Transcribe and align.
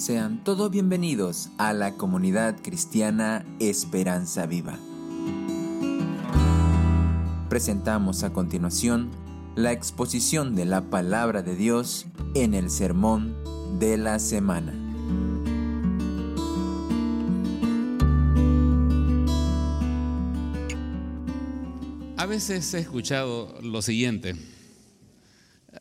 Sean 0.00 0.42
todos 0.44 0.70
bienvenidos 0.70 1.50
a 1.58 1.74
la 1.74 1.98
comunidad 1.98 2.62
cristiana 2.62 3.44
Esperanza 3.58 4.46
Viva. 4.46 4.78
Presentamos 7.50 8.22
a 8.22 8.32
continuación 8.32 9.10
la 9.56 9.72
exposición 9.72 10.56
de 10.56 10.64
la 10.64 10.88
palabra 10.88 11.42
de 11.42 11.54
Dios 11.54 12.06
en 12.34 12.54
el 12.54 12.70
sermón 12.70 13.36
de 13.78 13.98
la 13.98 14.18
semana. 14.20 14.72
A 22.16 22.24
veces 22.24 22.72
he 22.72 22.78
escuchado 22.78 23.54
lo 23.60 23.82
siguiente. 23.82 24.34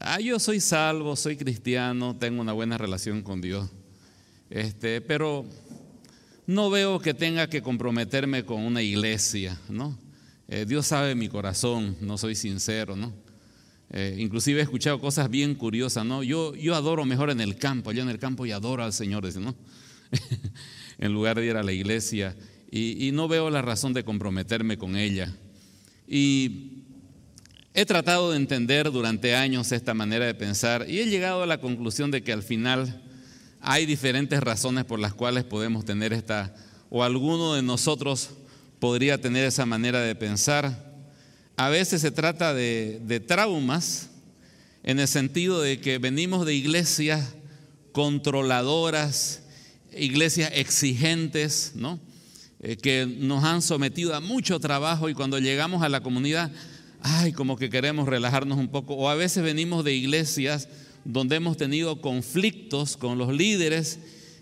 Ah, 0.02 0.20
yo 0.20 0.40
soy 0.40 0.60
salvo, 0.60 1.16
soy 1.16 1.38
cristiano, 1.38 2.18
tengo 2.18 2.42
una 2.42 2.52
buena 2.52 2.78
relación 2.78 3.22
con 3.22 3.40
Dios. 3.40 3.70
Este, 4.50 5.02
pero 5.02 5.46
no 6.48 6.72
veo 6.72 7.00
que 7.00 7.14
tenga 7.14 7.48
que 7.48 7.62
comprometerme 7.62 8.44
con 8.44 8.62
una 8.62 8.82
iglesia, 8.82 9.60
¿no? 9.70 10.00
Eh, 10.48 10.66
Dios 10.68 10.88
sabe 10.88 11.14
mi 11.14 11.30
corazón, 11.30 11.96
no 12.02 12.18
soy 12.18 12.34
sincero, 12.34 12.96
¿no? 12.96 13.14
Eh, 13.92 14.16
inclusive 14.18 14.60
he 14.60 14.64
escuchado 14.64 15.00
cosas 15.00 15.30
bien 15.30 15.54
curiosas, 15.54 16.06
¿no? 16.06 16.24
Yo, 16.24 16.54
adoro 16.74 17.06
mejor 17.06 17.30
en 17.30 17.42
el 17.42 17.58
campo, 17.58 17.92
allá 17.92 18.02
en 18.02 18.10
el 18.10 18.18
campo 18.18 18.48
y 18.48 18.52
adoro 18.52 18.84
al 18.84 18.94
Señor, 18.94 19.32
¿no? 19.36 19.56
en 20.98 21.14
lugar 21.14 21.40
de 21.40 21.46
ir 21.46 21.56
a 21.56 21.64
la 21.64 21.72
iglesia. 21.72 22.36
Y, 22.72 23.08
y 23.08 23.12
no 23.12 23.28
veo 23.28 23.52
la 23.52 23.62
razón 23.62 23.94
de 23.94 24.04
comprometerme 24.04 24.80
con 24.80 24.96
ella. 24.96 25.36
Y 26.08 26.84
he 27.76 27.86
tratado 27.86 28.32
de 28.32 28.38
entender 28.38 28.92
durante 28.92 29.36
años 29.36 29.72
esta 29.72 29.94
manera 29.94 30.26
de 30.26 30.34
pensar 30.34 30.86
y 30.90 31.00
he 31.00 31.06
llegado 31.06 31.44
a 31.44 31.48
la 31.48 31.62
conclusión 31.62 32.10
de 32.10 32.24
que 32.24 32.34
al 32.34 32.42
final 32.42 33.04
hay 33.62 33.86
diferentes 33.86 34.40
razones 34.42 34.86
por 34.86 35.00
las 35.00 35.14
cuales 35.14 35.44
podemos 35.44 35.86
tener 35.86 36.14
esta, 36.14 36.56
o 36.90 37.04
alguno 37.04 37.56
de 37.56 37.62
nosotros 37.62 38.32
podría 38.80 39.20
tener 39.20 39.46
esa 39.46 39.66
manera 39.66 40.02
de 40.02 40.16
pensar. 40.16 40.94
A 41.58 41.70
veces 41.70 42.02
se 42.02 42.12
trata 42.12 42.54
de, 42.54 43.24
traumas 43.28 44.10
en 44.84 45.00
el 45.00 45.08
sentido 45.08 45.62
de 45.62 45.80
que 45.82 45.98
venimos 45.98 46.46
de 46.46 46.56
iglesias 46.56 47.36
controladoras, 47.92 49.44
iglesias 49.92 50.52
exigentes, 50.56 51.74
¿no? 51.76 52.00
Eh, 52.62 52.78
que 52.78 53.06
nos 53.06 53.44
han 53.44 53.62
sometido 53.62 54.16
a 54.16 54.20
mucho 54.20 54.60
trabajo 54.60 55.10
y 55.10 55.14
cuando 55.14 55.40
llegamos 55.40 55.82
a 55.82 55.90
la 55.90 56.02
comunidad, 56.02 56.52
ay, 57.02 57.32
como 57.34 57.58
que 57.58 57.70
queremos 57.70 58.08
relajarnos 58.08 58.58
un 58.58 58.70
poco. 58.70 58.96
O 58.96 59.10
a 59.10 59.16
veces 59.16 59.44
venimos 59.44 59.84
de 59.84 59.94
iglesias 59.94 60.70
donde 61.12 61.38
hemos 61.38 61.58
tenido 61.58 62.02
conflictos 62.02 62.96
con 62.96 63.18
los 63.18 63.34
líderes 63.34 63.98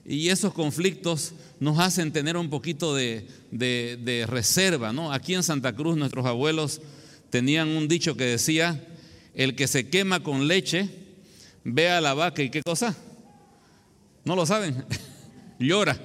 y 0.05 0.27
esos 0.27 0.53
conflictos 0.53 1.31
nos 1.61 1.79
hacen 1.79 2.11
tener 2.11 2.35
un 2.35 2.49
poquito 2.49 2.93
de, 2.93 4.25
reserva. 4.27 4.91
¿no? 4.91 5.13
Aquí 5.13 5.33
en 5.33 5.43
Santa 5.43 5.73
Cruz 5.73 5.95
nuestros 5.95 6.25
abuelos 6.25 6.81
tenían 7.29 7.69
un 7.69 7.87
dicho 7.87 8.17
que 8.17 8.25
decía, 8.25 8.85
el 9.33 9.55
que 9.55 9.67
se 9.67 9.87
quema 9.87 10.21
con 10.21 10.49
leche, 10.49 10.89
ve 11.63 11.89
a 11.89 12.01
la 12.01 12.13
vaca 12.13 12.43
y 12.43 12.49
qué 12.49 12.61
cosa. 12.61 12.97
¿No 14.25 14.35
lo 14.35 14.45
saben? 14.45 14.83
llora. 15.59 15.97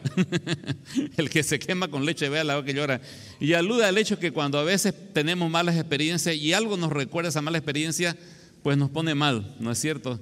el 1.17 1.29
que 1.29 1.43
se 1.43 1.59
quema 1.59 1.89
con 1.89 2.07
leche 2.07 2.29
ve 2.29 2.39
a 2.39 2.45
la 2.45 2.55
vaca 2.55 2.71
y 2.71 2.75
llora. 2.75 3.01
Y 3.41 3.55
alude 3.55 3.85
al 3.85 3.99
hecho 3.99 4.17
que 4.21 4.31
cuando 4.31 4.61
a 4.61 4.65
veces 4.65 4.95
tenemos 5.13 5.51
malas 5.51 5.75
experiencias 5.75 6.37
y 6.37 6.53
algo 6.53 6.77
nos 6.77 6.93
recuerda 6.93 7.31
esa 7.31 7.43
mala 7.43 7.59
experiencia, 7.59 8.17
pues 8.63 8.79
nos 8.79 8.91
pone 8.91 9.17
mal, 9.17 9.57
¿no 9.59 9.73
es 9.73 9.79
cierto? 9.81 10.21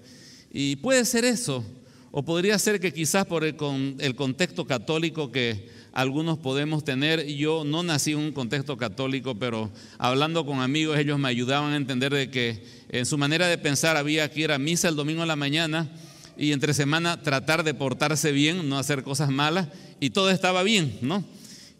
Y 0.50 0.76
puede 0.76 1.04
ser 1.04 1.24
eso, 1.24 1.64
o 2.10 2.24
podría 2.24 2.58
ser 2.58 2.80
que 2.80 2.92
quizás 2.92 3.24
por 3.24 3.44
el, 3.44 3.54
contexto 4.16 4.66
católico 4.66 5.30
que 5.30 5.68
algunos 5.92 6.38
podemos 6.38 6.84
tener, 6.84 7.24
yo 7.26 7.64
no 7.64 7.82
nací 7.82 8.12
en 8.12 8.18
un 8.18 8.32
contexto 8.32 8.76
católico, 8.76 9.36
pero 9.36 9.70
hablando 9.98 10.44
con 10.44 10.60
amigos 10.60 10.98
ellos 10.98 11.18
me 11.18 11.28
ayudaban 11.28 11.72
a 11.72 11.76
entender 11.76 12.12
de 12.12 12.30
que 12.30 12.64
en 12.88 13.06
su 13.06 13.16
manera 13.16 13.46
de 13.46 13.58
pensar 13.58 13.96
había 13.96 14.28
que 14.30 14.40
ir 14.40 14.52
a 14.52 14.58
misa 14.58 14.88
el 14.88 14.96
domingo 14.96 15.22
a 15.22 15.26
la 15.26 15.36
mañana 15.36 15.88
y 16.36 16.52
entre 16.52 16.74
semana 16.74 17.22
tratar 17.22 17.62
de 17.62 17.74
portarse 17.74 18.32
bien, 18.32 18.68
no 18.68 18.78
hacer 18.78 19.02
cosas 19.02 19.30
malas, 19.30 19.68
y 20.00 20.10
todo 20.10 20.30
estaba 20.30 20.62
bien, 20.62 20.98
¿no? 21.02 21.24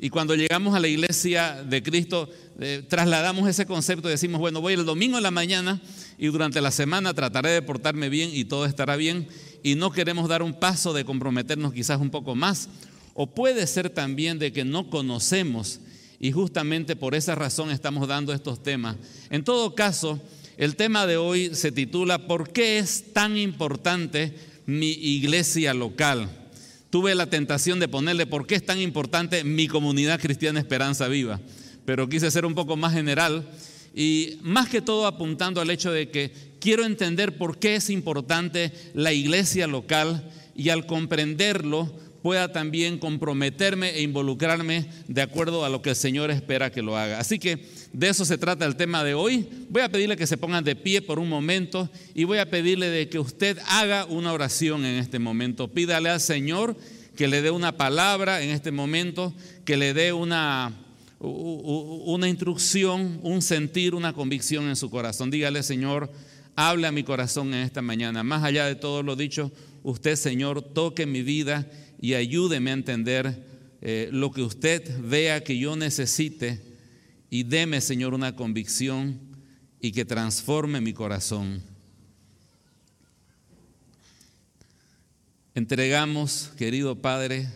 Y 0.02 0.08
cuando 0.08 0.34
llegamos 0.34 0.74
a 0.74 0.80
la 0.80 0.88
iglesia 0.88 1.62
de 1.62 1.82
Cristo, 1.82 2.30
eh, 2.58 2.82
trasladamos 2.88 3.46
ese 3.46 3.66
concepto 3.66 4.08
y 4.08 4.12
decimos, 4.12 4.40
bueno, 4.40 4.62
voy 4.62 4.72
el 4.72 4.86
domingo 4.86 5.18
a 5.18 5.20
la 5.20 5.30
mañana 5.30 5.78
y 6.16 6.28
durante 6.28 6.62
la 6.62 6.70
semana 6.70 7.12
trataré 7.12 7.50
de 7.50 7.60
portarme 7.60 8.08
bien 8.08 8.30
y 8.32 8.46
todo 8.46 8.64
estará 8.64 8.96
bien 8.96 9.28
y 9.62 9.74
no 9.74 9.92
queremos 9.92 10.26
dar 10.26 10.42
un 10.42 10.54
paso 10.54 10.94
de 10.94 11.04
comprometernos 11.04 11.74
quizás 11.74 12.00
un 12.00 12.08
poco 12.08 12.34
más. 12.34 12.70
O 13.12 13.34
puede 13.34 13.66
ser 13.66 13.90
también 13.90 14.38
de 14.38 14.52
que 14.52 14.64
no 14.64 14.88
conocemos 14.88 15.80
y 16.18 16.32
justamente 16.32 16.96
por 16.96 17.14
esa 17.14 17.34
razón 17.34 17.70
estamos 17.70 18.08
dando 18.08 18.32
estos 18.32 18.62
temas. 18.62 18.96
En 19.28 19.44
todo 19.44 19.74
caso, 19.74 20.18
el 20.56 20.76
tema 20.76 21.06
de 21.06 21.18
hoy 21.18 21.54
se 21.54 21.72
titula 21.72 22.26
¿Por 22.26 22.52
qué 22.52 22.78
es 22.78 23.12
tan 23.12 23.36
importante 23.36 24.34
mi 24.64 24.92
iglesia 24.92 25.74
local? 25.74 26.39
Tuve 26.90 27.14
la 27.14 27.30
tentación 27.30 27.78
de 27.78 27.86
ponerle 27.86 28.26
¿Por 28.26 28.46
qué 28.46 28.56
es 28.56 28.66
tan 28.66 28.80
importante 28.80 29.44
mi 29.44 29.68
comunidad 29.68 30.20
cristiana 30.20 30.58
Esperanza 30.58 31.06
Viva? 31.06 31.40
Pero 31.84 32.08
quise 32.08 32.30
ser 32.32 32.44
un 32.44 32.54
poco 32.54 32.76
más 32.76 32.92
general 32.92 33.48
y 33.94 34.38
más 34.42 34.68
que 34.68 34.82
todo 34.82 35.06
apuntando 35.06 35.60
al 35.60 35.70
hecho 35.70 35.92
de 35.92 36.10
que 36.10 36.32
quiero 36.60 36.84
entender 36.84 37.38
por 37.38 37.58
qué 37.58 37.76
es 37.76 37.90
importante 37.90 38.72
la 38.94 39.12
iglesia 39.12 39.68
local 39.68 40.30
y 40.56 40.70
al 40.70 40.86
comprenderlo 40.86 41.94
pueda 42.22 42.52
también 42.52 42.98
comprometerme 42.98 43.90
e 43.90 44.02
involucrarme 44.02 44.86
de 45.08 45.22
acuerdo 45.22 45.64
a 45.64 45.68
lo 45.68 45.82
que 45.82 45.90
el 45.90 45.96
Señor 45.96 46.30
espera 46.30 46.70
que 46.70 46.82
lo 46.82 46.96
haga. 46.96 47.18
Así 47.18 47.38
que 47.38 47.66
de 47.92 48.08
eso 48.08 48.24
se 48.24 48.38
trata 48.38 48.66
el 48.66 48.76
tema 48.76 49.04
de 49.04 49.14
hoy. 49.14 49.48
Voy 49.68 49.82
a 49.82 49.88
pedirle 49.88 50.16
que 50.16 50.26
se 50.26 50.36
pongan 50.36 50.64
de 50.64 50.76
pie 50.76 51.02
por 51.02 51.18
un 51.18 51.28
momento 51.28 51.88
y 52.14 52.24
voy 52.24 52.38
a 52.38 52.50
pedirle 52.50 52.88
de 52.90 53.08
que 53.08 53.18
usted 53.18 53.58
haga 53.66 54.04
una 54.04 54.32
oración 54.32 54.84
en 54.84 54.96
este 54.96 55.18
momento. 55.18 55.68
Pídale 55.68 56.10
al 56.10 56.20
Señor 56.20 56.76
que 57.16 57.28
le 57.28 57.42
dé 57.42 57.50
una 57.50 57.76
palabra 57.76 58.42
en 58.42 58.50
este 58.50 58.70
momento, 58.70 59.34
que 59.64 59.76
le 59.76 59.94
dé 59.94 60.12
una 60.12 60.74
una 61.22 62.28
instrucción, 62.28 63.20
un 63.22 63.42
sentir, 63.42 63.94
una 63.94 64.14
convicción 64.14 64.68
en 64.68 64.76
su 64.76 64.88
corazón. 64.88 65.30
Dígale, 65.30 65.62
Señor, 65.62 66.10
hable 66.56 66.86
a 66.86 66.92
mi 66.92 67.02
corazón 67.02 67.52
en 67.52 67.60
esta 67.60 67.82
mañana. 67.82 68.22
Más 68.22 68.42
allá 68.42 68.64
de 68.64 68.74
todo 68.74 69.02
lo 69.02 69.16
dicho, 69.16 69.52
usted, 69.82 70.16
Señor, 70.16 70.62
toque 70.62 71.04
mi 71.04 71.22
vida 71.22 71.70
y 72.00 72.14
ayúdeme 72.14 72.70
a 72.70 72.74
entender 72.74 73.44
eh, 73.82 74.08
lo 74.10 74.30
que 74.30 74.42
usted 74.42 75.00
vea 75.02 75.44
que 75.44 75.58
yo 75.58 75.76
necesite 75.76 76.60
y 77.28 77.44
deme, 77.44 77.80
Señor, 77.80 78.14
una 78.14 78.34
convicción 78.34 79.20
y 79.80 79.92
que 79.92 80.04
transforme 80.04 80.80
mi 80.80 80.92
corazón. 80.92 81.62
Entregamos, 85.54 86.52
querido 86.56 87.00
Padre, 87.00 87.48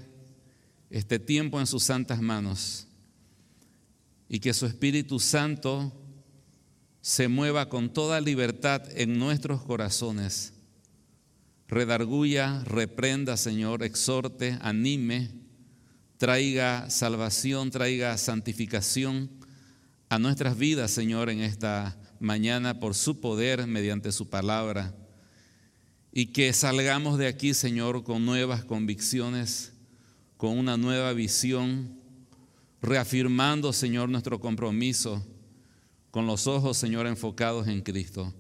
este 0.91 1.19
tiempo 1.19 1.59
en 1.59 1.67
sus 1.67 1.85
santas 1.85 2.21
manos 2.21 2.87
y 4.29 4.41
que 4.41 4.53
su 4.53 4.67
Espíritu 4.67 5.21
Santo 5.21 5.93
se 7.01 7.29
mueva 7.29 7.69
con 7.69 7.93
toda 7.93 8.21
libertad 8.21 8.83
en 8.97 9.19
nuestros 9.19 9.63
corazones. 9.63 10.54
Redarguya, 11.69 12.63
reprenda, 12.65 13.37
Señor, 13.37 13.83
exhorte, 13.83 14.59
anime, 14.61 15.31
traiga 16.19 16.91
salvación, 16.91 17.71
traiga 17.71 18.17
santificación 18.19 19.31
a 20.09 20.19
nuestras 20.19 20.57
vidas, 20.57 20.91
Señor, 20.91 21.31
en 21.31 21.41
esta 21.41 21.99
mañana 22.21 22.79
por 22.81 22.95
su 22.95 23.21
poder 23.21 23.67
mediante 23.67 24.13
su 24.13 24.29
palabra. 24.29 24.95
Y 26.13 26.27
que 26.27 26.53
salgamos 26.53 27.19
de 27.19 27.27
aquí, 27.27 27.55
Señor, 27.55 28.05
con 28.05 28.25
nuevas 28.25 28.65
convicciones, 28.65 29.73
con 30.37 30.59
una 30.59 30.77
nueva 30.77 31.13
visión 31.13 31.99
reafirmando, 32.81 33.73
Señor, 33.73 34.09
nuestro 34.09 34.39
compromiso 34.41 35.27
con 36.11 36.27
los 36.27 36.47
ojos, 36.47 36.77
Señor, 36.77 37.09
enfocados 37.09 37.67
en 37.67 37.81
Cristo. 37.81 38.33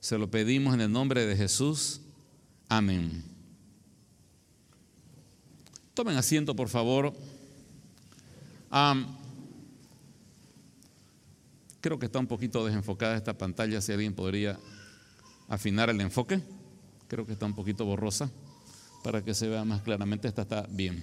Se 0.00 0.16
lo 0.16 0.30
pedimos 0.30 0.72
en 0.72 0.80
el 0.80 0.90
nombre 0.90 1.26
de 1.26 1.36
Jesús. 1.36 2.00
Amén. 2.68 3.24
Tomen 5.94 6.16
asiento, 6.16 6.54
por 6.54 6.68
favor. 6.68 7.12
creo 11.80 11.98
que 11.98 12.06
está 12.06 12.18
un 12.18 12.26
poquito 12.26 12.64
desenfocada 12.66 13.16
esta 13.16 13.36
pantalla, 13.36 13.80
si 13.80 13.92
alguien 13.92 14.14
podría 14.14 14.58
afinar 15.48 15.90
el 15.90 16.00
enfoque. 16.00 16.40
Creo 17.08 17.26
que 17.26 17.32
está 17.32 17.46
un 17.46 17.54
poquito 17.54 17.84
borrosa 17.84 18.30
para 19.02 19.24
que 19.24 19.34
se 19.34 19.48
vea 19.48 19.64
más 19.64 19.82
claramente. 19.82 20.28
Esta 20.28 20.42
está 20.42 20.66
bien. 20.68 21.02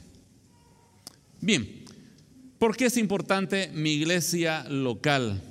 Bien, 1.42 1.86
¿Por 2.58 2.78
qué 2.78 2.86
es 2.86 2.96
importante 2.96 3.70
mi 3.74 3.92
iglesia 3.92 4.64
local? 4.70 5.42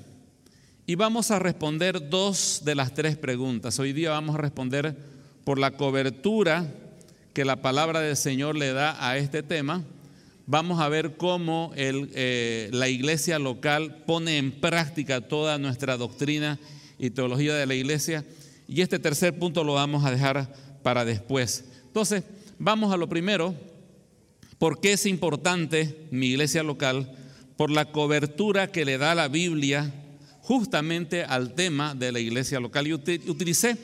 Y 0.87 0.95
vamos 0.95 1.31
a 1.31 1.39
responder 1.39 2.09
dos 2.09 2.63
de 2.65 2.75
las 2.75 2.95
tres 2.95 3.19
preguntas. 3.19 3.79
Hoy 3.79 3.93
día 3.93 4.11
vamos 4.11 4.35
a 4.35 4.39
responder 4.39 4.97
por 5.45 5.59
la 5.59 5.73
cobertura 5.73 6.67
que 7.33 7.45
la 7.45 7.57
palabra 7.57 8.01
del 8.01 8.17
Señor 8.17 8.57
le 8.57 8.73
da 8.73 8.97
a 9.07 9.19
este 9.19 9.43
tema, 9.43 9.85
vamos 10.47 10.81
a 10.81 10.89
ver 10.89 11.17
cómo 11.17 11.73
eh, 11.77 12.69
la 12.73 12.89
iglesia 12.89 13.39
local 13.39 14.05
pone 14.07 14.39
en 14.39 14.53
práctica 14.53 15.21
toda 15.21 15.59
nuestra 15.59 15.97
doctrina 15.97 16.59
y 16.99 17.11
teología 17.11 17.55
de 17.55 17.67
la 17.67 17.75
iglesia. 17.75 18.25
Y 18.69 18.81
este 18.81 18.99
tercer 18.99 19.39
punto 19.39 19.65
lo 19.65 19.75
vamos 19.75 20.05
a 20.05 20.11
dejar 20.11 20.55
para 20.83 21.05
después. 21.05 21.65
Entonces, 21.87 22.25
vamos 22.59 22.93
a 22.93 22.97
lo 22.97 23.09
primero. 23.09 23.55
¿Por 24.59 24.81
qué 24.81 24.93
es 24.93 25.07
importante 25.07 26.07
mi 26.11 26.29
iglesia 26.29 26.63
local? 26.63 27.13
Por 27.57 27.71
la 27.71 27.93
cobertura 27.93 28.71
que 28.71 28.85
le 28.85 28.97
da 28.97 29.15
la 29.15 29.29
Biblia 29.29 29.93
justamente 30.41 31.25
al 31.25 31.55
tema 31.55 31.95
de 31.95 32.13
la 32.13 32.21
iglesia 32.21 32.61
local. 32.61 32.87
Y 32.87 32.93
utilicé 32.93 33.77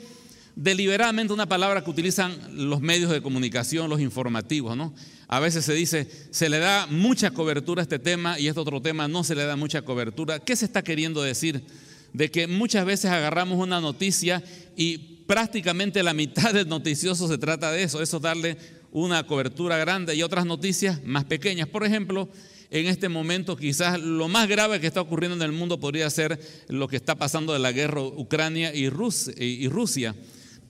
deliberadamente 0.55 1.33
una 1.33 1.47
palabra 1.47 1.83
que 1.83 1.89
utilizan 1.89 2.67
los 2.67 2.81
medios 2.81 3.11
de 3.11 3.21
comunicación, 3.21 3.89
los 3.89 4.01
informativos, 4.01 4.75
¿no? 4.75 4.93
A 5.27 5.39
veces 5.39 5.63
se 5.63 5.73
dice, 5.73 6.09
se 6.31 6.49
le 6.49 6.59
da 6.59 6.87
mucha 6.87 7.31
cobertura 7.31 7.81
a 7.81 7.83
este 7.83 7.99
tema 7.99 8.37
y 8.39 8.47
este 8.47 8.59
otro 8.59 8.81
tema 8.81 9.07
no 9.07 9.23
se 9.23 9.35
le 9.35 9.45
da 9.45 9.55
mucha 9.55 9.81
cobertura. 9.83 10.39
¿Qué 10.39 10.55
se 10.55 10.65
está 10.65 10.83
queriendo 10.83 11.21
decir? 11.21 11.63
De 12.11 12.29
que 12.29 12.47
muchas 12.47 12.85
veces 12.85 13.11
agarramos 13.11 13.57
una 13.57 13.79
noticia 13.79 14.43
y 14.75 14.97
prácticamente 15.27 16.03
la 16.03 16.13
mitad 16.13 16.53
del 16.53 16.67
noticioso 16.67 17.27
se 17.29 17.37
trata 17.37 17.71
de 17.71 17.83
eso, 17.83 18.01
eso 18.01 18.19
darle 18.19 18.57
una 18.91 19.25
cobertura 19.25 19.77
grande 19.77 20.15
y 20.15 20.23
otras 20.23 20.45
noticias 20.45 21.01
más 21.05 21.23
pequeñas. 21.23 21.69
Por 21.69 21.85
ejemplo, 21.85 22.27
en 22.69 22.87
este 22.87 23.07
momento 23.07 23.55
quizás 23.55 23.99
lo 24.01 24.27
más 24.27 24.49
grave 24.49 24.81
que 24.81 24.87
está 24.87 24.99
ocurriendo 24.99 25.37
en 25.37 25.49
el 25.49 25.57
mundo 25.57 25.79
podría 25.79 26.09
ser 26.09 26.39
lo 26.67 26.89
que 26.89 26.97
está 26.97 27.15
pasando 27.15 27.53
de 27.53 27.59
la 27.59 27.71
guerra 27.71 28.01
Ucrania 28.01 28.73
y 28.75 28.89
Rusia. 28.89 30.15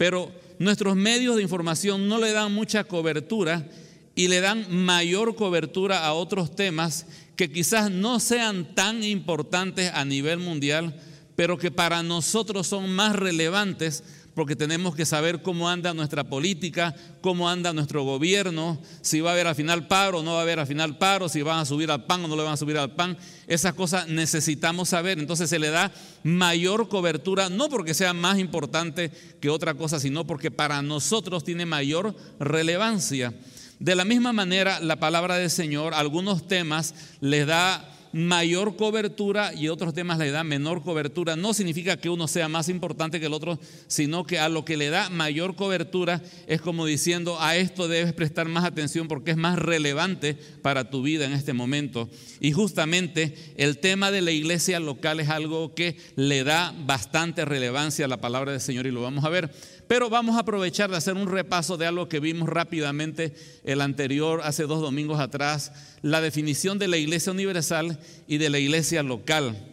Pero 0.01 0.31
nuestros 0.57 0.95
medios 0.95 1.36
de 1.36 1.44
información 1.44 2.07
no 2.07 2.18
le 2.18 2.31
dan 2.31 2.51
mucha 2.51 2.86
cobertura 2.86 3.69
y 4.15 4.30
le 4.30 4.42
dan 4.42 4.65
mayor 4.75 5.36
cobertura 5.36 6.07
a 6.07 6.13
otros 6.13 6.56
temas 6.56 7.06
que 7.36 7.51
quizás 7.51 7.92
no 7.92 8.19
sean 8.19 8.74
tan 8.74 9.03
importantes 9.03 9.92
a 9.94 10.03
nivel 10.03 10.39
mundial, 10.39 11.00
pero 11.36 11.59
que 11.59 11.69
para 11.69 12.01
nosotros 12.01 12.65
son 12.65 12.92
más 12.92 13.15
relevantes 13.15 14.03
porque 14.33 14.55
tenemos 14.55 14.95
que 14.95 15.05
saber 15.05 15.41
cómo 15.41 15.69
anda 15.69 15.93
nuestra 15.93 16.23
política, 16.23 16.95
cómo 17.21 17.49
anda 17.49 17.73
nuestro 17.73 18.03
gobierno, 18.03 18.81
si 19.01 19.21
va 19.21 19.31
a 19.31 19.33
haber 19.33 19.47
al 19.47 19.55
final 19.55 19.87
paro 19.87 20.19
o 20.19 20.23
no 20.23 20.33
va 20.33 20.39
a 20.39 20.41
haber 20.43 20.59
al 20.59 20.67
final 20.67 20.97
paro, 20.97 21.27
si 21.27 21.41
van 21.41 21.59
a 21.59 21.65
subir 21.65 21.91
al 21.91 22.05
pan 22.05 22.23
o 22.23 22.27
no 22.27 22.35
le 22.35 22.43
van 22.43 22.53
a 22.53 22.57
subir 22.57 22.77
al 22.77 22.91
pan. 22.91 23.17
Esas 23.47 23.73
cosas 23.73 24.07
necesitamos 24.07 24.89
saber. 24.89 25.19
Entonces 25.19 25.49
se 25.49 25.59
le 25.59 25.69
da 25.69 25.91
mayor 26.23 26.87
cobertura, 26.87 27.49
no 27.49 27.69
porque 27.69 27.93
sea 27.93 28.13
más 28.13 28.39
importante 28.39 29.11
que 29.39 29.49
otra 29.49 29.73
cosa, 29.73 29.99
sino 29.99 30.25
porque 30.25 30.51
para 30.51 30.81
nosotros 30.81 31.43
tiene 31.43 31.65
mayor 31.65 32.15
relevancia. 32.39 33.33
De 33.79 33.95
la 33.95 34.05
misma 34.05 34.31
manera, 34.31 34.79
la 34.79 34.97
palabra 34.97 35.37
del 35.37 35.49
Señor, 35.49 35.95
algunos 35.95 36.47
temas 36.47 36.93
les 37.19 37.47
da 37.47 37.90
mayor 38.13 38.75
cobertura 38.75 39.53
y 39.53 39.67
otros 39.67 39.93
temas 39.93 40.17
le 40.17 40.31
da 40.31 40.43
menor 40.43 40.81
cobertura. 40.81 41.35
No 41.35 41.53
significa 41.53 41.97
que 41.97 42.09
uno 42.09 42.27
sea 42.27 42.47
más 42.47 42.69
importante 42.69 43.19
que 43.19 43.25
el 43.27 43.33
otro, 43.33 43.59
sino 43.87 44.25
que 44.25 44.39
a 44.39 44.49
lo 44.49 44.65
que 44.65 44.77
le 44.77 44.89
da 44.89 45.09
mayor 45.09 45.55
cobertura 45.55 46.21
es 46.47 46.61
como 46.61 46.85
diciendo, 46.85 47.37
a 47.39 47.55
esto 47.55 47.87
debes 47.87 48.13
prestar 48.13 48.47
más 48.47 48.65
atención 48.65 49.07
porque 49.07 49.31
es 49.31 49.37
más 49.37 49.57
relevante 49.57 50.37
para 50.61 50.89
tu 50.89 51.01
vida 51.01 51.25
en 51.25 51.33
este 51.33 51.53
momento. 51.53 52.09
Y 52.39 52.51
justamente 52.51 53.35
el 53.57 53.77
tema 53.77 54.11
de 54.11 54.21
la 54.21 54.31
iglesia 54.31 54.79
local 54.79 55.19
es 55.19 55.29
algo 55.29 55.73
que 55.73 55.97
le 56.15 56.43
da 56.43 56.73
bastante 56.85 57.45
relevancia 57.45 58.05
a 58.05 58.07
la 58.07 58.21
palabra 58.21 58.51
del 58.51 58.61
Señor 58.61 58.87
y 58.87 58.91
lo 58.91 59.01
vamos 59.01 59.23
a 59.23 59.29
ver. 59.29 59.51
Pero 59.91 60.09
vamos 60.09 60.38
a 60.38 60.39
aprovechar 60.39 60.89
de 60.89 60.95
hacer 60.95 61.15
un 61.15 61.29
repaso 61.29 61.75
de 61.75 61.85
algo 61.85 62.07
que 62.07 62.21
vimos 62.21 62.47
rápidamente 62.47 63.33
el 63.65 63.81
anterior, 63.81 64.39
hace 64.41 64.63
dos 64.63 64.79
domingos 64.79 65.19
atrás, 65.19 65.73
la 66.01 66.21
definición 66.21 66.79
de 66.79 66.88
la 66.88 66.95
iglesia 66.95 67.33
universal 67.33 67.99
y 68.25 68.38
de 68.38 68.49
la 68.49 68.57
iglesia 68.57 69.03
local. 69.03 69.67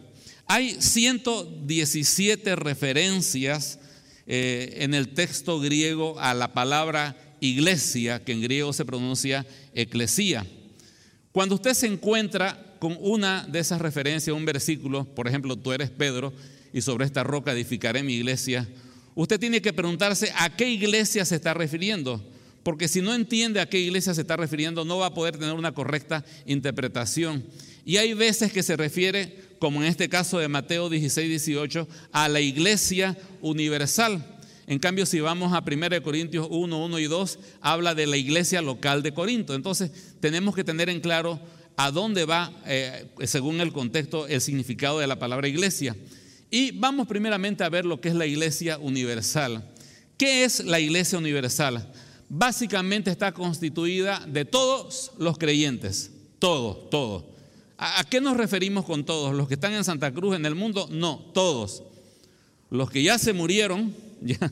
Hay 0.45 0.75
117 0.77 2.53
referencias 2.57 3.79
eh, 4.27 4.79
en 4.79 4.93
el 4.93 5.13
texto 5.13 5.57
griego 5.61 6.19
a 6.19 6.33
la 6.33 6.51
palabra 6.51 7.15
iglesia, 7.39 8.21
que 8.21 8.33
en 8.33 8.41
griego 8.41 8.73
se 8.73 8.83
pronuncia 8.83 9.47
eclesía. 9.73 10.45
Cuando 11.31 11.55
usted 11.55 11.73
se 11.73 11.87
encuentra 11.87 12.75
con 12.79 12.97
una 12.99 13.47
de 13.47 13.59
esas 13.59 13.79
referencias, 13.79 14.35
un 14.35 14.43
versículo, 14.43 15.05
por 15.05 15.29
ejemplo, 15.29 15.55
tú 15.55 15.71
eres 15.71 15.89
Pedro 15.91 16.33
y 16.73 16.81
sobre 16.81 17.05
esta 17.05 17.23
roca 17.23 17.53
edificaré 17.53 18.03
mi 18.03 18.15
iglesia, 18.15 18.67
usted 19.21 19.37
tiene 19.37 19.61
que 19.61 19.73
preguntarse 19.73 20.31
a 20.37 20.55
qué 20.55 20.69
iglesia 20.69 21.25
se 21.25 21.35
está 21.35 21.53
refiriendo, 21.53 22.23
porque 22.63 22.87
si 22.87 23.01
no 23.01 23.13
entiende 23.13 23.59
a 23.59 23.67
qué 23.67 23.77
iglesia 23.77 24.13
se 24.13 24.21
está 24.21 24.37
refiriendo, 24.37 24.85
no 24.85 24.99
va 24.99 25.07
a 25.07 25.13
poder 25.13 25.37
tener 25.37 25.55
una 25.55 25.73
correcta 25.73 26.23
interpretación. 26.45 27.43
Y 27.83 27.97
hay 27.97 28.13
veces 28.13 28.53
que 28.53 28.63
se 28.63 28.77
refiere, 28.77 29.35
como 29.59 29.81
en 29.81 29.87
este 29.87 30.07
caso 30.07 30.39
de 30.39 30.47
Mateo 30.47 30.87
16, 30.87 31.27
18, 31.27 31.87
a 32.13 32.29
la 32.29 32.39
iglesia 32.39 33.17
universal. 33.41 34.39
En 34.67 34.79
cambio, 34.79 35.05
si 35.05 35.19
vamos 35.19 35.51
a 35.51 35.65
1 35.69 36.01
Corintios 36.01 36.47
1, 36.49 36.85
1 36.85 36.99
y 36.99 37.05
2, 37.05 37.39
habla 37.59 37.95
de 37.95 38.07
la 38.07 38.15
iglesia 38.15 38.61
local 38.61 39.03
de 39.03 39.13
Corinto. 39.13 39.53
Entonces, 39.53 39.91
tenemos 40.21 40.55
que 40.55 40.63
tener 40.63 40.87
en 40.87 41.01
claro 41.01 41.41
a 41.75 41.91
dónde 41.91 42.23
va, 42.23 42.53
eh, 42.65 43.07
según 43.25 43.59
el 43.59 43.73
contexto, 43.73 44.27
el 44.27 44.39
significado 44.39 44.99
de 44.99 45.07
la 45.07 45.19
palabra 45.19 45.49
iglesia. 45.49 45.93
Y 46.51 46.71
vamos 46.71 47.07
primeramente 47.07 47.63
a 47.63 47.69
ver 47.69 47.85
lo 47.85 48.01
que 48.01 48.09
es 48.09 48.15
la 48.15 48.25
iglesia 48.25 48.77
universal. 48.79 49.63
¿Qué 50.17 50.43
es 50.43 50.65
la 50.65 50.79
iglesia 50.79 51.17
universal? 51.17 51.91
Básicamente 52.27 53.11
está 53.11 53.31
constituida 53.31 54.25
de 54.27 54.45
todos 54.45 55.11
los 55.17 55.37
creyentes, 55.37 56.11
todos, 56.39 56.89
todos. 56.89 57.23
¿A, 57.77 58.03
qué 58.03 58.19
nos 58.19 58.35
referimos 58.35 58.83
con 58.83 59.05
todos? 59.05 59.33
¿Los 59.33 59.47
que 59.47 59.53
están 59.53 59.73
en 59.73 59.83
Santa 59.83 60.11
Cruz, 60.11 60.35
en 60.35 60.45
el 60.45 60.55
mundo? 60.55 60.89
No, 60.91 61.31
todos. 61.33 61.83
Los 62.69 62.89
que 62.91 63.03
ya 63.03 63.17
se 63.17 63.31
murieron, 63.33 63.95
ya. 64.21 64.51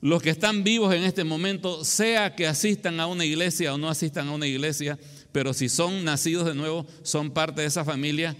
Los 0.00 0.22
que 0.22 0.30
están 0.30 0.62
vivos 0.62 0.94
en 0.94 1.02
este 1.02 1.24
momento, 1.24 1.84
sea 1.84 2.36
que 2.36 2.46
asistan 2.46 3.00
a 3.00 3.08
una 3.08 3.24
iglesia 3.24 3.74
o 3.74 3.78
no 3.78 3.88
asistan 3.88 4.28
a 4.28 4.32
una 4.32 4.46
iglesia, 4.46 4.96
pero 5.32 5.52
si 5.52 5.68
son 5.68 6.04
nacidos 6.04 6.46
de 6.46 6.54
nuevo, 6.54 6.86
son 7.02 7.32
parte 7.32 7.62
de 7.62 7.66
esa 7.66 7.84
familia. 7.84 8.36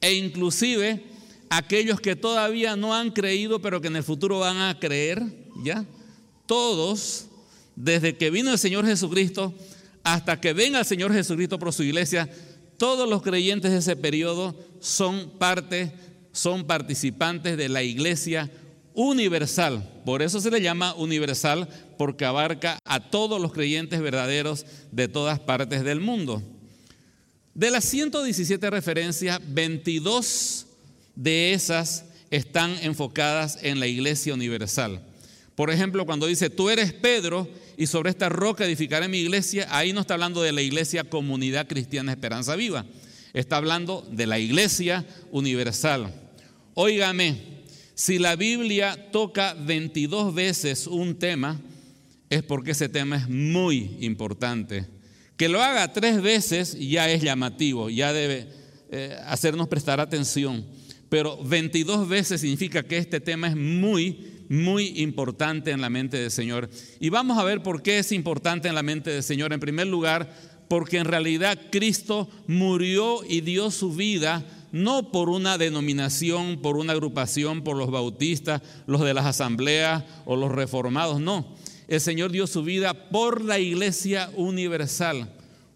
E 0.00 0.14
inclusive 0.14 1.02
aquellos 1.50 2.00
que 2.00 2.16
todavía 2.16 2.76
no 2.76 2.94
han 2.94 3.10
creído, 3.10 3.60
pero 3.60 3.80
que 3.80 3.88
en 3.88 3.96
el 3.96 4.04
futuro 4.04 4.38
van 4.38 4.56
a 4.58 4.78
creer, 4.78 5.22
¿ya? 5.62 5.84
Todos, 6.46 7.26
desde 7.76 8.16
que 8.16 8.30
vino 8.30 8.50
el 8.52 8.58
Señor 8.58 8.86
Jesucristo 8.86 9.52
hasta 10.02 10.40
que 10.40 10.52
venga 10.54 10.78
el 10.78 10.86
Señor 10.86 11.12
Jesucristo 11.12 11.58
por 11.58 11.72
su 11.72 11.82
iglesia, 11.82 12.30
todos 12.78 13.08
los 13.08 13.20
creyentes 13.20 13.72
de 13.72 13.78
ese 13.78 13.96
periodo 13.96 14.56
son 14.78 15.32
parte, 15.38 15.92
son 16.32 16.64
participantes 16.64 17.58
de 17.58 17.68
la 17.68 17.82
iglesia 17.82 18.50
universal. 18.94 20.02
Por 20.04 20.22
eso 20.22 20.40
se 20.40 20.50
le 20.50 20.62
llama 20.62 20.94
universal, 20.94 21.68
porque 21.98 22.24
abarca 22.24 22.78
a 22.84 23.10
todos 23.10 23.40
los 23.40 23.52
creyentes 23.52 24.00
verdaderos 24.00 24.64
de 24.92 25.08
todas 25.08 25.40
partes 25.40 25.84
del 25.84 26.00
mundo. 26.00 26.42
De 27.54 27.70
las 27.70 27.84
117 27.84 28.70
referencias, 28.70 29.40
22 29.46 30.66
de 31.20 31.52
esas 31.52 32.06
están 32.30 32.74
enfocadas 32.80 33.58
en 33.60 33.78
la 33.78 33.86
iglesia 33.86 34.32
universal. 34.32 35.02
Por 35.54 35.70
ejemplo, 35.70 36.06
cuando 36.06 36.26
dice, 36.26 36.48
tú 36.48 36.70
eres 36.70 36.94
Pedro 36.94 37.46
y 37.76 37.86
sobre 37.86 38.08
esta 38.08 38.30
roca 38.30 38.64
edificaré 38.64 39.06
mi 39.06 39.18
iglesia, 39.18 39.66
ahí 39.68 39.92
no 39.92 40.00
está 40.00 40.14
hablando 40.14 40.40
de 40.40 40.52
la 40.52 40.62
iglesia 40.62 41.04
comunidad 41.04 41.66
cristiana 41.66 42.12
Esperanza 42.12 42.56
Viva, 42.56 42.86
está 43.34 43.58
hablando 43.58 44.08
de 44.10 44.26
la 44.26 44.38
iglesia 44.38 45.04
universal. 45.30 46.14
Óigame, 46.72 47.36
si 47.94 48.18
la 48.18 48.34
Biblia 48.36 49.10
toca 49.12 49.52
22 49.52 50.34
veces 50.34 50.86
un 50.86 51.18
tema, 51.18 51.60
es 52.30 52.42
porque 52.42 52.70
ese 52.70 52.88
tema 52.88 53.16
es 53.16 53.28
muy 53.28 53.98
importante. 54.00 54.86
Que 55.36 55.50
lo 55.50 55.62
haga 55.62 55.92
tres 55.92 56.22
veces 56.22 56.78
ya 56.78 57.10
es 57.10 57.20
llamativo, 57.20 57.90
ya 57.90 58.14
debe 58.14 58.46
eh, 58.90 59.18
hacernos 59.26 59.68
prestar 59.68 60.00
atención 60.00 60.79
pero 61.10 61.36
22 61.42 62.08
veces 62.08 62.40
significa 62.40 62.84
que 62.84 62.96
este 62.96 63.20
tema 63.20 63.48
es 63.48 63.56
muy, 63.56 64.44
muy 64.48 65.00
importante 65.00 65.72
en 65.72 65.82
la 65.82 65.90
mente 65.90 66.16
del 66.16 66.30
Señor. 66.30 66.70
Y 67.00 67.10
vamos 67.10 67.36
a 67.36 67.44
ver 67.44 67.62
por 67.62 67.82
qué 67.82 67.98
es 67.98 68.12
importante 68.12 68.68
en 68.68 68.76
la 68.76 68.82
mente 68.82 69.10
del 69.10 69.22
Señor. 69.22 69.52
En 69.52 69.60
primer 69.60 69.88
lugar, 69.88 70.32
porque 70.68 70.98
en 70.98 71.04
realidad 71.04 71.58
Cristo 71.72 72.30
murió 72.46 73.22
y 73.28 73.40
dio 73.40 73.72
su 73.72 73.92
vida 73.92 74.46
no 74.70 75.10
por 75.10 75.28
una 75.28 75.58
denominación, 75.58 76.62
por 76.62 76.76
una 76.76 76.92
agrupación, 76.92 77.62
por 77.62 77.76
los 77.76 77.90
bautistas, 77.90 78.62
los 78.86 79.00
de 79.00 79.12
las 79.12 79.26
asambleas 79.26 80.04
o 80.26 80.36
los 80.36 80.52
reformados, 80.52 81.20
no. 81.20 81.56
El 81.88 82.00
Señor 82.00 82.30
dio 82.30 82.46
su 82.46 82.62
vida 82.62 83.10
por 83.10 83.44
la 83.44 83.58
iglesia 83.58 84.30
universal. 84.36 85.28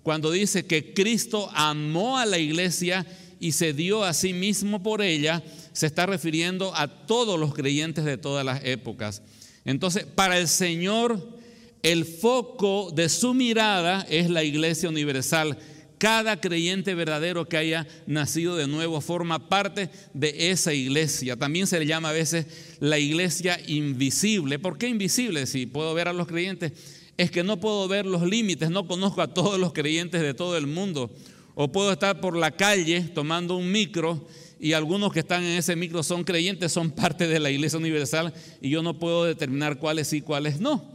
Cuando 0.04 0.30
dice 0.30 0.64
que 0.64 0.94
Cristo 0.94 1.50
amó 1.54 2.18
a 2.18 2.26
la 2.26 2.38
iglesia 2.38 3.04
y 3.40 3.52
se 3.52 3.72
dio 3.72 4.04
a 4.04 4.14
sí 4.14 4.32
mismo 4.32 4.82
por 4.82 5.02
ella, 5.02 5.42
se 5.72 5.86
está 5.86 6.06
refiriendo 6.06 6.74
a 6.74 7.06
todos 7.06 7.38
los 7.38 7.54
creyentes 7.54 8.04
de 8.04 8.18
todas 8.18 8.44
las 8.44 8.64
épocas. 8.64 9.22
Entonces, 9.64 10.04
para 10.04 10.38
el 10.38 10.48
Señor, 10.48 11.40
el 11.82 12.04
foco 12.04 12.90
de 12.94 13.08
su 13.08 13.34
mirada 13.34 14.06
es 14.08 14.30
la 14.30 14.42
iglesia 14.42 14.88
universal. 14.88 15.58
Cada 15.98 16.40
creyente 16.40 16.94
verdadero 16.94 17.48
que 17.48 17.56
haya 17.56 17.86
nacido 18.06 18.56
de 18.56 18.66
nuevo 18.66 19.00
forma 19.00 19.48
parte 19.48 19.90
de 20.12 20.50
esa 20.50 20.72
iglesia. 20.72 21.36
También 21.36 21.66
se 21.66 21.78
le 21.78 21.86
llama 21.86 22.10
a 22.10 22.12
veces 22.12 22.46
la 22.80 22.98
iglesia 22.98 23.58
invisible. 23.66 24.58
¿Por 24.58 24.76
qué 24.76 24.88
invisible? 24.88 25.46
Si 25.46 25.66
puedo 25.66 25.94
ver 25.94 26.08
a 26.08 26.12
los 26.12 26.26
creyentes, 26.26 26.72
es 27.16 27.30
que 27.30 27.44
no 27.44 27.60
puedo 27.60 27.86
ver 27.86 28.06
los 28.06 28.22
límites, 28.22 28.70
no 28.70 28.86
conozco 28.86 29.22
a 29.22 29.32
todos 29.32 29.58
los 29.58 29.72
creyentes 29.72 30.20
de 30.20 30.34
todo 30.34 30.56
el 30.56 30.66
mundo. 30.66 31.10
O 31.54 31.70
puedo 31.70 31.92
estar 31.92 32.20
por 32.20 32.36
la 32.36 32.50
calle 32.50 33.02
tomando 33.02 33.56
un 33.56 33.70
micro 33.70 34.26
y 34.58 34.72
algunos 34.72 35.12
que 35.12 35.20
están 35.20 35.42
en 35.42 35.58
ese 35.58 35.76
micro 35.76 36.02
son 36.02 36.24
creyentes, 36.24 36.72
son 36.72 36.90
parte 36.92 37.28
de 37.28 37.38
la 37.38 37.50
iglesia 37.50 37.78
universal 37.78 38.32
y 38.60 38.70
yo 38.70 38.82
no 38.82 38.98
puedo 38.98 39.24
determinar 39.24 39.78
cuáles 39.78 40.08
sí, 40.08 40.20
cuáles 40.20 40.60
no. 40.60 40.92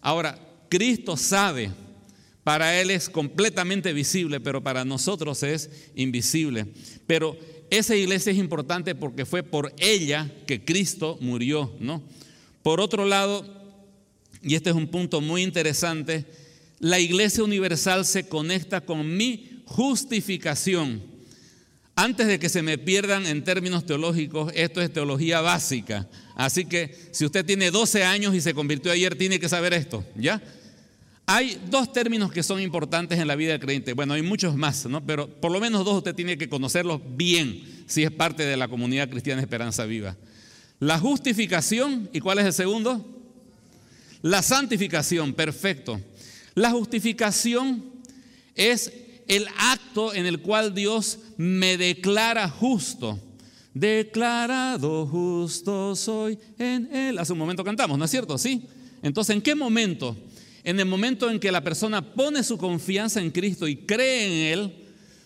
Ahora, 0.00 0.38
Cristo 0.68 1.16
sabe, 1.16 1.70
para 2.44 2.80
Él 2.80 2.90
es 2.90 3.10
completamente 3.10 3.92
visible, 3.92 4.40
pero 4.40 4.62
para 4.62 4.84
nosotros 4.84 5.42
es 5.42 5.70
invisible. 5.94 6.66
Pero 7.06 7.36
esa 7.70 7.94
iglesia 7.94 8.32
es 8.32 8.38
importante 8.38 8.94
porque 8.94 9.26
fue 9.26 9.42
por 9.42 9.74
ella 9.78 10.30
que 10.46 10.64
Cristo 10.64 11.18
murió, 11.20 11.74
¿no? 11.80 12.02
Por 12.62 12.80
otro 12.80 13.04
lado, 13.04 13.44
y 14.42 14.54
este 14.54 14.70
es 14.70 14.76
un 14.76 14.88
punto 14.88 15.20
muy 15.20 15.42
interesante, 15.42 16.24
la 16.78 16.98
iglesia 17.00 17.42
universal 17.42 18.06
se 18.06 18.28
conecta 18.28 18.80
con 18.80 19.16
mi 19.16 19.47
justificación. 19.68 21.02
Antes 21.94 22.26
de 22.26 22.38
que 22.38 22.48
se 22.48 22.62
me 22.62 22.78
pierdan 22.78 23.26
en 23.26 23.42
términos 23.42 23.84
teológicos, 23.84 24.52
esto 24.54 24.80
es 24.80 24.92
teología 24.92 25.40
básica. 25.40 26.08
Así 26.36 26.64
que 26.64 26.94
si 27.10 27.24
usted 27.24 27.44
tiene 27.44 27.70
12 27.70 28.04
años 28.04 28.34
y 28.34 28.40
se 28.40 28.54
convirtió 28.54 28.92
ayer, 28.92 29.16
tiene 29.16 29.40
que 29.40 29.48
saber 29.48 29.72
esto, 29.74 30.04
¿ya? 30.14 30.40
Hay 31.26 31.60
dos 31.68 31.92
términos 31.92 32.32
que 32.32 32.42
son 32.42 32.60
importantes 32.60 33.18
en 33.18 33.26
la 33.26 33.36
vida 33.36 33.52
del 33.52 33.60
creyente. 33.60 33.92
Bueno, 33.92 34.14
hay 34.14 34.22
muchos 34.22 34.56
más, 34.56 34.86
¿no? 34.86 35.04
Pero 35.04 35.28
por 35.28 35.52
lo 35.52 35.60
menos 35.60 35.84
dos 35.84 35.98
usted 35.98 36.14
tiene 36.14 36.38
que 36.38 36.48
conocerlos 36.48 37.00
bien 37.16 37.84
si 37.86 38.04
es 38.04 38.10
parte 38.10 38.44
de 38.46 38.56
la 38.56 38.68
comunidad 38.68 39.10
cristiana 39.10 39.42
Esperanza 39.42 39.84
Viva. 39.84 40.16
La 40.80 40.98
justificación, 40.98 42.08
¿y 42.12 42.20
cuál 42.20 42.38
es 42.38 42.46
el 42.46 42.52
segundo? 42.52 43.04
La 44.22 44.42
santificación, 44.42 45.34
perfecto. 45.34 46.00
La 46.54 46.70
justificación 46.70 47.84
es 48.54 48.92
el 49.28 49.46
acto 49.58 50.14
en 50.14 50.26
el 50.26 50.40
cual 50.40 50.74
Dios 50.74 51.18
me 51.36 51.76
declara 51.76 52.48
justo. 52.48 53.18
Declarado 53.74 55.06
justo 55.06 55.94
soy 55.94 56.38
en 56.58 56.94
Él. 56.94 57.18
Hace 57.18 57.34
un 57.34 57.38
momento 57.38 57.62
cantamos, 57.62 57.98
¿no 57.98 58.04
es 58.06 58.10
cierto? 58.10 58.36
Sí. 58.38 58.62
Entonces, 59.02 59.36
¿en 59.36 59.42
qué 59.42 59.54
momento? 59.54 60.16
En 60.64 60.80
el 60.80 60.86
momento 60.86 61.30
en 61.30 61.38
que 61.38 61.52
la 61.52 61.62
persona 61.62 62.02
pone 62.02 62.42
su 62.42 62.58
confianza 62.58 63.20
en 63.20 63.30
Cristo 63.30 63.68
y 63.68 63.76
cree 63.76 64.26
en 64.26 64.58
Él, 64.58 64.72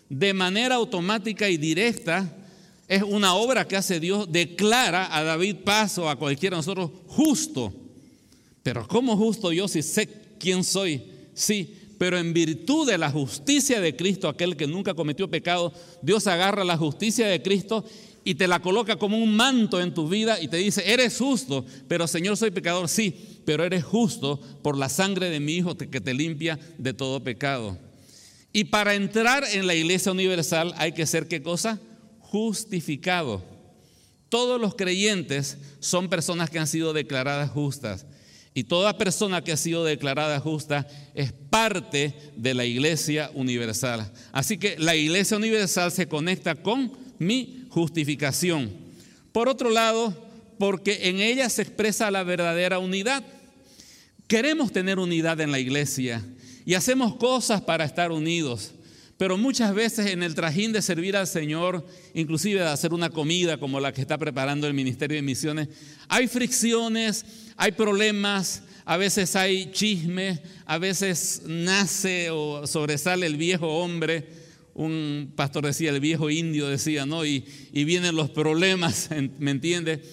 de 0.09 0.33
manera 0.33 0.75
automática 0.75 1.49
y 1.49 1.57
directa, 1.57 2.31
es 2.87 3.01
una 3.01 3.33
obra 3.33 3.67
que 3.67 3.77
hace 3.77 3.99
Dios, 3.99 4.31
declara 4.31 5.15
a 5.15 5.23
David 5.23 5.57
Paso, 5.63 6.09
a 6.09 6.17
cualquiera 6.17 6.55
de 6.55 6.59
nosotros, 6.59 6.91
justo. 7.07 7.73
Pero 8.61 8.87
¿cómo 8.87 9.17
justo 9.17 9.51
yo 9.51 9.67
si 9.67 9.81
sé 9.81 10.07
quién 10.37 10.63
soy? 10.63 11.03
Sí, 11.33 11.75
pero 11.97 12.17
en 12.17 12.33
virtud 12.33 12.87
de 12.87 12.97
la 12.97 13.11
justicia 13.11 13.79
de 13.79 13.95
Cristo, 13.95 14.27
aquel 14.27 14.57
que 14.57 14.67
nunca 14.67 14.93
cometió 14.93 15.29
pecado, 15.29 15.73
Dios 16.01 16.27
agarra 16.27 16.63
la 16.63 16.77
justicia 16.77 17.27
de 17.27 17.41
Cristo 17.41 17.85
y 18.23 18.35
te 18.35 18.47
la 18.47 18.61
coloca 18.61 18.95
como 18.95 19.17
un 19.17 19.35
manto 19.35 19.81
en 19.81 19.93
tu 19.93 20.07
vida 20.07 20.41
y 20.41 20.47
te 20.47 20.57
dice, 20.57 20.83
eres 20.91 21.17
justo, 21.17 21.65
pero 21.87 22.07
Señor 22.07 22.37
soy 22.37 22.51
pecador, 22.51 22.87
sí, 22.87 23.15
pero 23.45 23.63
eres 23.63 23.83
justo 23.83 24.39
por 24.61 24.77
la 24.77 24.89
sangre 24.89 25.29
de 25.29 25.39
mi 25.39 25.53
Hijo 25.53 25.77
que 25.77 26.01
te 26.01 26.13
limpia 26.13 26.59
de 26.77 26.93
todo 26.93 27.23
pecado. 27.23 27.77
Y 28.53 28.65
para 28.65 28.93
entrar 28.93 29.43
en 29.51 29.67
la 29.67 29.73
iglesia 29.73 30.11
universal 30.11 30.73
hay 30.77 30.93
que 30.93 31.05
ser 31.05 31.27
qué 31.27 31.41
cosa? 31.41 31.79
Justificado. 32.19 33.43
Todos 34.29 34.59
los 34.61 34.75
creyentes 34.75 35.57
son 35.79 36.07
personas 36.07 36.49
que 36.49 36.59
han 36.59 36.67
sido 36.67 36.93
declaradas 36.93 37.51
justas. 37.51 38.05
Y 38.53 38.65
toda 38.65 38.97
persona 38.97 39.43
que 39.43 39.51
ha 39.51 39.57
sido 39.57 39.83
declarada 39.83 40.39
justa 40.39 40.87
es 41.15 41.31
parte 41.31 42.13
de 42.35 42.53
la 42.53 42.65
iglesia 42.65 43.31
universal. 43.33 44.11
Así 44.31 44.57
que 44.57 44.75
la 44.77 44.95
iglesia 44.95 45.37
universal 45.37 45.91
se 45.91 46.07
conecta 46.07 46.55
con 46.55 46.91
mi 47.17 47.65
justificación. 47.69 48.71
Por 49.31 49.49
otro 49.49 49.71
lado, 49.71 50.13
porque 50.59 51.09
en 51.09 51.19
ella 51.19 51.49
se 51.49 51.63
expresa 51.63 52.11
la 52.11 52.23
verdadera 52.23 52.77
unidad. 52.77 53.23
Queremos 54.27 54.71
tener 54.71 54.99
unidad 54.99 55.41
en 55.41 55.51
la 55.51 55.59
iglesia 55.59 56.23
y 56.65 56.75
hacemos 56.75 57.15
cosas 57.15 57.61
para 57.61 57.85
estar 57.85 58.11
unidos. 58.11 58.73
Pero 59.17 59.37
muchas 59.37 59.73
veces 59.75 60.07
en 60.07 60.23
el 60.23 60.33
trajín 60.33 60.73
de 60.73 60.81
servir 60.81 61.15
al 61.15 61.27
Señor, 61.27 61.85
inclusive 62.13 62.61
de 62.61 62.67
hacer 62.67 62.93
una 62.93 63.09
comida 63.09 63.57
como 63.57 63.79
la 63.79 63.93
que 63.93 64.01
está 64.01 64.17
preparando 64.17 64.65
el 64.67 64.73
Ministerio 64.73 65.15
de 65.15 65.21
Misiones, 65.21 65.69
hay 66.07 66.27
fricciones, 66.27 67.25
hay 67.55 67.73
problemas, 67.73 68.63
a 68.85 68.97
veces 68.97 69.35
hay 69.35 69.71
chisme, 69.71 70.41
a 70.65 70.77
veces 70.79 71.43
nace 71.45 72.31
o 72.31 72.65
sobresale 72.65 73.27
el 73.27 73.37
viejo 73.37 73.67
hombre. 73.67 74.27
Un 74.73 75.31
pastor 75.35 75.67
decía, 75.67 75.91
el 75.91 75.99
viejo 75.99 76.31
indio 76.31 76.67
decía, 76.67 77.05
¿no? 77.05 77.23
Y, 77.23 77.45
y 77.71 77.83
vienen 77.83 78.15
los 78.15 78.31
problemas, 78.31 79.09
¿me 79.37 79.51
entiende? 79.51 80.03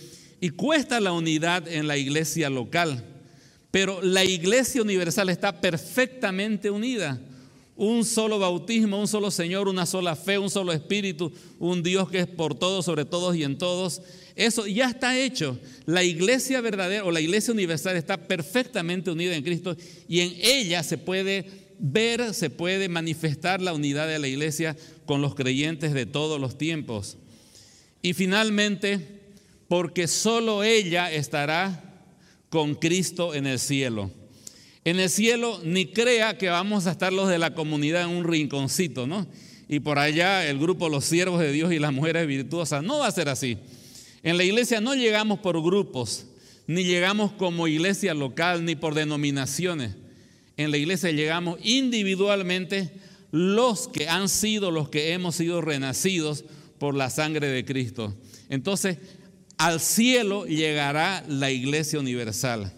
Y 0.43 0.51
cuesta 0.51 1.01
la 1.01 1.13
unidad 1.13 1.67
en 1.67 1.89
la 1.89 1.97
iglesia 1.97 2.51
local. 2.51 3.03
Pero 3.71 4.03
la 4.03 4.25
iglesia 4.25 4.83
universal 4.83 5.31
está 5.31 5.61
perfectamente 5.61 6.71
unida 6.71 7.19
un 7.81 8.05
solo 8.05 8.39
bautismo, 8.39 9.01
un 9.01 9.09
solo 9.09 9.31
Señor, 9.31 9.67
una 9.67 9.87
sola 9.87 10.15
fe, 10.15 10.37
un 10.37 10.51
solo 10.51 10.71
Espíritu, 10.71 11.33
un 11.59 11.83
Dios 11.83 12.11
que 12.11 12.19
es 12.19 12.27
por 12.27 12.55
todos, 12.55 12.85
sobre 12.85 13.07
todos 13.07 13.35
y 13.35 13.43
en 13.43 13.57
todos. 13.57 14.03
Eso 14.37 14.67
ya 14.67 14.91
está 14.91 15.19
hecho. 15.19 15.59
La 15.87 16.05
iglesia 16.05 16.61
verdadera 16.61 17.07
o 17.07 17.11
la 17.11 17.23
iglesia 17.23 17.55
universal 17.55 17.97
está 17.97 18.19
perfectamente 18.19 19.11
unida 19.11 19.35
en 19.35 19.43
Cristo 19.43 19.79
y 20.07 20.21
en 20.21 20.35
ella 20.43 20.83
se 20.83 20.99
puede 20.99 21.47
ver, 21.79 22.35
se 22.35 22.51
puede 22.51 22.91
manifestar 22.91 23.63
la 23.63 23.73
unidad 23.73 24.09
de 24.09 24.19
la 24.19 24.29
iglesia 24.29 24.77
con 25.07 25.23
los 25.23 25.35
creyentes 25.35 25.95
de 25.95 26.05
todos 26.05 26.39
los 26.39 26.59
tiempos. 26.59 27.17
Y 28.03 28.13
finalmente, 28.13 29.01
porque 29.69 30.07
solo 30.07 30.65
ella 30.65 31.11
estará 31.11 31.83
con 32.51 32.75
Cristo 32.75 33.35
en 33.35 33.47
el 33.47 33.59
cielo. 33.59 34.11
En 34.91 34.99
el 34.99 35.09
cielo 35.09 35.61
ni 35.63 35.87
crea 35.87 36.37
que 36.37 36.49
vamos 36.49 36.89
a 36.89 36.91
estar 36.91 37.13
los 37.13 37.29
de 37.29 37.39
la 37.39 37.55
comunidad 37.55 38.03
en 38.03 38.09
un 38.09 38.25
rinconcito, 38.25 39.07
¿no? 39.07 39.25
Y 39.69 39.79
por 39.79 40.01
allá 40.01 40.49
el 40.49 40.59
grupo 40.59 40.89
Los 40.89 41.05
Siervos 41.05 41.39
de 41.39 41.53
Dios 41.53 41.73
y 41.73 41.79
las 41.79 41.93
Mujeres 41.93 42.27
Virtuosas. 42.27 42.83
No 42.83 42.99
va 42.99 43.07
a 43.07 43.13
ser 43.13 43.29
así. 43.29 43.57
En 44.25 44.37
la 44.37 44.43
iglesia 44.43 44.81
no 44.81 44.97
llegamos 44.97 45.39
por 45.39 45.63
grupos, 45.63 46.27
ni 46.67 46.83
llegamos 46.83 47.31
como 47.31 47.69
iglesia 47.69 48.15
local, 48.15 48.65
ni 48.65 48.75
por 48.75 48.97
denominaciones. 48.97 49.95
En 50.57 50.73
la 50.73 50.77
iglesia 50.77 51.13
llegamos 51.13 51.61
individualmente 51.63 52.91
los 53.31 53.87
que 53.87 54.09
han 54.09 54.29
sido, 54.29 54.73
los 54.73 54.89
que 54.89 55.13
hemos 55.13 55.37
sido 55.37 55.61
renacidos 55.61 56.45
por 56.81 56.97
la 56.97 57.11
sangre 57.11 57.47
de 57.47 57.65
Cristo. 57.65 58.17
Entonces, 58.49 58.99
al 59.57 59.79
cielo 59.79 60.47
llegará 60.47 61.25
la 61.29 61.53
iglesia 61.53 62.01
universal. 62.01 62.73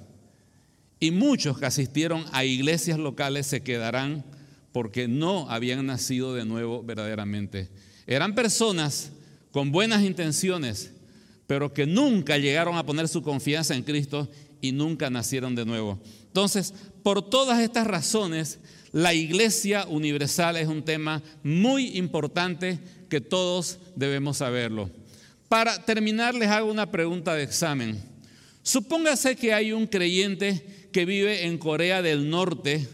Y 1.02 1.11
muchos 1.11 1.59
que 1.59 1.66
asistieron 1.66 2.25
a 2.30 2.44
iglesias 2.44 2.97
locales 2.97 3.49
se 3.49 3.64
quedarán 3.64 4.25
porque 4.71 5.09
no 5.09 5.50
habían 5.50 5.85
nacido 5.85 6.32
de 6.32 6.44
nuevo 6.44 6.85
verdaderamente. 6.85 7.71
Eran 8.06 8.37
personas 8.37 9.11
con 9.50 9.73
buenas 9.73 10.04
intenciones, 10.04 10.92
pero 11.49 11.73
que 11.75 11.87
nunca 11.87 12.38
llegaron 12.38 12.76
a 12.76 12.87
poner 12.87 13.09
su 13.09 13.21
confianza 13.21 13.75
en 13.75 13.82
Cristo 13.82 14.28
y 14.61 14.71
nunca 14.71 15.11
nacieron 15.11 15.56
de 15.56 15.66
nuevo. 15.66 15.99
Entonces, 16.28 16.73
por 17.02 17.28
todas 17.28 17.59
estas 17.59 17.88
razones, 17.88 18.61
la 18.92 19.12
iglesia 19.12 19.87
universal 19.88 20.56
es 20.56 20.68
un 20.68 20.85
tema 20.85 21.21
muy 21.42 21.99
importante 21.99 22.78
que 23.09 23.21
todos 23.21 23.80
debemos 23.97 24.37
saberlo. 24.37 24.88
Para 25.49 25.85
terminar, 25.85 26.37
les 26.37 26.49
hago 26.49 26.71
una 26.71 26.92
pregunta 26.92 27.35
de 27.35 27.42
examen. 27.42 28.00
Supóngase 28.62 29.35
que 29.35 29.52
hay 29.52 29.73
un 29.73 29.88
creyente 29.88 30.82
que 30.92 31.04
vive 31.04 31.46
en 31.46 31.58
Corea 31.58 32.02
del 32.02 32.30
Norte 32.30 32.87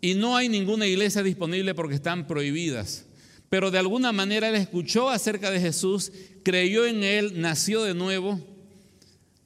y 0.00 0.14
no 0.14 0.36
hay 0.36 0.48
ninguna 0.48 0.86
iglesia 0.86 1.22
disponible 1.22 1.74
porque 1.74 1.94
están 1.94 2.26
prohibidas. 2.26 3.06
Pero 3.48 3.70
de 3.70 3.78
alguna 3.78 4.12
manera 4.12 4.48
él 4.48 4.54
escuchó 4.54 5.10
acerca 5.10 5.50
de 5.50 5.60
Jesús, 5.60 6.12
creyó 6.42 6.86
en 6.86 7.02
él, 7.02 7.40
nació 7.40 7.82
de 7.82 7.94
nuevo. 7.94 8.40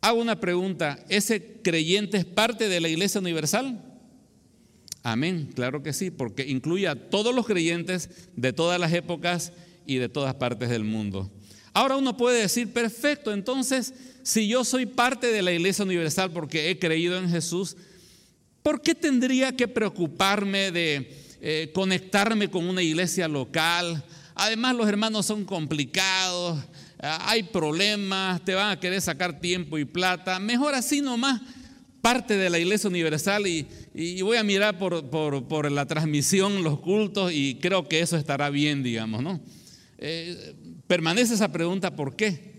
Hago 0.00 0.20
una 0.20 0.38
pregunta, 0.40 1.04
¿ese 1.08 1.60
creyente 1.62 2.18
es 2.18 2.24
parte 2.24 2.68
de 2.68 2.80
la 2.80 2.88
iglesia 2.88 3.20
universal? 3.20 3.82
Amén, 5.02 5.50
claro 5.54 5.82
que 5.82 5.92
sí, 5.92 6.10
porque 6.10 6.46
incluye 6.46 6.86
a 6.88 7.10
todos 7.10 7.34
los 7.34 7.46
creyentes 7.46 8.10
de 8.36 8.52
todas 8.52 8.78
las 8.78 8.92
épocas 8.92 9.52
y 9.86 9.96
de 9.96 10.08
todas 10.08 10.34
partes 10.34 10.68
del 10.68 10.84
mundo. 10.84 11.30
Ahora 11.74 11.96
uno 11.96 12.16
puede 12.16 12.40
decir, 12.40 12.72
perfecto, 12.72 13.30
entonces 13.32 13.92
si 14.22 14.48
yo 14.48 14.64
soy 14.64 14.86
parte 14.86 15.26
de 15.26 15.42
la 15.42 15.52
iglesia 15.52 15.84
universal 15.84 16.30
porque 16.32 16.70
he 16.70 16.78
creído 16.78 17.18
en 17.18 17.28
Jesús, 17.28 17.76
¿Por 18.64 18.80
qué 18.80 18.94
tendría 18.94 19.54
que 19.54 19.68
preocuparme 19.68 20.70
de 20.70 21.14
eh, 21.42 21.70
conectarme 21.74 22.48
con 22.48 22.66
una 22.66 22.80
iglesia 22.80 23.28
local? 23.28 24.02
Además 24.34 24.74
los 24.74 24.88
hermanos 24.88 25.26
son 25.26 25.44
complicados, 25.44 26.64
ah, 26.98 27.26
hay 27.28 27.42
problemas, 27.42 28.42
te 28.42 28.54
van 28.54 28.70
a 28.70 28.80
querer 28.80 29.02
sacar 29.02 29.38
tiempo 29.38 29.76
y 29.76 29.84
plata. 29.84 30.38
Mejor 30.38 30.74
así 30.74 31.02
nomás 31.02 31.42
parte 32.00 32.38
de 32.38 32.48
la 32.48 32.58
iglesia 32.58 32.88
universal 32.88 33.46
y, 33.46 33.66
voy 34.22 34.38
a 34.38 34.42
mirar 34.42 34.78
por, 34.78 35.10
por, 35.10 35.70
la 35.70 35.84
transmisión 35.84 36.64
los 36.64 36.80
cultos 36.80 37.32
y 37.34 37.56
creo 37.56 37.86
que 37.86 38.00
eso 38.00 38.16
estará 38.16 38.48
bien, 38.48 38.82
digamos, 38.82 39.22
¿no? 39.22 39.42
Eh, 39.98 40.54
permanece 40.94 41.34
esa 41.34 41.50
pregunta, 41.50 41.96
¿por 41.96 42.14
qué? 42.14 42.52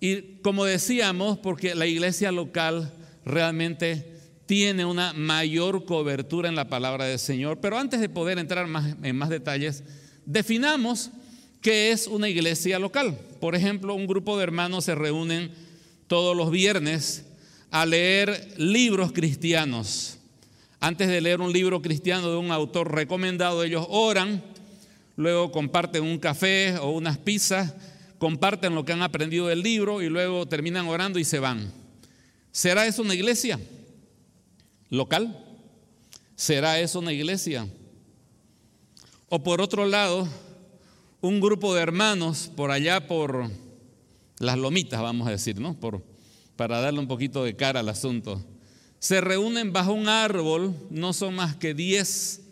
Y 0.00 0.40
como 0.42 0.64
decíamos, 0.64 1.38
porque 1.38 1.76
la 1.76 1.86
iglesia 1.86 2.32
local 2.32 2.92
realmente 3.24 4.16
tiene 4.46 4.84
una 4.84 5.12
mayor 5.12 5.84
cobertura 5.84 6.48
en 6.48 6.56
la 6.56 6.68
palabra 6.68 7.04
del 7.04 7.20
Señor. 7.20 7.60
Pero 7.60 7.78
antes 7.78 8.00
de 8.00 8.08
poder 8.08 8.40
entrar 8.40 8.66
más, 8.66 8.96
en 9.00 9.14
más 9.14 9.28
detalles, 9.28 9.84
definamos 10.26 11.12
qué 11.60 11.92
es 11.92 12.08
una 12.08 12.28
iglesia 12.28 12.80
local. 12.80 13.16
Por 13.40 13.54
ejemplo, 13.54 13.94
un 13.94 14.08
grupo 14.08 14.36
de 14.36 14.42
hermanos 14.42 14.86
se 14.86 14.96
reúnen 14.96 15.52
todos 16.08 16.36
los 16.36 16.50
viernes 16.50 17.26
a 17.70 17.86
leer 17.86 18.54
libros 18.56 19.12
cristianos. 19.12 20.18
Antes 20.80 21.06
de 21.06 21.20
leer 21.20 21.40
un 21.40 21.52
libro 21.52 21.80
cristiano 21.80 22.28
de 22.28 22.38
un 22.38 22.50
autor 22.50 22.92
recomendado, 22.92 23.62
ellos 23.62 23.86
oran, 23.88 24.42
luego 25.16 25.52
comparten 25.52 26.02
un 26.02 26.18
café 26.18 26.78
o 26.78 26.90
unas 26.90 27.18
pizzas, 27.18 27.74
comparten 28.18 28.74
lo 28.74 28.84
que 28.84 28.92
han 28.92 29.02
aprendido 29.02 29.46
del 29.48 29.62
libro 29.62 30.02
y 30.02 30.08
luego 30.08 30.46
terminan 30.46 30.86
orando 30.86 31.18
y 31.18 31.24
se 31.24 31.38
van. 31.38 31.72
¿Será 32.50 32.86
eso 32.86 33.02
una 33.02 33.14
iglesia 33.14 33.58
local? 34.90 35.44
¿Será 36.36 36.78
eso 36.80 36.98
una 36.98 37.12
iglesia? 37.12 37.66
O 39.28 39.42
por 39.42 39.60
otro 39.60 39.86
lado, 39.86 40.28
un 41.20 41.40
grupo 41.40 41.74
de 41.74 41.82
hermanos 41.82 42.50
por 42.54 42.70
allá 42.70 43.06
por 43.06 43.50
las 44.38 44.58
lomitas, 44.58 45.00
vamos 45.00 45.26
a 45.28 45.30
decir, 45.30 45.60
¿no? 45.60 45.78
Por, 45.78 46.04
para 46.56 46.80
darle 46.80 47.00
un 47.00 47.08
poquito 47.08 47.44
de 47.44 47.56
cara 47.56 47.80
al 47.80 47.88
asunto. 47.88 48.44
Se 48.98 49.20
reúnen 49.20 49.72
bajo 49.72 49.92
un 49.92 50.08
árbol, 50.08 50.74
no 50.90 51.12
son 51.12 51.34
más 51.34 51.56
que 51.56 51.74
diez 51.74 52.42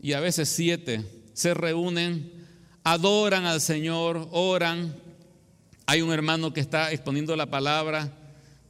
y 0.00 0.14
a 0.14 0.20
veces 0.20 0.48
siete. 0.48 1.04
Se 1.32 1.54
reúnen, 1.54 2.32
adoran 2.84 3.44
al 3.44 3.60
Señor, 3.60 4.28
oran. 4.32 4.94
Hay 5.86 6.02
un 6.02 6.12
hermano 6.12 6.52
que 6.52 6.60
está 6.60 6.92
exponiendo 6.92 7.34
la 7.36 7.46
palabra. 7.46 8.12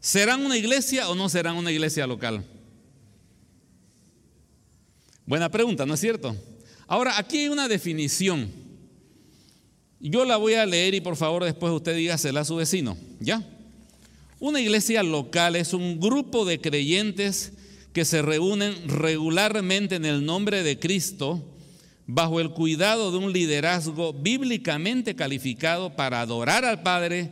¿Serán 0.00 0.45
una 0.45 0.57
iglesia 0.57 1.09
o 1.09 1.14
no 1.14 1.29
serán 1.29 1.57
una 1.57 1.71
iglesia 1.71 2.07
local? 2.07 2.45
Buena 5.26 5.50
pregunta, 5.50 5.87
¿no 5.87 5.95
es 5.95 6.00
cierto? 6.00 6.35
Ahora, 6.87 7.19
aquí 7.19 7.38
hay 7.38 7.49
una 7.49 7.69
definición. 7.69 8.50
Yo 10.00 10.25
la 10.25 10.38
voy 10.38 10.55
a 10.55 10.64
leer 10.64 10.95
y 10.95 11.00
por 11.00 11.14
favor 11.17 11.45
después 11.45 11.73
usted 11.73 11.95
dígasela 11.95 12.40
a 12.40 12.45
su 12.45 12.57
vecino, 12.57 12.97
¿ya? 13.21 13.47
Una 14.40 14.61
iglesia 14.61 15.02
local 15.02 15.55
es 15.57 15.75
un 15.75 16.00
grupo 16.00 16.47
de 16.47 16.61
creyentes 16.61 17.52
que 17.93 18.07
se 18.07 18.23
reúnen 18.23 18.88
regularmente 18.88 19.97
en 19.97 20.07
el 20.07 20.25
nombre 20.25 20.62
de 20.62 20.79
Cristo 20.79 21.45
bajo 22.12 22.40
el 22.40 22.50
cuidado 22.50 23.12
de 23.12 23.19
un 23.19 23.33
liderazgo 23.33 24.12
bíblicamente 24.12 25.14
calificado 25.14 25.95
para 25.95 26.21
adorar 26.21 26.64
al 26.64 26.83
Padre, 26.83 27.31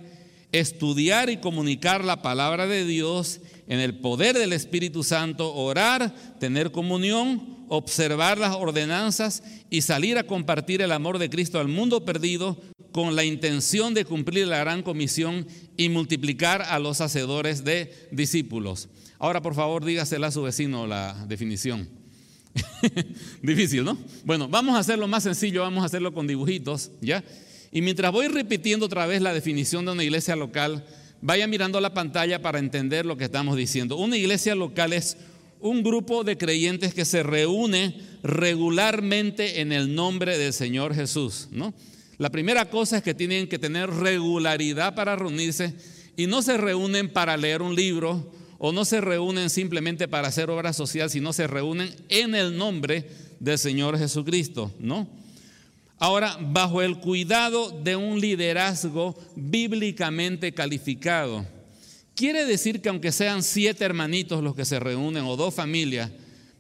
estudiar 0.53 1.31
y 1.31 1.39
comunicar 1.39 2.05
la 2.05 2.23
palabra 2.23 2.67
de 2.69 2.85
Dios 2.85 3.41
en 3.67 3.81
el 3.81 3.99
poder 3.99 4.39
del 4.39 4.53
Espíritu 4.53 5.03
Santo, 5.03 5.53
orar, 5.53 6.15
tener 6.39 6.71
comunión, 6.71 7.59
observar 7.69 8.39
las 8.39 8.55
ordenanzas 8.55 9.43
y 9.69 9.83
salir 9.83 10.17
a 10.17 10.25
compartir 10.25 10.81
el 10.81 10.93
amor 10.93 11.19
de 11.19 11.29
Cristo 11.29 11.59
al 11.59 11.69
mundo 11.69 12.05
perdido 12.05 12.57
con 12.93 13.17
la 13.17 13.25
intención 13.25 13.95
de 13.95 14.05
cumplir 14.05 14.47
la 14.47 14.59
gran 14.59 14.83
comisión 14.83 15.47
y 15.77 15.89
multiplicar 15.89 16.63
a 16.63 16.79
los 16.79 17.01
hacedores 17.01 17.65
de 17.65 18.09
discípulos. 18.13 18.89
Ahora, 19.19 19.43
por 19.43 19.55
favor, 19.55 19.85
dígasela 19.85 20.29
a 20.29 20.33
su 20.33 20.43
vecino 20.43 20.87
la 20.87 21.27
definición. 21.27 21.98
Difícil, 23.43 23.85
¿no? 23.85 23.99
Bueno, 24.25 24.49
vamos 24.49 24.77
a 24.77 24.79
hacerlo 24.79 25.07
más 25.09 25.23
sencillo, 25.23 25.63
vamos 25.63 25.83
a 25.83 25.87
hacerlo 25.87 26.13
con 26.13 26.27
dibujitos, 26.27 26.91
¿ya? 27.01 27.25
Y 27.71 27.83
mientras 27.83 28.13
voy 28.13 28.29
repitiendo 28.29 28.87
otra 28.87 29.07
vez 29.07 29.21
la 29.21 29.35
definición 29.35 29.85
de 29.85 29.93
una 29.93 30.05
iglesia 30.05 30.37
local, 30.37 30.85
vaya 31.21 31.47
mirando 31.47 31.81
la 31.81 31.95
pantalla 31.95 32.41
para 32.41 32.59
entender 32.59 33.05
lo 33.05 33.17
que 33.17 33.25
estamos 33.25 33.57
diciendo. 33.57 33.97
Una 33.97 34.17
iglesia 34.17 34.55
local 34.55 34.93
es 34.93 35.17
un 35.61 35.83
grupo 35.83 36.25
de 36.25 36.39
creyentes 36.39 36.95
que 36.95 37.05
se 37.05 37.23
reúne 37.23 38.01
regularmente 38.23 39.61
en 39.61 39.73
el 39.73 39.95
nombre 39.95 40.39
del 40.39 40.53
Señor 40.53 40.95
Jesús, 40.95 41.49
¿no? 41.51 41.75
La 42.17 42.31
primera 42.31 42.69
cosa 42.69 42.97
es 42.97 43.03
que 43.03 43.15
tienen 43.15 43.49
que 43.49 43.59
tener 43.59 43.91
regularidad 43.91 44.95
para 44.95 45.15
reunirse 45.15 45.75
y 46.17 46.27
no 46.27 46.43
se 46.43 46.57
reúnen 46.57 47.13
para 47.13 47.37
leer 47.37 47.63
un 47.63 47.77
libro 47.77 48.33
o 48.59 48.73
no 48.73 48.85
se 48.85 49.01
reúnen 49.01 49.51
simplemente 49.51 50.09
para 50.09 50.29
hacer 50.29 50.51
obra 50.51 50.73
social, 50.73 51.09
sino 51.11 51.33
se 51.33 51.47
reúnen 51.47 51.95
en 52.09 52.35
el 52.35 52.57
nombre 52.57 53.09
del 53.39 53.59
Señor 53.59 53.99
Jesucristo, 53.99 54.73
¿no? 54.81 55.09
Ahora, 56.01 56.37
bajo 56.41 56.83
el 56.83 56.99
cuidado 56.99 57.71
de 57.71 57.97
un 57.97 58.21
liderazgo 58.21 59.17
bíblicamente 59.35 60.53
calificado. 60.53 61.45
Quiere 62.15 62.45
decir 62.45 62.81
que 62.81 62.89
aunque 62.89 63.13
sean 63.13 63.43
siete 63.43 63.85
hermanitos 63.85 64.43
los 64.43 64.55
que 64.55 64.65
se 64.65 64.79
reúnen 64.79 65.25
o 65.25 65.37
dos 65.37 65.55
familias, 65.55 66.11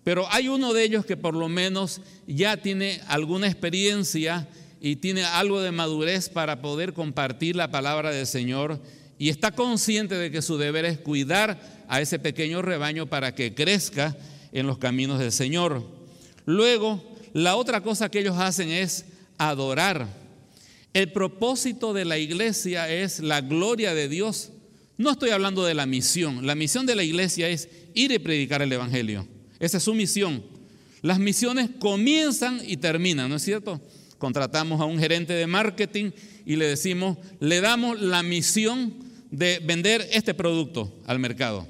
pero 0.05 0.27
hay 0.31 0.49
uno 0.49 0.73
de 0.73 0.85
ellos 0.85 1.05
que 1.05 1.17
por 1.17 1.35
lo 1.35 1.49
menos 1.49 2.01
ya 2.27 2.57
tiene 2.57 3.01
alguna 3.09 3.47
experiencia 3.47 4.49
y 4.81 4.97
tiene 4.97 5.25
algo 5.25 5.61
de 5.61 5.73
madurez 5.73 6.29
para 6.29 6.61
poder 6.63 6.93
compartir 6.93 7.57
la 7.57 7.71
palabra 7.71 8.11
del 8.11 8.27
Señor 8.27 8.81
y 9.19 9.29
está 9.29 9.53
consciente 9.53 10.15
de 10.15 10.31
que 10.31 10.43
su 10.43 10.59
deber 10.59 10.85
es 10.85 10.99
cuidar 10.99 11.61
a 11.89 12.01
ese 12.01 12.19
pequeño 12.19 12.63
rebaño 12.63 13.07
para 13.07 13.35
que 13.35 13.55
crezca 13.55 14.17
en 14.53 14.67
los 14.67 14.79
caminos 14.79 15.19
del 15.19 15.33
Señor. 15.33 15.83
Luego, 16.47 17.03
la 17.33 17.57
otra 17.57 17.83
cosa 17.83 18.11
que 18.11 18.21
ellos 18.21 18.39
hacen 18.39 18.71
es 18.71 19.05
adorar. 19.39 20.09
El 20.95 21.13
propósito 21.13 21.93
de 21.93 22.05
la 22.05 22.19
iglesia 22.19 22.89
es 22.89 23.21
la 23.21 23.41
gloria 23.41 23.95
de 23.95 24.09
Dios 24.09 24.53
no 24.99 25.13
estoy 25.13 25.31
hablando 25.31 25.65
de 25.65 25.75
la 25.75 25.87
misión. 25.87 26.45
La 26.45 26.57
misión 26.57 26.85
de 26.85 26.97
la 26.97 27.05
iglesia 27.05 27.49
es 27.49 27.69
ir 27.95 28.11
y 28.11 28.19
predicar 28.19 28.63
el 28.63 28.73
Evangelio. 28.73 29.27
Esa 29.61 29.77
es 29.77 29.85
su 29.85 29.95
misión. 29.95 30.43
Las 31.03 31.21
misiones 31.21 31.71
comienzan 31.79 32.61
y 32.67 32.79
terminan, 32.79 33.31
¿no 33.31 33.37
es 33.37 33.43
cierto? 33.43 33.81
Contratamos 34.19 34.81
a 34.81 34.87
un 34.87 34.99
gerente 34.99 35.33
de 35.35 35.47
marketing 35.47 36.11
y 36.45 36.57
le 36.57 36.67
decimos, 36.67 37.17
le 37.39 37.61
damos 37.61 38.01
la 38.01 38.25
misión 38.25 38.93
de 39.31 39.61
vender 39.65 40.07
este 40.13 40.35
producto 40.35 40.93
al 41.07 41.19
mercado. 41.19 41.67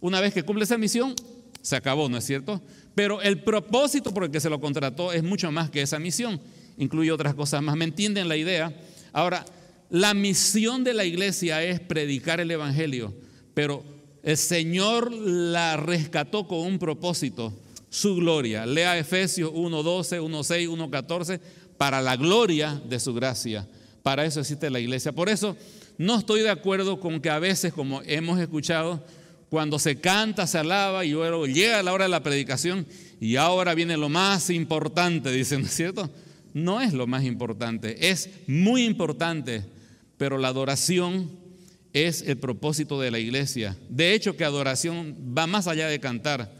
Una 0.00 0.20
vez 0.20 0.34
que 0.34 0.42
cumple 0.42 0.64
esa 0.64 0.78
misión, 0.78 1.14
se 1.62 1.76
acabó, 1.76 2.08
¿no 2.08 2.18
es 2.18 2.24
cierto? 2.24 2.60
Pero 2.94 3.22
el 3.22 3.42
propósito 3.42 4.12
por 4.12 4.24
el 4.24 4.30
que 4.30 4.40
se 4.40 4.50
lo 4.50 4.60
contrató 4.60 5.12
es 5.12 5.22
mucho 5.22 5.50
más 5.50 5.70
que 5.70 5.82
esa 5.82 5.98
misión. 5.98 6.40
Incluye 6.76 7.10
otras 7.10 7.34
cosas 7.34 7.62
más. 7.62 7.76
¿Me 7.76 7.84
entienden 7.84 8.28
la 8.28 8.36
idea? 8.36 8.74
Ahora, 9.12 9.44
la 9.90 10.12
misión 10.12 10.84
de 10.84 10.94
la 10.94 11.04
iglesia 11.04 11.62
es 11.62 11.80
predicar 11.80 12.40
el 12.40 12.50
Evangelio, 12.50 13.14
pero 13.54 13.82
el 14.22 14.36
Señor 14.36 15.12
la 15.12 15.76
rescató 15.76 16.48
con 16.48 16.58
un 16.60 16.78
propósito, 16.78 17.52
su 17.90 18.16
gloria. 18.16 18.66
Lea 18.66 18.98
Efesios 18.98 19.52
1.12, 19.52 20.20
1.6, 20.20 20.68
1.14, 20.68 21.40
para 21.78 22.00
la 22.00 22.16
gloria 22.16 22.80
de 22.88 22.98
su 22.98 23.14
gracia. 23.14 23.68
Para 24.04 24.24
eso 24.24 24.38
existe 24.38 24.70
la 24.70 24.78
iglesia. 24.78 25.10
Por 25.10 25.28
eso 25.28 25.56
no 25.98 26.16
estoy 26.16 26.42
de 26.42 26.50
acuerdo 26.50 27.00
con 27.00 27.20
que 27.20 27.30
a 27.30 27.40
veces, 27.40 27.72
como 27.72 28.02
hemos 28.02 28.38
escuchado, 28.38 29.04
cuando 29.50 29.80
se 29.80 30.00
canta, 30.00 30.46
se 30.46 30.58
alaba 30.58 31.04
y 31.04 31.10
luego 31.10 31.48
llega 31.48 31.82
la 31.82 31.92
hora 31.92 32.04
de 32.04 32.10
la 32.10 32.22
predicación 32.22 32.86
y 33.20 33.34
ahora 33.34 33.74
viene 33.74 33.96
lo 33.96 34.08
más 34.08 34.48
importante, 34.50 35.32
dicen, 35.32 35.62
¿no 35.62 35.66
es 35.66 35.74
cierto? 35.74 36.08
No 36.52 36.80
es 36.80 36.92
lo 36.92 37.08
más 37.08 37.24
importante, 37.24 38.10
es 38.10 38.30
muy 38.46 38.84
importante 38.84 39.74
pero 40.16 40.38
la 40.38 40.48
adoración 40.48 41.30
es 41.92 42.22
el 42.22 42.38
propósito 42.38 43.00
de 43.00 43.10
la 43.10 43.18
iglesia. 43.18 43.76
De 43.88 44.14
hecho, 44.14 44.36
que 44.36 44.44
adoración 44.44 45.34
va 45.36 45.46
más 45.46 45.66
allá 45.66 45.88
de 45.88 46.00
cantar. 46.00 46.52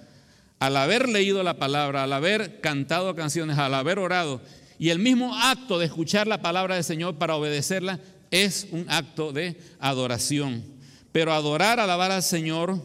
Al 0.58 0.76
haber 0.76 1.08
leído 1.08 1.42
la 1.42 1.58
palabra, 1.58 2.04
al 2.04 2.12
haber 2.12 2.60
cantado 2.60 3.14
canciones, 3.14 3.58
al 3.58 3.74
haber 3.74 3.98
orado, 3.98 4.40
y 4.78 4.90
el 4.90 4.98
mismo 4.98 5.36
acto 5.36 5.78
de 5.78 5.86
escuchar 5.86 6.26
la 6.26 6.42
palabra 6.42 6.74
del 6.74 6.84
Señor 6.84 7.16
para 7.16 7.36
obedecerla 7.36 8.00
es 8.30 8.66
un 8.72 8.86
acto 8.88 9.32
de 9.32 9.56
adoración. 9.78 10.64
Pero 11.12 11.32
adorar, 11.32 11.78
alabar 11.78 12.10
al 12.10 12.22
Señor, 12.22 12.82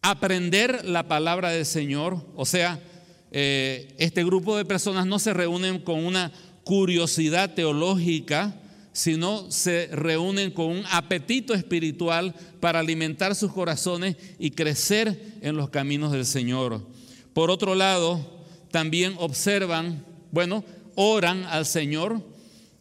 aprender 0.00 0.84
la 0.84 1.08
palabra 1.08 1.50
del 1.50 1.66
Señor, 1.66 2.24
o 2.34 2.46
sea, 2.46 2.80
eh, 3.32 3.94
este 3.98 4.24
grupo 4.24 4.56
de 4.56 4.64
personas 4.64 5.06
no 5.06 5.18
se 5.18 5.34
reúnen 5.34 5.80
con 5.80 6.04
una 6.04 6.32
curiosidad 6.62 7.52
teológica, 7.52 8.54
sino 8.92 9.50
se 9.50 9.88
reúnen 9.92 10.52
con 10.52 10.66
un 10.66 10.84
apetito 10.90 11.52
espiritual 11.52 12.34
para 12.60 12.78
alimentar 12.78 13.34
sus 13.34 13.52
corazones 13.52 14.16
y 14.38 14.52
crecer 14.52 15.36
en 15.42 15.56
los 15.56 15.68
caminos 15.68 16.12
del 16.12 16.24
Señor. 16.24 16.86
Por 17.32 17.50
otro 17.50 17.74
lado, 17.74 18.44
también 18.70 19.14
observan, 19.18 20.04
bueno, 20.30 20.64
oran 20.96 21.44
al 21.44 21.66
Señor 21.66 22.22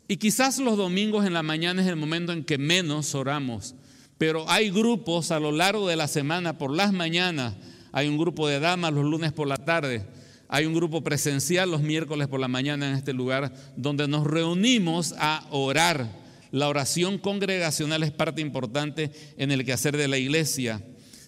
y 0.08 0.18
quizás 0.18 0.60
los 0.60 0.78
domingos 0.78 1.26
en 1.26 1.34
la 1.34 1.44
mañana 1.44 1.82
es 1.82 1.88
el 1.88 1.96
momento 1.96 2.34
en 2.34 2.44
que 2.44 2.58
menos 2.58 3.16
oramos, 3.16 3.76
pero 4.18 4.50
hay 4.50 4.70
grupos 4.70 5.32
a 5.32 5.40
lo 5.40 5.52
largo 5.52 5.88
de 5.88 5.96
la 5.96 6.08
semana 6.08 6.58
por 6.58 6.72
las 6.72 6.92
mañanas, 6.94 7.56
hay 7.92 8.08
un 8.08 8.18
grupo 8.18 8.48
de 8.48 8.60
damas 8.60 8.94
los 8.94 9.06
lunes 9.06 9.32
por 9.32 9.48
la 9.48 9.58
tarde, 9.58 10.06
hay 10.50 10.66
un 10.66 10.74
grupo 10.74 11.04
presencial 11.04 11.72
los 11.72 11.82
miércoles 11.82 12.28
por 12.28 12.40
la 12.40 12.48
mañana 12.48 12.88
en 12.88 12.96
este 12.96 13.14
lugar 13.14 13.54
donde 13.76 14.08
nos 14.08 14.28
reunimos 14.28 15.16
a 15.18 15.48
orar. 15.50 16.22
La 16.52 16.70
oración 16.70 17.18
congregacional 17.18 18.04
es 18.04 18.12
parte 18.12 18.42
importante 18.42 19.12
en 19.38 19.52
el 19.52 19.66
quehacer 19.66 19.98
de 19.98 20.08
la 20.08 20.20
iglesia. 20.20 20.84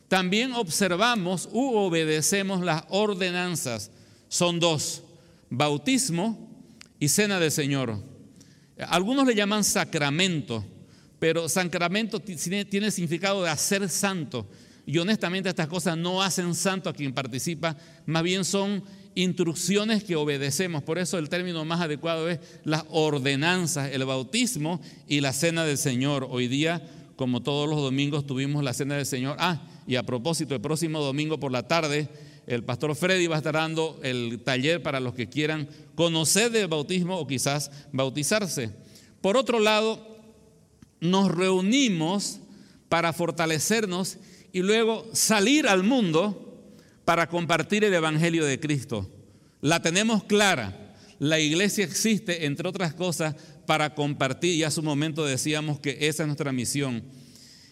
También 0.08 0.54
observamos 0.54 1.50
u 1.52 1.76
obedecemos 1.76 2.62
las 2.62 2.84
ordenanzas. 2.90 3.90
Son 4.28 4.60
dos, 4.60 5.02
bautismo 5.50 6.55
y 7.00 7.10
cena 7.10 7.40
del 7.40 7.52
Señor. 7.52 8.00
Algunos 8.78 9.26
le 9.26 9.36
llaman 9.36 9.64
sacramento, 9.64 10.64
pero 11.20 11.48
sacramento 11.48 12.20
tiene 12.20 12.92
significado 12.92 13.44
de 13.44 13.50
hacer 13.50 13.88
santo. 13.90 14.48
Y 14.86 14.98
honestamente 14.98 15.50
estas 15.50 15.68
cosas 15.68 15.98
no 15.98 16.22
hacen 16.22 16.54
santo 16.54 16.90
a 16.90 16.94
quien 16.94 17.14
participa, 17.14 17.76
más 18.06 18.22
bien 18.22 18.46
son 18.46 18.84
instrucciones 19.16 20.04
que 20.04 20.16
obedecemos. 20.16 20.84
Por 20.84 21.00
eso 21.00 21.18
el 21.18 21.30
término 21.30 21.66
más 21.66 21.82
adecuado 21.82 22.30
es 22.30 22.40
las 22.64 22.84
ordenanzas, 22.90 23.92
el 23.92 24.06
bautismo 24.06 24.82
y 25.08 25.22
la 25.22 25.34
cena 25.34 25.66
del 25.66 25.78
Señor. 25.78 26.28
Hoy 26.30 26.48
día, 26.48 26.84
como 27.16 27.42
todos 27.42 27.68
los 27.68 27.80
domingos, 27.80 28.28
tuvimos 28.28 28.64
la 28.64 28.74
cena 28.74 28.96
del 28.96 29.06
Señor. 29.06 29.38
Ah, 29.40 29.64
y 29.88 29.96
a 29.96 30.04
propósito, 30.04 30.54
el 30.54 30.62
próximo 30.62 31.00
domingo 31.02 31.40
por 31.40 31.52
la 31.52 31.68
tarde, 31.68 32.10
el 32.48 32.64
pastor 32.64 32.96
Freddy 32.96 33.28
va 33.28 33.36
a 33.36 33.40
estar 33.40 33.56
dando 33.56 34.00
el 34.04 34.42
taller 34.44 34.82
para 34.84 35.00
los 35.00 35.14
que 35.14 35.28
quieran 35.30 35.68
conocer 35.96 36.52
del 36.52 36.68
bautismo 36.68 37.18
o 37.18 37.28
quizás 37.28 37.72
bautizarse. 37.92 38.72
Por 39.22 39.38
otro 39.38 39.60
lado, 39.60 40.16
nos 41.00 41.32
reunimos 41.32 42.40
para 42.90 43.14
fortalecernos 43.14 44.18
y 44.54 44.62
luego 44.62 45.08
salir 45.14 45.68
al 45.68 45.84
mundo 45.84 46.64
para 47.04 47.28
compartir 47.28 47.84
el 47.84 47.94
Evangelio 47.94 48.46
de 48.46 48.60
Cristo. 48.60 49.10
La 49.62 49.82
tenemos 49.82 50.24
clara. 50.24 50.96
La 51.18 51.40
iglesia 51.40 51.84
existe, 51.86 52.46
entre 52.46 52.68
otras 52.68 52.94
cosas, 52.94 53.36
para 53.66 53.96
compartir. 53.96 54.56
Y 54.56 54.64
a 54.64 54.72
su 54.72 54.84
momento 54.84 55.26
decíamos 55.26 55.80
que 55.80 55.98
esa 56.02 56.24
es 56.24 56.28
nuestra 56.28 56.52
misión. 56.52 57.04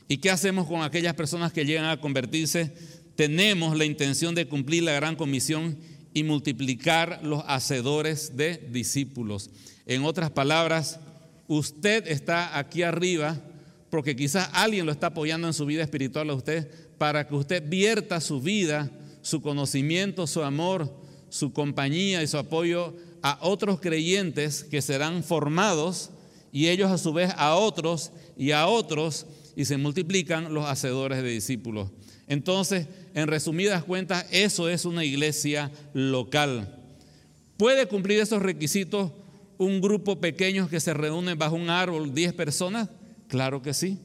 ¿Y 0.07 0.17
qué 0.17 0.29
hacemos 0.29 0.67
con 0.67 0.81
aquellas 0.81 1.13
personas 1.13 1.53
que 1.53 1.65
llegan 1.65 1.85
a 1.85 1.99
convertirse? 1.99 2.73
Tenemos 3.15 3.77
la 3.77 3.85
intención 3.85 4.35
de 4.35 4.47
cumplir 4.47 4.83
la 4.83 4.93
gran 4.93 5.15
comisión 5.15 5.77
y 6.13 6.23
multiplicar 6.23 7.21
los 7.23 7.43
hacedores 7.47 8.35
de 8.35 8.57
discípulos. 8.71 9.49
En 9.85 10.03
otras 10.03 10.31
palabras, 10.31 10.99
usted 11.47 12.07
está 12.07 12.57
aquí 12.57 12.83
arriba 12.83 13.41
porque 13.89 14.15
quizás 14.15 14.49
alguien 14.53 14.85
lo 14.85 14.91
está 14.91 15.07
apoyando 15.07 15.47
en 15.47 15.53
su 15.53 15.65
vida 15.65 15.83
espiritual 15.83 16.29
a 16.29 16.35
usted 16.35 16.69
para 16.97 17.27
que 17.27 17.35
usted 17.35 17.67
vierta 17.67 18.21
su 18.21 18.41
vida 18.41 18.91
su 19.23 19.41
conocimiento, 19.41 20.27
su 20.27 20.43
amor, 20.43 20.93
su 21.29 21.51
compañía 21.53 22.21
y 22.21 22.27
su 22.27 22.37
apoyo 22.37 22.93
a 23.23 23.39
otros 23.41 23.79
creyentes 23.79 24.63
que 24.65 24.81
serán 24.81 25.23
formados 25.23 26.11
y 26.51 26.67
ellos 26.67 26.91
a 26.91 26.99
su 26.99 27.13
vez 27.13 27.31
a 27.37 27.55
otros 27.55 28.11
y 28.37 28.51
a 28.51 28.67
otros 28.67 29.25
y 29.55 29.65
se 29.65 29.77
multiplican 29.77 30.53
los 30.53 30.65
hacedores 30.65 31.23
de 31.23 31.29
discípulos. 31.29 31.89
Entonces, 32.27 32.87
en 33.13 33.27
resumidas 33.27 33.83
cuentas, 33.83 34.25
eso 34.31 34.69
es 34.69 34.85
una 34.85 35.03
iglesia 35.03 35.71
local. 35.93 36.79
¿Puede 37.57 37.87
cumplir 37.87 38.19
esos 38.19 38.41
requisitos 38.41 39.11
un 39.57 39.81
grupo 39.81 40.19
pequeño 40.19 40.67
que 40.67 40.79
se 40.79 40.93
reúne 40.93 41.35
bajo 41.35 41.55
un 41.55 41.69
árbol, 41.69 42.13
10 42.13 42.33
personas? 42.33 42.89
Claro 43.27 43.61
que 43.61 43.73
sí, 43.73 43.99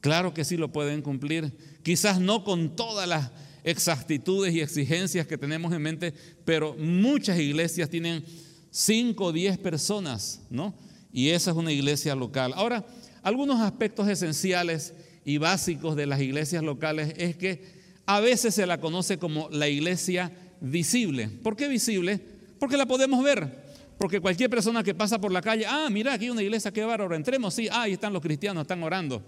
claro 0.00 0.34
que 0.34 0.44
sí 0.44 0.56
lo 0.56 0.72
pueden 0.72 1.02
cumplir. 1.02 1.56
Quizás 1.82 2.20
no 2.20 2.44
con 2.44 2.76
todas 2.76 3.08
las 3.08 3.30
exactitudes 3.64 4.54
y 4.54 4.60
exigencias 4.60 5.26
que 5.26 5.38
tenemos 5.38 5.72
en 5.72 5.82
mente, 5.82 6.14
pero 6.44 6.74
muchas 6.78 7.38
iglesias 7.38 7.88
tienen 7.88 8.24
5 8.70 9.24
o 9.24 9.32
10 9.32 9.58
personas, 9.58 10.42
¿no? 10.50 10.74
Y 11.12 11.30
esa 11.30 11.50
es 11.50 11.56
una 11.56 11.72
iglesia 11.72 12.14
local. 12.14 12.52
Ahora, 12.54 12.86
algunos 13.22 13.60
aspectos 13.60 14.08
esenciales 14.08 14.94
y 15.24 15.38
básicos 15.38 15.96
de 15.96 16.06
las 16.06 16.20
iglesias 16.20 16.62
locales 16.62 17.14
es 17.16 17.36
que 17.36 17.79
a 18.10 18.18
veces 18.18 18.56
se 18.56 18.66
la 18.66 18.80
conoce 18.80 19.18
como 19.18 19.48
la 19.50 19.68
iglesia 19.68 20.32
visible. 20.60 21.28
¿Por 21.28 21.54
qué 21.54 21.68
visible? 21.68 22.20
Porque 22.58 22.76
la 22.76 22.84
podemos 22.84 23.22
ver. 23.22 23.70
Porque 23.98 24.18
cualquier 24.18 24.50
persona 24.50 24.82
que 24.82 24.96
pasa 24.96 25.20
por 25.20 25.30
la 25.30 25.40
calle, 25.40 25.64
ah, 25.64 25.86
mira, 25.92 26.14
aquí 26.14 26.24
hay 26.24 26.30
una 26.30 26.42
iglesia, 26.42 26.72
qué 26.72 26.82
bárbaro, 26.82 27.14
entremos, 27.14 27.54
sí, 27.54 27.68
ah, 27.70 27.82
ahí 27.82 27.92
están 27.92 28.12
los 28.12 28.20
cristianos, 28.20 28.62
están 28.62 28.82
orando. 28.82 29.22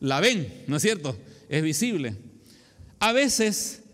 La 0.00 0.18
ven, 0.18 0.64
¿no 0.66 0.74
es 0.74 0.82
cierto? 0.82 1.16
Es 1.48 1.62
visible. 1.62 2.16
A 2.98 3.12
veces, 3.12 3.84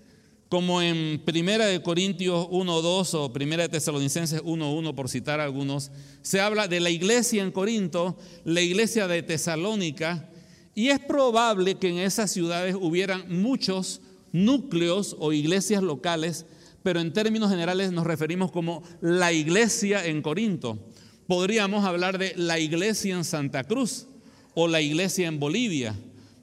como 0.49 0.81
en 0.81 1.21
Primera 1.27 1.66
de 1.66 1.83
Corintios 1.83 2.47
1.2 2.47 3.12
o 3.12 3.35
Primera 3.35 3.64
de 3.64 3.68
Tesalonicenses 3.68 4.42
1.1, 4.42 4.95
por 4.95 5.11
citar 5.11 5.40
algunos, 5.40 5.90
se 6.23 6.40
habla 6.40 6.68
de 6.68 6.81
la 6.81 6.88
iglesia 6.88 7.42
en 7.42 7.53
Corinto, 7.53 8.16
la 8.47 8.62
iglesia 8.62 9.07
de 9.09 9.23
Tesalónica, 9.23 10.31
y 10.75 10.88
es 10.88 11.01
probable 11.01 11.75
que 11.75 11.90
en 11.90 11.99
esas 11.99 12.31
ciudades 12.31 12.75
hubieran 12.81 13.27
muchos 13.29 14.01
núcleos 14.33 15.16
o 15.18 15.33
iglesias 15.33 15.83
locales, 15.83 16.47
pero 16.83 17.01
en 17.01 17.12
términos 17.12 17.51
generales 17.51 17.92
nos 17.92 18.07
referimos 18.07 18.51
como 18.51 18.83
la 19.01 19.33
iglesia 19.33 20.05
en 20.05 20.23
Corinto. 20.23 20.79
Podríamos 21.27 21.85
hablar 21.85 22.18
de 22.18 22.35
la 22.37 22.59
iglesia 22.59 23.14
en 23.14 23.25
Santa 23.25 23.64
Cruz 23.64 24.07
o 24.55 24.66
la 24.66 24.81
iglesia 24.81 25.29
en 25.29 25.38
Bolivia 25.38 25.95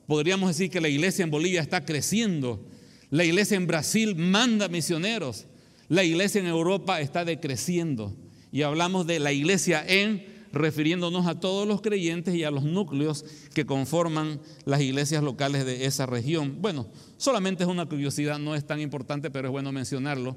Podríamos 0.09 0.49
decir 0.49 0.71
que 0.71 0.81
la 0.81 0.89
iglesia 0.89 1.21
en 1.21 1.29
Bolivia 1.29 1.61
está 1.61 1.85
creciendo. 1.85 2.65
La 3.11 3.25
iglesia 3.25 3.57
en 3.57 3.67
Brasil 3.67 4.15
manda 4.15 4.67
misioneros. 4.67 5.45
La 5.87 6.03
iglesia 6.03 6.41
en 6.41 6.47
Europa 6.47 6.99
está 6.99 7.25
decreciendo. 7.25 8.17
Y 8.51 8.63
hablamos 8.63 9.05
de 9.05 9.19
la 9.19 9.31
iglesia 9.33 9.85
en, 9.87 10.25
refiriéndonos 10.51 11.27
a 11.27 11.39
todos 11.39 11.67
los 11.67 11.81
creyentes 11.81 12.35
y 12.35 12.43
a 12.43 12.51
los 12.51 12.63
núcleos 12.63 13.25
que 13.53 13.65
conforman 13.65 14.39
las 14.65 14.81
iglesias 14.81 15.23
locales 15.23 15.65
de 15.65 15.85
esa 15.85 16.05
región. 16.05 16.57
Bueno, 16.61 16.87
solamente 17.17 17.63
es 17.63 17.69
una 17.69 17.85
curiosidad, 17.85 18.39
no 18.39 18.55
es 18.55 18.65
tan 18.65 18.79
importante, 18.79 19.31
pero 19.31 19.47
es 19.47 19.51
bueno 19.51 19.71
mencionarlo. 19.71 20.35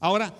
Ahora, 0.00 0.34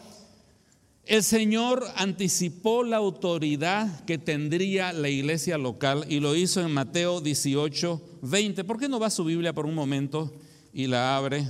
el 1.06 1.22
Señor 1.22 1.86
anticipó 1.96 2.82
la 2.82 2.96
autoridad 2.96 4.04
que 4.06 4.16
tendría 4.16 4.92
la 4.94 5.10
iglesia 5.10 5.58
local 5.58 6.06
y 6.08 6.20
lo 6.20 6.34
hizo 6.34 6.62
en 6.62 6.72
Mateo 6.72 7.20
18, 7.20 8.00
20. 8.22 8.64
¿Por 8.64 8.78
qué 8.78 8.88
no 8.88 8.98
va 8.98 9.08
a 9.08 9.10
su 9.10 9.24
Biblia 9.24 9.52
por 9.52 9.66
un 9.66 9.74
momento 9.74 10.32
y 10.72 10.86
la 10.86 11.16
abre? 11.16 11.46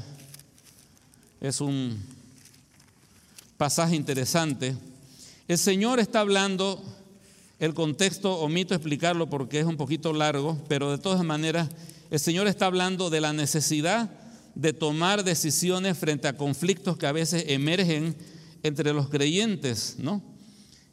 Es 1.40 1.60
un 1.60 1.96
pasaje 3.56 3.94
interesante. 3.94 4.74
El 5.46 5.58
Señor 5.58 6.00
está 6.00 6.20
hablando, 6.20 6.82
el 7.64 7.72
contexto 7.72 8.40
omito 8.40 8.74
explicarlo 8.74 9.30
porque 9.30 9.58
es 9.58 9.64
un 9.64 9.78
poquito 9.78 10.12
largo, 10.12 10.62
pero 10.68 10.90
de 10.90 10.98
todas 10.98 11.24
maneras, 11.24 11.70
el 12.10 12.20
Señor 12.20 12.46
está 12.46 12.66
hablando 12.66 13.08
de 13.08 13.22
la 13.22 13.32
necesidad 13.32 14.10
de 14.54 14.74
tomar 14.74 15.24
decisiones 15.24 15.96
frente 15.96 16.28
a 16.28 16.36
conflictos 16.36 16.98
que 16.98 17.06
a 17.06 17.12
veces 17.12 17.46
emergen 17.48 18.16
entre 18.62 18.92
los 18.92 19.08
creyentes, 19.08 19.96
¿no? 19.98 20.22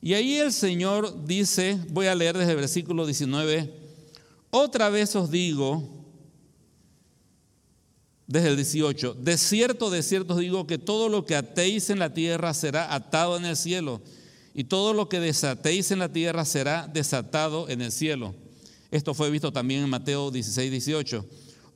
Y 0.01 0.13
ahí 0.13 0.37
el 0.37 0.53
Señor 0.53 1.25
dice, 1.25 1.77
voy 1.89 2.07
a 2.07 2.15
leer 2.15 2.37
desde 2.37 2.51
el 2.51 2.57
versículo 2.57 3.05
19, 3.05 3.73
otra 4.49 4.89
vez 4.89 5.13
os 5.17 5.29
digo, 5.29 5.87
desde 8.27 8.47
el 8.47 8.55
18, 8.55 9.15
de 9.15 9.37
cierto, 9.37 9.89
de 9.89 10.01
cierto 10.01 10.35
os 10.35 10.39
digo 10.39 10.65
que 10.67 10.77
todo 10.77 11.09
lo 11.09 11.25
que 11.25 11.35
atéis 11.35 11.89
en 11.89 11.99
la 11.99 12.13
tierra 12.13 12.53
será 12.53 12.95
atado 12.95 13.35
en 13.35 13.43
el 13.43 13.57
cielo, 13.57 14.01
y 14.53 14.65
todo 14.65 14.93
lo 14.93 15.07
que 15.09 15.19
desatéis 15.19 15.91
en 15.91 15.99
la 15.99 16.11
tierra 16.11 16.45
será 16.45 16.87
desatado 16.87 17.69
en 17.69 17.81
el 17.81 17.91
cielo. 17.91 18.33
Esto 18.91 19.13
fue 19.13 19.29
visto 19.29 19.53
también 19.53 19.83
en 19.83 19.89
Mateo 19.89 20.31
16, 20.31 20.71
18. 20.71 21.25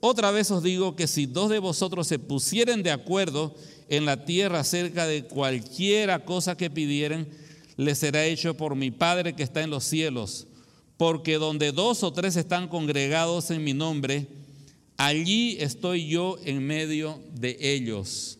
Otra 0.02 0.32
vez 0.32 0.52
os 0.52 0.62
digo 0.62 0.96
que 0.96 1.08
si 1.08 1.26
dos 1.26 1.50
de 1.50 1.60
vosotros 1.60 2.08
se 2.08 2.20
pusieren 2.20 2.84
de 2.84 2.92
acuerdo 2.92 3.56
en 3.90 4.06
la 4.06 4.26
tierra 4.26 4.60
acerca 4.60 5.08
de 5.08 5.24
cualquiera 5.24 6.26
cosa 6.26 6.58
que 6.58 6.70
pidieren, 6.70 7.28
les 7.78 8.00
será 8.00 8.26
hecho 8.26 8.56
por 8.56 8.76
mi 8.76 8.92
Padre 8.92 9.34
que 9.34 9.44
está 9.44 9.62
en 9.62 9.70
los 9.70 9.84
cielos. 9.86 10.48
Porque 10.98 11.36
donde 11.36 11.72
dos 11.72 12.04
o 12.04 12.12
tres 12.12 12.36
están 12.36 12.68
congregados 12.68 13.50
en 13.52 13.64
mi 13.64 13.74
nombre, 13.74 14.28
allí 14.98 15.58
estoy 15.60 16.08
yo 16.08 16.38
en 16.44 16.66
medio 16.66 17.22
de 17.34 17.58
ellos. 17.60 18.40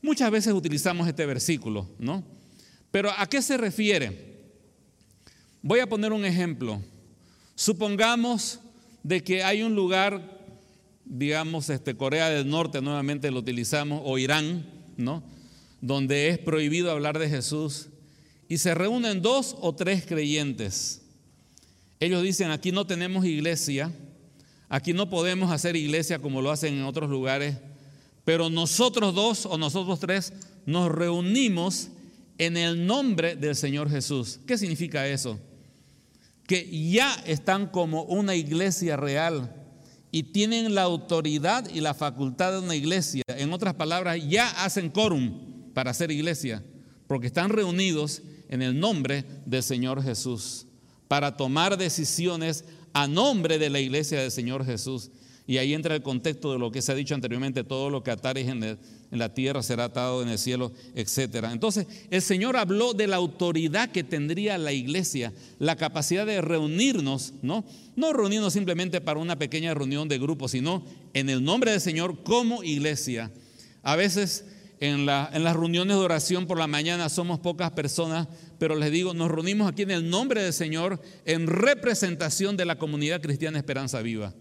Muchas 0.00 0.30
veces 0.30 0.52
utilizamos 0.52 1.06
este 1.06 1.26
versículo, 1.26 1.86
¿no? 1.98 2.24
Pero 2.92 3.10
¿a 3.10 3.26
qué 3.26 3.42
se 3.42 3.56
refiere? 3.56 4.36
Voy 5.62 5.80
a 5.80 5.88
poner 5.88 6.12
un 6.12 6.24
ejemplo. 6.24 6.80
Supongamos 7.56 8.60
de 9.02 9.24
que 9.24 9.42
hay 9.42 9.62
un 9.62 9.74
lugar, 9.74 10.38
digamos, 11.04 11.70
este, 11.70 11.96
Corea 11.96 12.28
del 12.28 12.48
Norte, 12.48 12.80
nuevamente 12.80 13.30
lo 13.30 13.40
utilizamos, 13.40 14.02
o 14.04 14.18
Irán, 14.18 14.66
¿no? 14.96 15.24
Donde 15.80 16.28
es 16.28 16.38
prohibido 16.38 16.90
hablar 16.90 17.18
de 17.18 17.28
Jesús 17.28 17.88
y 18.48 18.58
se 18.58 18.74
reúnen 18.74 19.22
dos 19.22 19.56
o 19.60 19.74
tres 19.74 20.04
creyentes. 20.04 21.00
Ellos 21.98 22.22
dicen, 22.22 22.50
aquí 22.50 22.72
no 22.72 22.86
tenemos 22.86 23.24
iglesia, 23.24 23.90
aquí 24.68 24.92
no 24.92 25.08
podemos 25.08 25.50
hacer 25.50 25.76
iglesia 25.76 26.18
como 26.18 26.42
lo 26.42 26.50
hacen 26.50 26.74
en 26.74 26.82
otros 26.82 27.08
lugares, 27.08 27.56
pero 28.24 28.50
nosotros 28.50 29.14
dos 29.14 29.46
o 29.46 29.56
nosotros 29.56 29.98
tres 30.00 30.34
nos 30.66 30.90
reunimos 30.92 31.88
en 32.38 32.56
el 32.56 32.86
nombre 32.86 33.36
del 33.36 33.56
Señor 33.56 33.90
Jesús. 33.90 34.40
¿Qué 34.46 34.58
significa 34.58 35.06
eso? 35.06 35.38
Que 36.46 36.90
ya 36.90 37.14
están 37.26 37.68
como 37.68 38.04
una 38.04 38.34
iglesia 38.34 38.96
real 38.96 39.54
y 40.10 40.24
tienen 40.24 40.74
la 40.74 40.82
autoridad 40.82 41.68
y 41.72 41.80
la 41.80 41.94
facultad 41.94 42.52
de 42.52 42.58
una 42.58 42.76
iglesia. 42.76 43.22
En 43.28 43.52
otras 43.52 43.74
palabras, 43.74 44.18
ya 44.28 44.48
hacen 44.62 44.90
quórum 44.90 45.72
para 45.72 45.90
hacer 45.90 46.10
iglesia, 46.10 46.62
porque 47.06 47.28
están 47.28 47.48
reunidos 47.48 48.22
en 48.48 48.60
el 48.60 48.78
nombre 48.78 49.24
del 49.46 49.62
Señor 49.62 50.02
Jesús, 50.02 50.66
para 51.08 51.36
tomar 51.36 51.78
decisiones 51.78 52.64
a 52.92 53.08
nombre 53.08 53.58
de 53.58 53.70
la 53.70 53.80
iglesia 53.80 54.20
del 54.20 54.30
Señor 54.30 54.66
Jesús. 54.66 55.10
Y 55.46 55.58
ahí 55.58 55.74
entra 55.74 55.94
el 55.96 56.02
contexto 56.02 56.52
de 56.52 56.58
lo 56.58 56.70
que 56.70 56.82
se 56.82 56.92
ha 56.92 56.94
dicho 56.94 57.14
anteriormente, 57.14 57.64
todo 57.64 57.90
lo 57.90 58.04
que 58.04 58.12
atares 58.12 58.48
en, 58.48 58.62
en 58.62 58.78
la 59.18 59.34
tierra 59.34 59.62
será 59.62 59.84
atado 59.84 60.22
en 60.22 60.28
el 60.28 60.38
cielo, 60.38 60.72
etc. 60.94 61.46
Entonces, 61.50 61.86
el 62.10 62.22
Señor 62.22 62.56
habló 62.56 62.94
de 62.94 63.08
la 63.08 63.16
autoridad 63.16 63.90
que 63.90 64.04
tendría 64.04 64.56
la 64.56 64.72
iglesia, 64.72 65.32
la 65.58 65.76
capacidad 65.76 66.24
de 66.24 66.40
reunirnos, 66.40 67.34
¿no? 67.42 67.64
No 67.96 68.12
reunirnos 68.12 68.52
simplemente 68.52 69.00
para 69.00 69.18
una 69.18 69.38
pequeña 69.38 69.74
reunión 69.74 70.08
de 70.08 70.18
grupo, 70.18 70.48
sino 70.48 70.84
en 71.12 71.28
el 71.28 71.42
nombre 71.42 71.72
del 71.72 71.80
Señor 71.80 72.22
como 72.22 72.62
iglesia. 72.62 73.32
A 73.82 73.96
veces 73.96 74.46
en, 74.78 75.06
la, 75.06 75.28
en 75.32 75.42
las 75.42 75.56
reuniones 75.56 75.96
de 75.96 76.02
oración 76.02 76.46
por 76.46 76.58
la 76.58 76.68
mañana 76.68 77.08
somos 77.08 77.40
pocas 77.40 77.72
personas, 77.72 78.28
pero 78.58 78.76
les 78.76 78.92
digo, 78.92 79.12
nos 79.12 79.30
reunimos 79.30 79.68
aquí 79.68 79.82
en 79.82 79.90
el 79.90 80.08
nombre 80.08 80.42
del 80.42 80.52
Señor 80.52 81.02
en 81.24 81.48
representación 81.48 82.56
de 82.56 82.64
la 82.64 82.78
comunidad 82.78 83.20
cristiana 83.20 83.58
Esperanza 83.58 84.00
Viva 84.02 84.32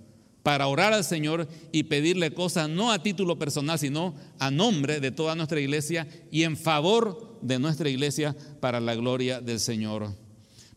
para 0.43 0.67
orar 0.67 0.93
al 0.93 1.03
Señor 1.03 1.47
y 1.71 1.83
pedirle 1.83 2.33
cosas 2.33 2.69
no 2.69 2.91
a 2.91 3.03
título 3.03 3.37
personal, 3.37 3.77
sino 3.77 4.15
a 4.39 4.51
nombre 4.51 4.99
de 4.99 5.11
toda 5.11 5.35
nuestra 5.35 5.59
iglesia 5.59 6.07
y 6.31 6.43
en 6.43 6.57
favor 6.57 7.37
de 7.41 7.59
nuestra 7.59 7.89
iglesia 7.89 8.35
para 8.59 8.79
la 8.79 8.95
gloria 8.95 9.41
del 9.41 9.59
Señor. 9.59 10.15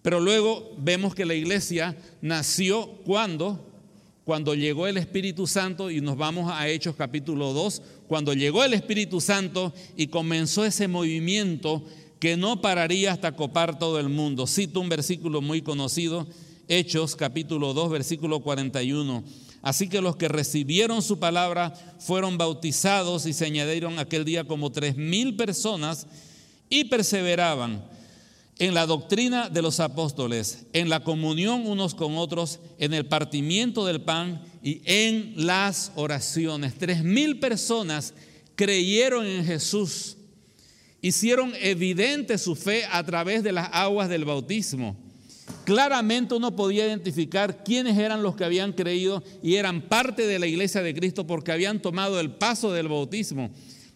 Pero 0.02 0.20
luego 0.20 0.74
vemos 0.78 1.14
que 1.14 1.24
la 1.24 1.34
iglesia 1.34 1.96
nació 2.20 2.88
cuando 3.04 3.70
cuando 4.24 4.54
llegó 4.54 4.86
el 4.86 4.96
Espíritu 4.96 5.46
Santo 5.46 5.90
y 5.90 6.00
nos 6.00 6.16
vamos 6.16 6.50
a 6.50 6.66
Hechos 6.66 6.96
capítulo 6.96 7.52
2, 7.52 7.82
cuando 8.08 8.32
llegó 8.32 8.64
el 8.64 8.72
Espíritu 8.72 9.20
Santo 9.20 9.74
y 9.96 10.06
comenzó 10.06 10.64
ese 10.64 10.88
movimiento 10.88 11.84
que 12.18 12.38
no 12.38 12.62
pararía 12.62 13.12
hasta 13.12 13.36
copar 13.36 13.78
todo 13.78 14.00
el 14.00 14.08
mundo. 14.08 14.46
Cito 14.46 14.80
un 14.80 14.88
versículo 14.88 15.42
muy 15.42 15.60
conocido, 15.60 16.26
Hechos 16.68 17.16
capítulo 17.16 17.74
2, 17.74 17.90
versículo 17.90 18.40
41. 18.40 19.24
Así 19.64 19.88
que 19.88 20.02
los 20.02 20.16
que 20.16 20.28
recibieron 20.28 21.00
su 21.00 21.18
palabra 21.18 21.72
fueron 21.98 22.36
bautizados 22.36 23.24
y 23.24 23.32
se 23.32 23.46
añadieron 23.46 23.98
aquel 23.98 24.26
día 24.26 24.44
como 24.44 24.70
tres 24.70 24.94
mil 24.94 25.36
personas 25.36 26.06
y 26.68 26.84
perseveraban 26.84 27.82
en 28.58 28.74
la 28.74 28.84
doctrina 28.84 29.48
de 29.48 29.62
los 29.62 29.80
apóstoles, 29.80 30.66
en 30.74 30.90
la 30.90 31.02
comunión 31.02 31.66
unos 31.66 31.94
con 31.94 32.18
otros, 32.18 32.60
en 32.78 32.92
el 32.92 33.06
partimiento 33.06 33.86
del 33.86 34.02
pan 34.02 34.42
y 34.62 34.82
en 34.84 35.32
las 35.46 35.92
oraciones. 35.96 36.74
Tres 36.76 37.02
mil 37.02 37.40
personas 37.40 38.12
creyeron 38.56 39.24
en 39.24 39.46
Jesús, 39.46 40.18
hicieron 41.00 41.54
evidente 41.58 42.36
su 42.36 42.54
fe 42.54 42.84
a 42.92 43.02
través 43.02 43.42
de 43.42 43.52
las 43.52 43.70
aguas 43.72 44.10
del 44.10 44.26
bautismo. 44.26 45.03
Claramente 45.64 46.34
uno 46.34 46.54
podía 46.54 46.86
identificar 46.86 47.64
quiénes 47.64 47.96
eran 47.98 48.22
los 48.22 48.36
que 48.36 48.44
habían 48.44 48.72
creído 48.72 49.22
y 49.42 49.54
eran 49.54 49.82
parte 49.88 50.26
de 50.26 50.38
la 50.38 50.46
iglesia 50.46 50.82
de 50.82 50.94
Cristo 50.94 51.26
porque 51.26 51.52
habían 51.52 51.80
tomado 51.80 52.20
el 52.20 52.32
paso 52.32 52.72
del 52.72 52.88
bautismo. 52.88 53.50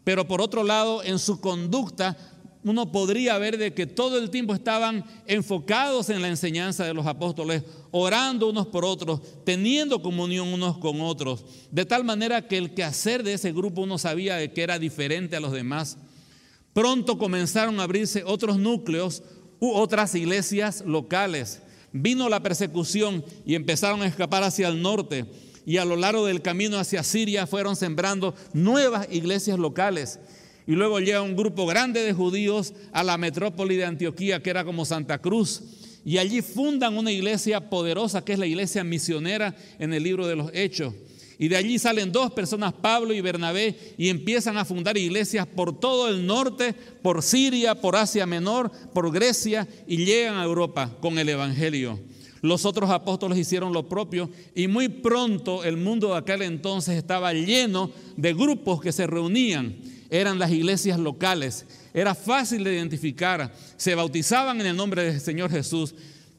Pero 0.05 0.27
por 0.27 0.41
otro 0.41 0.63
lado, 0.63 1.03
en 1.03 1.19
su 1.19 1.41
conducta, 1.41 2.17
uno 2.65 2.91
podría 2.91 3.39
ver 3.39 3.57
de 3.57 3.73
que 3.73 3.87
todo 3.87 4.19
el 4.19 4.31
tiempo 4.31 4.55
estaban 4.55 5.05
enfocados 5.27 6.11
en 6.11 6.23
la 6.23 6.29
enseñanza 6.29 6.85
de 6.85 6.95
los 6.95 7.07
apóstoles, 7.07 7.63
orando 7.91 8.49
unos 8.49 8.67
por 8.67 8.85
otros, 8.85 9.21
teniendo 9.45 10.03
comunión 10.03 10.49
unos 10.49 10.79
con 10.79 11.01
otros, 11.01 11.45
de 11.71 11.85
tal 11.85 12.05
manera 12.05 12.47
que 12.47 12.59
el 12.59 12.75
quehacer 12.75 13.23
de 13.23 13.35
ese 13.35 13.53
grupo 13.53 13.83
uno 13.83 13.99
sabía 13.99 14.37
de 14.37 14.53
que 14.53 14.63
era 14.63 14.79
diferente 14.79 15.37
a 15.37 15.41
los 15.41 15.53
demás. 15.53 15.99
Pronto 16.73 17.19
comenzaron 17.19 17.81
a 17.81 17.85
abrirse 17.85 18.23
otros 18.25 18.59
núcleos, 18.59 19.23
u 19.61 19.71
otras 19.71 20.15
iglesias 20.15 20.83
locales. 20.87 21.61
Vino 21.93 22.29
la 22.29 22.43
persecución 22.43 23.25
y 23.47 23.55
empezaron 23.55 24.03
a 24.03 24.07
escapar 24.07 24.43
hacia 24.43 24.69
el 24.69 24.83
norte 24.83 25.27
y 25.69 25.77
a 25.77 25.85
lo 25.85 25.97
largo 25.97 26.25
del 26.25 26.41
camino 26.41 26.79
hacia 26.79 27.03
Siria 27.03 27.47
fueron 27.47 27.77
sembrando 27.77 28.35
nuevas 28.55 29.07
iglesias 29.11 29.59
locales. 29.59 30.19
Y 30.67 30.73
luego 30.73 30.99
llega 30.99 31.21
un 31.21 31.37
grupo 31.37 31.67
grande 31.67 32.03
de 32.03 32.15
judíos 32.15 32.73
a 32.91 33.05
la 33.05 33.19
metrópoli 33.19 33.77
de 33.77 33.85
Antioquía, 33.85 34.43
que 34.43 34.49
era 34.49 34.65
como 34.65 34.87
Santa 34.87 35.19
Cruz. 35.19 35.63
Y 36.07 36.17
allí 36.17 36.41
fundan 36.41 36.97
una 36.97 37.13
iglesia 37.13 37.69
poderosa, 37.69 38.25
que 38.25 38.33
es 38.33 38.39
la 38.39 38.47
iglesia 38.47 38.83
misionera 38.83 39.55
en 39.79 39.93
el 39.93 40.03
libro 40.03 40.27
de 40.27 40.37
los 40.37 40.51
Hechos. 40.55 40.95
Y 41.39 41.47
de 41.47 41.57
allí 41.57 41.79
salen 41.79 42.11
dos 42.11 42.33
personas, 42.33 42.73
Pablo 42.73 43.15
y 43.15 43.21
Bernabé, 43.21 43.95
y 43.97 44.09
empiezan 44.09 44.57
a 44.57 44.65
fundar 44.65 44.97
iglesias 44.97 45.47
por 45.47 45.79
todo 45.79 46.09
el 46.09 46.27
norte, 46.27 46.75
por 47.01 47.23
Siria, 47.23 47.77
por 47.81 47.95
Asia 47.95 48.27
Menor, 48.27 48.73
por 48.93 49.13
Grecia, 49.13 49.69
y 49.87 50.05
llegan 50.05 50.37
a 50.37 50.45
Europa 50.45 50.97
con 51.01 51.17
el 51.19 51.29
Evangelio. 51.29 52.01
Los 52.41 52.65
otros 52.65 52.91
apóstoles 52.91 53.39
hicieron 53.39 53.73
lo 53.73 53.89
propio 53.89 54.31
y 54.55 54.69
muy 54.69 54.89
pronto 54.89 55.65
el 55.65 55.77
mundo 55.77 56.13
de 56.13 56.19
aquel 56.19 56.43
entonces 56.43 56.97
estaba 56.97 57.33
lleno 57.33 57.91
de 58.17 58.33
grupos 58.35 58.81
que 58.81 58.93
se 58.93 59.07
reunían. 59.07 59.77
Eran 60.11 60.39
las 60.39 60.51
iglesias 60.51 60.99
locales. 60.99 61.67
Era 61.93 62.15
fácil 62.15 62.65
de 62.65 62.75
identificar. 62.75 63.53
Se 63.77 63.95
bautizaban 63.95 64.61
en 64.61 64.69
el 64.69 64.77
nombre 64.77 65.03
del 65.03 65.21
Señor 65.21 65.51
Jesús 65.51 65.95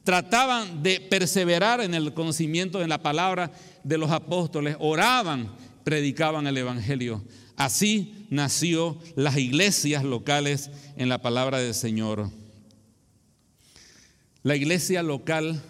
trataban 0.09 0.81
de 0.81 1.01
perseverar 1.01 1.81
en 1.81 1.93
el 1.93 2.15
conocimiento 2.15 2.79
de 2.79 2.87
la 2.87 3.03
palabra 3.03 3.51
de 3.83 3.97
los 3.97 4.11
apóstoles, 4.11 4.75
oraban, 4.79 5.55
predicaban 5.83 6.47
el 6.47 6.57
Evangelio. 6.57 7.23
Así 7.55 8.25
nació 8.29 8.97
las 9.15 9.37
iglesias 9.37 10.03
locales 10.03 10.69
en 10.95 11.09
la 11.09 11.21
palabra 11.21 11.59
del 11.59 11.73
Señor. 11.73 12.29
La 14.43 14.55
iglesia 14.55 15.03
local 15.03 15.61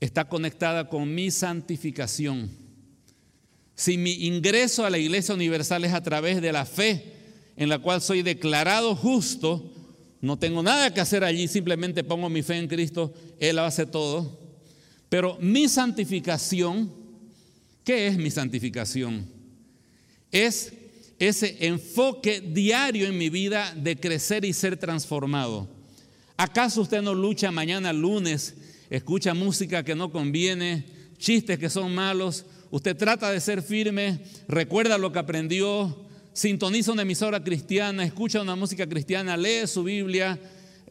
está 0.00 0.28
conectada 0.28 0.88
con 0.88 1.14
mi 1.14 1.30
santificación. 1.30 2.50
Si 3.74 3.96
mi 3.96 4.26
ingreso 4.26 4.84
a 4.84 4.90
la 4.90 4.98
iglesia 4.98 5.34
universal 5.34 5.84
es 5.84 5.92
a 5.92 6.02
través 6.02 6.42
de 6.42 6.50
la 6.50 6.64
fe 6.64 7.14
en 7.56 7.68
la 7.68 7.78
cual 7.78 8.00
soy 8.00 8.22
declarado 8.22 8.96
justo, 8.96 9.72
no 10.20 10.38
tengo 10.38 10.62
nada 10.62 10.92
que 10.92 11.00
hacer 11.00 11.22
allí, 11.22 11.46
simplemente 11.46 12.02
pongo 12.02 12.28
mi 12.28 12.42
fe 12.42 12.56
en 12.56 12.68
Cristo, 12.68 13.14
Él 13.38 13.58
hace 13.58 13.86
todo. 13.86 14.47
Pero 15.08 15.38
mi 15.40 15.68
santificación, 15.68 16.92
¿qué 17.84 18.08
es 18.08 18.18
mi 18.18 18.30
santificación? 18.30 19.26
Es 20.30 20.72
ese 21.18 21.56
enfoque 21.66 22.40
diario 22.40 23.06
en 23.06 23.18
mi 23.18 23.30
vida 23.30 23.74
de 23.74 23.96
crecer 23.98 24.44
y 24.44 24.52
ser 24.52 24.76
transformado. 24.76 25.68
¿Acaso 26.36 26.82
usted 26.82 27.02
no 27.02 27.14
lucha 27.14 27.50
mañana 27.50 27.92
lunes, 27.92 28.54
escucha 28.90 29.34
música 29.34 29.82
que 29.82 29.96
no 29.96 30.12
conviene, 30.12 30.84
chistes 31.18 31.58
que 31.58 31.70
son 31.70 31.94
malos? 31.94 32.44
Usted 32.70 32.96
trata 32.96 33.32
de 33.32 33.40
ser 33.40 33.62
firme, 33.62 34.20
recuerda 34.46 34.98
lo 34.98 35.10
que 35.10 35.18
aprendió, 35.18 36.04
sintoniza 36.34 36.92
una 36.92 37.02
emisora 37.02 37.42
cristiana, 37.42 38.04
escucha 38.04 38.42
una 38.42 38.54
música 38.54 38.86
cristiana, 38.86 39.36
lee 39.36 39.66
su 39.66 39.82
Biblia, 39.82 40.38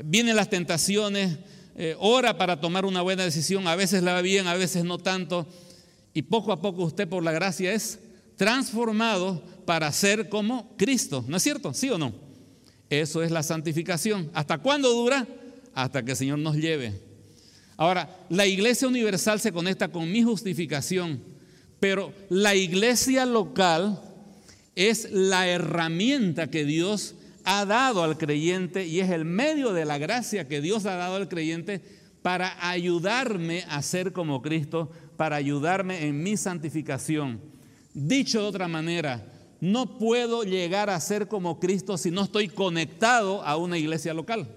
vienen 0.04 0.36
las 0.36 0.50
tentaciones, 0.50 1.38
eh, 1.78 1.96
ora 2.00 2.38
para 2.38 2.60
tomar 2.60 2.86
una 2.86 3.02
buena 3.02 3.24
decisión, 3.24 3.68
a 3.68 3.76
veces 3.76 4.02
la 4.02 4.14
va 4.14 4.22
bien, 4.22 4.48
a 4.48 4.56
veces 4.56 4.84
no 4.84 4.98
tanto, 4.98 5.46
y 6.12 6.24
poco 6.24 6.52
a 6.52 6.60
poco 6.60 6.84
usted 6.84 7.08
por 7.08 7.24
la 7.24 7.32
gracia 7.32 7.72
es 7.72 8.00
transformado 8.36 9.44
para 9.66 9.92
ser 9.92 10.28
como 10.28 10.76
Cristo, 10.76 11.24
¿no 11.28 11.38
es 11.38 11.44
cierto? 11.44 11.74
¿Sí 11.76 11.90
o 11.90 12.00
no? 12.00 12.14
Eso 12.90 13.22
es 13.22 13.32
la 13.32 13.44
santificación. 13.44 14.32
¿Hasta 14.34 14.58
cuándo 14.58 14.92
dura? 14.92 15.28
Hasta 15.76 16.04
que 16.04 16.12
el 16.12 16.18
Señor 16.18 16.40
nos 16.40 16.56
lleve. 16.56 17.00
Ahora, 17.76 18.26
la 18.30 18.48
iglesia 18.48 18.88
universal 18.88 19.40
se 19.40 19.52
conecta 19.52 19.90
con 19.90 20.12
mi 20.12 20.24
justificación, 20.24 21.22
pero 21.80 22.12
la 22.30 22.56
iglesia 22.56 23.26
local 23.26 24.02
es 24.76 25.12
la 25.12 25.48
herramienta 25.48 26.50
que 26.50 26.66
Dios 26.66 27.14
ha 27.50 27.66
dado 27.66 28.04
al 28.04 28.18
creyente 28.18 28.86
y 28.86 29.00
es 29.00 29.10
el 29.10 29.24
medio 29.24 29.72
de 29.72 29.86
la 29.86 29.98
gracia 29.98 30.50
que 30.50 30.60
Dios 30.60 30.86
ha 30.86 30.98
dado 30.98 31.16
al 31.16 31.30
creyente 31.30 31.82
para 32.22 32.70
ayudarme 32.70 33.64
a 33.70 33.82
ser 33.82 34.12
como 34.12 34.42
Cristo, 34.42 34.92
para 35.16 35.38
ayudarme 35.38 36.06
en 36.06 36.22
mi 36.22 36.36
santificación. 36.36 37.40
Dicho 37.94 38.42
de 38.42 38.48
otra 38.48 38.68
manera, 38.68 39.26
no 39.62 39.98
puedo 39.98 40.44
llegar 40.44 40.90
a 40.90 41.00
ser 41.00 41.30
como 41.30 41.58
Cristo 41.58 41.98
si 41.98 42.12
no 42.12 42.24
estoy 42.24 42.50
conectado 42.50 43.42
a 43.44 43.56
una 43.56 43.78
iglesia 43.78 44.14
local. 44.14 44.50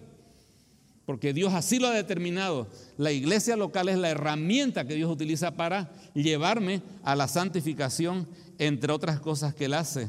Porque 1.07 1.33
Dios 1.33 1.55
así 1.55 1.79
lo 1.79 1.87
ha 1.87 1.93
determinado. 1.93 2.67
La 2.99 3.13
iglesia 3.13 3.57
local 3.57 3.89
es 3.89 3.99
la 3.99 4.11
herramienta 4.11 4.85
que 4.85 4.97
Dios 4.97 5.13
utiliza 5.13 5.53
para 5.53 5.93
llevarme 6.13 6.83
a 7.05 7.15
la 7.15 7.29
santificación, 7.29 8.27
entre 8.59 8.93
otras 8.93 9.21
cosas 9.21 9.55
que 9.55 9.67
Él 9.67 9.75
hace. 9.75 10.09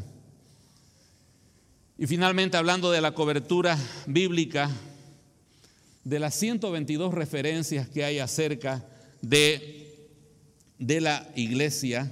Y 2.02 2.08
finalmente, 2.08 2.58
hablando 2.58 2.90
de 2.90 3.00
la 3.00 3.12
cobertura 3.12 3.78
bíblica, 4.08 4.72
de 6.04 6.18
las 6.18 6.34
122 6.34 7.14
referencias 7.14 7.88
que 7.88 8.04
hay 8.04 8.18
acerca 8.18 8.84
de, 9.22 10.10
de 10.80 11.00
la 11.00 11.30
iglesia, 11.36 12.12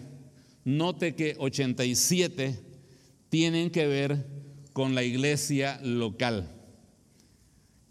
note 0.63 1.15
que 1.15 1.35
87 1.39 2.59
tienen 3.29 3.71
que 3.71 3.87
ver 3.87 4.27
con 4.73 4.93
la 4.93 5.01
iglesia 5.01 5.79
local. 5.81 6.47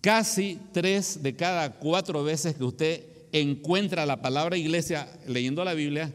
Casi 0.01 0.61
tres 0.71 1.21
de 1.21 1.35
cada 1.35 1.81
cuatro 1.81 2.23
veces 2.23 2.55
que 2.55 2.63
usted 2.63 3.07
encuentra 3.33 4.07
la 4.07 4.23
palabra 4.23 4.57
iglesia 4.57 5.09
leyendo 5.27 5.65
la 5.65 5.75
Biblia, 5.75 6.15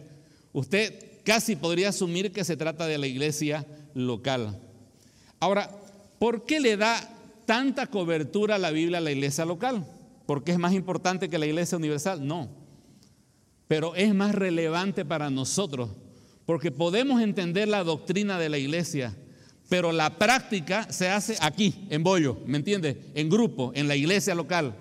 usted 0.53 1.19
casi 1.25 1.57
podría 1.57 1.89
asumir 1.89 2.31
que 2.31 2.45
se 2.45 2.55
trata 2.55 2.87
de 2.87 2.99
la 2.99 3.07
iglesia 3.07 3.67
local. 3.93 4.61
Ahora, 5.43 5.69
¿por 6.19 6.45
qué 6.45 6.61
le 6.61 6.77
da 6.77 7.05
tanta 7.45 7.87
cobertura 7.87 8.55
a 8.55 8.57
la 8.57 8.71
Biblia 8.71 8.99
a 8.99 9.01
la 9.01 9.11
iglesia 9.11 9.43
local? 9.43 9.85
¿Porque 10.25 10.53
es 10.53 10.57
más 10.57 10.71
importante 10.71 11.29
que 11.29 11.37
la 11.37 11.45
iglesia 11.45 11.77
universal? 11.77 12.25
No. 12.25 12.47
Pero 13.67 13.93
es 13.93 14.15
más 14.15 14.33
relevante 14.33 15.03
para 15.03 15.29
nosotros 15.29 15.89
porque 16.45 16.71
podemos 16.71 17.21
entender 17.21 17.67
la 17.67 17.83
doctrina 17.83 18.39
de 18.39 18.47
la 18.47 18.57
iglesia, 18.57 19.13
pero 19.67 19.91
la 19.91 20.17
práctica 20.17 20.89
se 20.89 21.09
hace 21.09 21.35
aquí, 21.41 21.87
en 21.89 22.03
bollo, 22.03 22.37
¿me 22.45 22.57
entiendes? 22.57 22.95
En 23.13 23.29
grupo, 23.29 23.73
en 23.75 23.89
la 23.89 23.97
iglesia 23.97 24.35
local, 24.35 24.73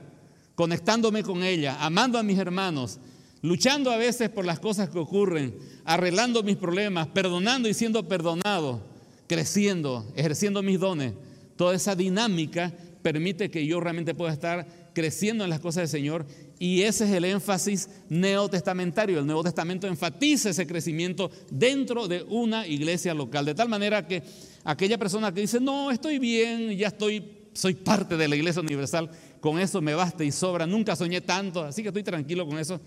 conectándome 0.55 1.25
con 1.25 1.42
ella, 1.42 1.77
amando 1.81 2.20
a 2.20 2.22
mis 2.22 2.38
hermanos, 2.38 3.01
luchando 3.40 3.90
a 3.90 3.96
veces 3.96 4.31
por 4.31 4.44
las 4.44 4.61
cosas 4.61 4.90
que 4.90 4.98
ocurren, 5.01 5.59
arreglando 5.85 6.44
mis 6.44 6.57
problemas, 6.57 7.09
perdonando 7.09 7.68
y 7.68 7.75
siendo 7.75 8.07
perdonado, 8.07 8.91
creciendo, 9.32 10.12
ejerciendo 10.14 10.62
mis 10.62 10.78
dones. 10.78 11.14
Toda 11.56 11.74
esa 11.74 11.96
dinámica 11.96 12.70
permite 13.00 13.50
que 13.50 13.64
yo 13.64 13.80
realmente 13.80 14.14
pueda 14.14 14.30
estar 14.30 14.90
creciendo 14.92 15.42
en 15.42 15.48
las 15.48 15.58
cosas 15.58 15.84
del 15.84 15.88
Señor 15.88 16.26
y 16.58 16.82
ese 16.82 17.06
es 17.06 17.12
el 17.12 17.24
énfasis 17.24 17.88
neotestamentario. 18.10 19.18
El 19.18 19.24
Nuevo 19.24 19.42
Testamento 19.42 19.86
enfatiza 19.86 20.50
ese 20.50 20.66
crecimiento 20.66 21.30
dentro 21.50 22.08
de 22.08 22.24
una 22.28 22.66
iglesia 22.66 23.14
local, 23.14 23.46
de 23.46 23.54
tal 23.54 23.70
manera 23.70 24.06
que 24.06 24.22
aquella 24.64 24.98
persona 24.98 25.32
que 25.32 25.40
dice, 25.40 25.58
no, 25.60 25.90
estoy 25.90 26.18
bien, 26.18 26.76
ya 26.76 26.88
estoy, 26.88 27.24
soy 27.54 27.72
parte 27.72 28.18
de 28.18 28.28
la 28.28 28.36
iglesia 28.36 28.60
universal, 28.60 29.10
con 29.40 29.58
eso 29.58 29.80
me 29.80 29.94
basta 29.94 30.24
y 30.24 30.30
sobra, 30.30 30.66
nunca 30.66 30.94
soñé 30.94 31.22
tanto, 31.22 31.64
así 31.64 31.80
que 31.80 31.88
estoy 31.88 32.02
tranquilo 32.02 32.46
con 32.46 32.58
eso, 32.58 32.78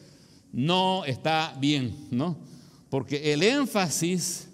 no 0.54 1.06
está 1.06 1.58
bien, 1.60 2.08
¿no? 2.12 2.38
Porque 2.92 3.34
el 3.34 3.42
énfasis, 3.42 4.48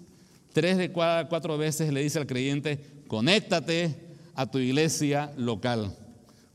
tres 0.52 0.78
de 0.78 0.92
cuatro 0.92 1.58
veces 1.58 1.92
le 1.92 2.02
dice 2.02 2.18
al 2.18 2.26
creyente, 2.26 2.84
conéctate 3.08 3.94
a 4.34 4.50
tu 4.50 4.58
iglesia 4.58 5.32
local. 5.36 5.96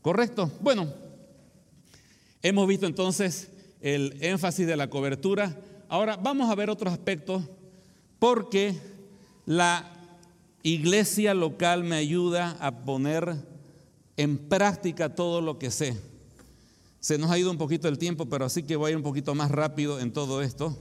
¿Correcto? 0.02 0.50
Bueno, 0.60 0.92
hemos 2.42 2.66
visto 2.68 2.86
entonces 2.86 3.50
el 3.80 4.16
énfasis 4.20 4.66
de 4.66 4.76
la 4.76 4.90
cobertura. 4.90 5.56
Ahora 5.88 6.16
vamos 6.16 6.50
a 6.50 6.54
ver 6.54 6.70
otros 6.70 6.92
aspectos 6.92 7.42
porque 8.18 8.74
la 9.46 9.90
iglesia 10.62 11.34
local 11.34 11.84
me 11.84 11.96
ayuda 11.96 12.56
a 12.60 12.84
poner 12.84 13.36
en 14.16 14.38
práctica 14.38 15.14
todo 15.14 15.40
lo 15.40 15.58
que 15.58 15.70
sé. 15.70 15.96
Se 17.00 17.16
nos 17.18 17.30
ha 17.30 17.38
ido 17.38 17.50
un 17.50 17.58
poquito 17.58 17.88
el 17.88 17.98
tiempo, 17.98 18.26
pero 18.26 18.44
así 18.44 18.64
que 18.64 18.76
voy 18.76 18.88
a 18.88 18.90
ir 18.90 18.96
un 18.96 19.02
poquito 19.02 19.34
más 19.34 19.50
rápido 19.50 20.00
en 20.00 20.12
todo 20.12 20.42
esto. 20.42 20.76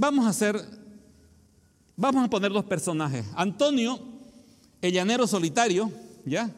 Vamos 0.00 0.26
a 0.26 0.28
hacer, 0.28 0.64
vamos 1.96 2.24
a 2.24 2.30
poner 2.30 2.52
dos 2.52 2.64
personajes. 2.64 3.26
Antonio, 3.34 3.98
el 4.80 4.92
llanero 4.92 5.26
solitario, 5.26 5.90
¿ya? 6.24 6.54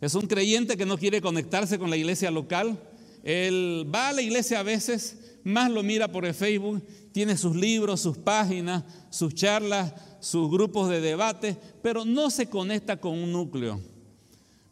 Es 0.00 0.16
un 0.16 0.26
creyente 0.26 0.76
que 0.76 0.84
no 0.84 0.98
quiere 0.98 1.20
conectarse 1.20 1.78
con 1.78 1.88
la 1.88 1.96
iglesia 1.96 2.32
local. 2.32 2.76
Él 3.22 3.88
va 3.94 4.08
a 4.08 4.12
la 4.12 4.22
iglesia 4.22 4.58
a 4.58 4.64
veces, 4.64 5.36
más 5.44 5.70
lo 5.70 5.84
mira 5.84 6.10
por 6.10 6.24
el 6.24 6.34
Facebook, 6.34 6.82
tiene 7.12 7.36
sus 7.36 7.54
libros, 7.54 8.00
sus 8.00 8.18
páginas, 8.18 8.82
sus 9.08 9.36
charlas, 9.36 9.94
sus 10.18 10.50
grupos 10.50 10.88
de 10.88 11.00
debate, 11.00 11.56
pero 11.82 12.04
no 12.04 12.28
se 12.28 12.48
conecta 12.48 12.96
con 12.96 13.16
un 13.16 13.30
núcleo. 13.30 13.80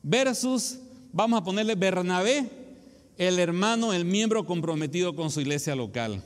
Versus, 0.03 0.81
vamos 1.13 1.41
a 1.41 1.45
ponerle 1.45 1.77
Bernabé, 1.77 2.51
el 3.17 3.39
hermano, 3.39 3.93
el 3.93 4.05
miembro 4.05 4.45
comprometido 4.45 5.15
con 5.15 5.31
su 5.31 5.41
iglesia 5.41 5.77
local. 5.77 6.21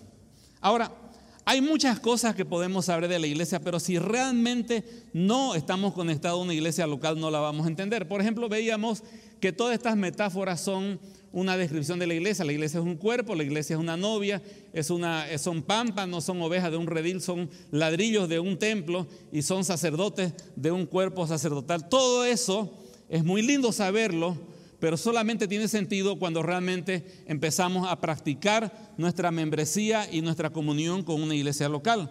Ahora, 0.62 1.01
hay 1.44 1.60
muchas 1.60 1.98
cosas 1.98 2.34
que 2.34 2.44
podemos 2.44 2.84
saber 2.84 3.08
de 3.08 3.18
la 3.18 3.26
iglesia, 3.26 3.60
pero 3.60 3.80
si 3.80 3.98
realmente 3.98 4.84
no 5.12 5.54
estamos 5.54 5.92
conectados 5.92 6.38
a 6.38 6.42
una 6.42 6.54
iglesia 6.54 6.86
local, 6.86 7.18
no 7.18 7.30
la 7.30 7.40
vamos 7.40 7.66
a 7.66 7.68
entender. 7.68 8.06
Por 8.06 8.20
ejemplo, 8.20 8.48
veíamos 8.48 9.02
que 9.40 9.52
todas 9.52 9.74
estas 9.74 9.96
metáforas 9.96 10.60
son 10.60 11.00
una 11.32 11.56
descripción 11.56 11.98
de 11.98 12.06
la 12.06 12.14
iglesia. 12.14 12.44
La 12.44 12.52
iglesia 12.52 12.78
es 12.78 12.86
un 12.86 12.96
cuerpo, 12.96 13.34
la 13.34 13.42
iglesia 13.42 13.74
es 13.74 13.80
una 13.80 13.96
novia, 13.96 14.40
es 14.72 14.90
una, 14.90 15.26
son 15.38 15.62
pampas, 15.62 16.06
no 16.06 16.20
son 16.20 16.40
ovejas 16.42 16.70
de 16.70 16.76
un 16.76 16.86
redil, 16.86 17.20
son 17.20 17.50
ladrillos 17.70 18.28
de 18.28 18.38
un 18.38 18.58
templo 18.58 19.08
y 19.32 19.42
son 19.42 19.64
sacerdotes 19.64 20.34
de 20.54 20.70
un 20.70 20.86
cuerpo 20.86 21.26
sacerdotal. 21.26 21.88
Todo 21.88 22.24
eso 22.24 22.72
es 23.08 23.24
muy 23.24 23.42
lindo 23.42 23.72
saberlo, 23.72 24.36
pero 24.82 24.96
solamente 24.96 25.46
tiene 25.46 25.68
sentido 25.68 26.18
cuando 26.18 26.42
realmente 26.42 27.04
empezamos 27.26 27.88
a 27.88 28.00
practicar 28.00 28.92
nuestra 28.96 29.30
membresía 29.30 30.08
y 30.10 30.22
nuestra 30.22 30.50
comunión 30.50 31.04
con 31.04 31.22
una 31.22 31.36
iglesia 31.36 31.68
local. 31.68 32.10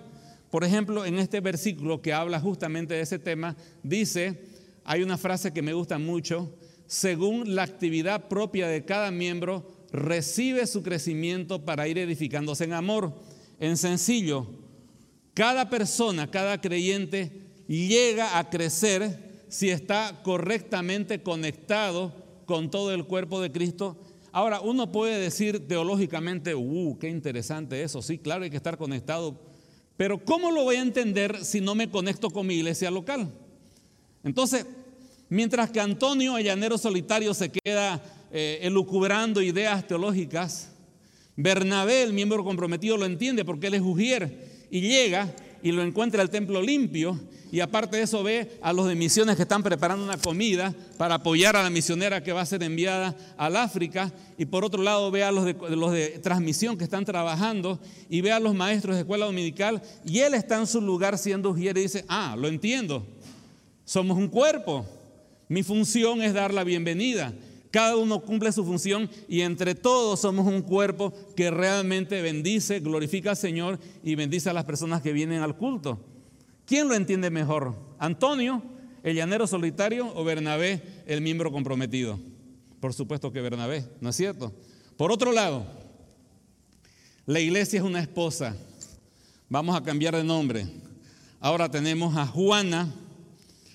Por 0.49 0.63
ejemplo, 0.63 1.03
en 1.03 1.19
este 1.19 1.41
versículo 1.41 2.01
que 2.01 2.13
habla 2.13 2.39
justamente 2.39 2.93
de 2.93 3.01
ese 3.01 3.19
tema, 3.19 3.57
dice, 3.83 4.45
hay 4.85 5.03
una 5.03 5.17
frase 5.17 5.51
que 5.51 5.61
me 5.61 5.73
gusta 5.73 5.99
mucho, 5.99 6.55
según 6.87 7.55
la 7.55 7.63
actividad 7.63 8.29
propia 8.29 8.69
de 8.69 8.85
cada 8.85 9.11
miembro, 9.11 9.69
recibe 9.91 10.65
su 10.65 10.81
crecimiento 10.81 11.65
para 11.65 11.89
ir 11.89 11.97
edificándose 11.97 12.63
en 12.63 12.71
amor. 12.71 13.13
En 13.59 13.75
sencillo, 13.75 14.47
cada 15.33 15.69
persona, 15.69 16.31
cada 16.31 16.61
creyente 16.61 17.33
llega 17.67 18.39
a 18.39 18.49
crecer 18.49 19.43
si 19.49 19.69
está 19.69 20.21
correctamente 20.23 21.21
conectado 21.21 22.20
con 22.51 22.69
todo 22.69 22.93
el 22.93 23.05
cuerpo 23.05 23.39
de 23.39 23.49
Cristo. 23.49 23.95
Ahora, 24.33 24.59
uno 24.59 24.91
puede 24.91 25.17
decir 25.17 25.69
teológicamente, 25.69 26.53
uh, 26.53 26.97
qué 26.99 27.07
interesante 27.07 27.81
eso, 27.81 28.01
sí, 28.01 28.17
claro, 28.17 28.43
hay 28.43 28.49
que 28.49 28.57
estar 28.57 28.77
conectado, 28.77 29.39
pero 29.95 30.21
¿cómo 30.25 30.51
lo 30.51 30.65
voy 30.65 30.75
a 30.75 30.81
entender 30.81 31.45
si 31.45 31.61
no 31.61 31.75
me 31.75 31.89
conecto 31.89 32.29
con 32.29 32.45
mi 32.45 32.55
iglesia 32.55 32.91
local? 32.91 33.31
Entonces, 34.25 34.65
mientras 35.29 35.71
que 35.71 35.79
Antonio, 35.79 36.37
el 36.37 36.43
llanero 36.43 36.77
solitario, 36.77 37.33
se 37.33 37.49
queda 37.49 38.03
eh, 38.33 38.59
elucubrando 38.63 39.41
ideas 39.41 39.87
teológicas, 39.87 40.71
Bernabé, 41.37 42.03
el 42.03 42.11
miembro 42.11 42.43
comprometido, 42.43 42.97
lo 42.97 43.05
entiende 43.05 43.45
porque 43.45 43.67
él 43.67 43.75
es 43.75 43.81
Ujier 43.81 44.67
y 44.69 44.81
llega 44.81 45.33
y 45.63 45.71
lo 45.71 45.83
encuentra 45.83 46.21
el 46.21 46.29
templo 46.29 46.61
limpio 46.61 47.17
y 47.51 47.59
aparte 47.59 47.97
de 47.97 48.03
eso 48.03 48.23
ve 48.23 48.57
a 48.61 48.71
los 48.71 48.87
de 48.87 48.95
misiones 48.95 49.35
que 49.35 49.41
están 49.41 49.61
preparando 49.61 50.05
una 50.05 50.17
comida 50.17 50.73
para 50.97 51.15
apoyar 51.15 51.57
a 51.57 51.63
la 51.63 51.69
misionera 51.69 52.23
que 52.23 52.31
va 52.31 52.39
a 52.39 52.45
ser 52.45 52.63
enviada 52.63 53.13
al 53.37 53.57
África. 53.57 54.09
Y 54.37 54.45
por 54.45 54.63
otro 54.63 54.81
lado 54.81 55.11
ve 55.11 55.25
a 55.25 55.33
los 55.33 55.43
de, 55.43 55.53
los 55.75 55.91
de 55.91 56.19
transmisión 56.19 56.77
que 56.77 56.85
están 56.85 57.03
trabajando 57.03 57.77
y 58.09 58.21
ve 58.21 58.31
a 58.31 58.39
los 58.39 58.55
maestros 58.55 58.95
de 58.95 59.01
escuela 59.01 59.25
dominical. 59.25 59.81
Y 60.05 60.19
él 60.19 60.33
está 60.33 60.57
en 60.59 60.65
su 60.65 60.79
lugar 60.79 61.17
siendo 61.17 61.49
ujier 61.49 61.77
y 61.77 61.81
dice, 61.81 62.05
ah, 62.07 62.37
lo 62.39 62.47
entiendo. 62.47 63.05
Somos 63.83 64.17
un 64.17 64.29
cuerpo. 64.29 64.85
Mi 65.49 65.61
función 65.61 66.21
es 66.21 66.33
dar 66.33 66.53
la 66.53 66.63
bienvenida. 66.63 67.33
Cada 67.69 67.97
uno 67.97 68.21
cumple 68.21 68.53
su 68.53 68.63
función 68.63 69.09
y 69.27 69.41
entre 69.41 69.75
todos 69.75 70.21
somos 70.21 70.47
un 70.47 70.61
cuerpo 70.61 71.13
que 71.35 71.51
realmente 71.51 72.21
bendice, 72.21 72.79
glorifica 72.79 73.31
al 73.31 73.37
Señor 73.37 73.77
y 74.03 74.15
bendice 74.15 74.49
a 74.49 74.53
las 74.53 74.63
personas 74.63 75.01
que 75.01 75.11
vienen 75.11 75.41
al 75.41 75.57
culto. 75.57 75.99
¿Quién 76.71 76.87
lo 76.87 76.95
entiende 76.95 77.29
mejor? 77.29 77.75
¿Antonio, 77.99 78.63
el 79.03 79.17
llanero 79.17 79.45
solitario, 79.45 80.09
o 80.15 80.23
Bernabé, 80.23 80.81
el 81.05 81.19
miembro 81.19 81.51
comprometido? 81.51 82.17
Por 82.79 82.93
supuesto 82.93 83.33
que 83.33 83.41
Bernabé, 83.41 83.83
¿no 83.99 84.07
es 84.07 84.15
cierto? 84.15 84.53
Por 84.95 85.11
otro 85.11 85.33
lado, 85.33 85.65
la 87.25 87.41
iglesia 87.41 87.79
es 87.79 87.83
una 87.83 87.99
esposa. 87.99 88.55
Vamos 89.49 89.75
a 89.75 89.83
cambiar 89.83 90.15
de 90.15 90.23
nombre. 90.23 90.65
Ahora 91.41 91.69
tenemos 91.69 92.15
a 92.15 92.25
Juana, 92.25 92.89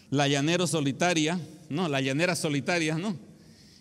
la 0.09 0.27
llanero 0.27 0.67
solitaria, 0.67 1.39
no, 1.69 1.91
la 1.91 2.01
llanera 2.01 2.35
solitaria, 2.35 2.97
¿no? 2.97 3.15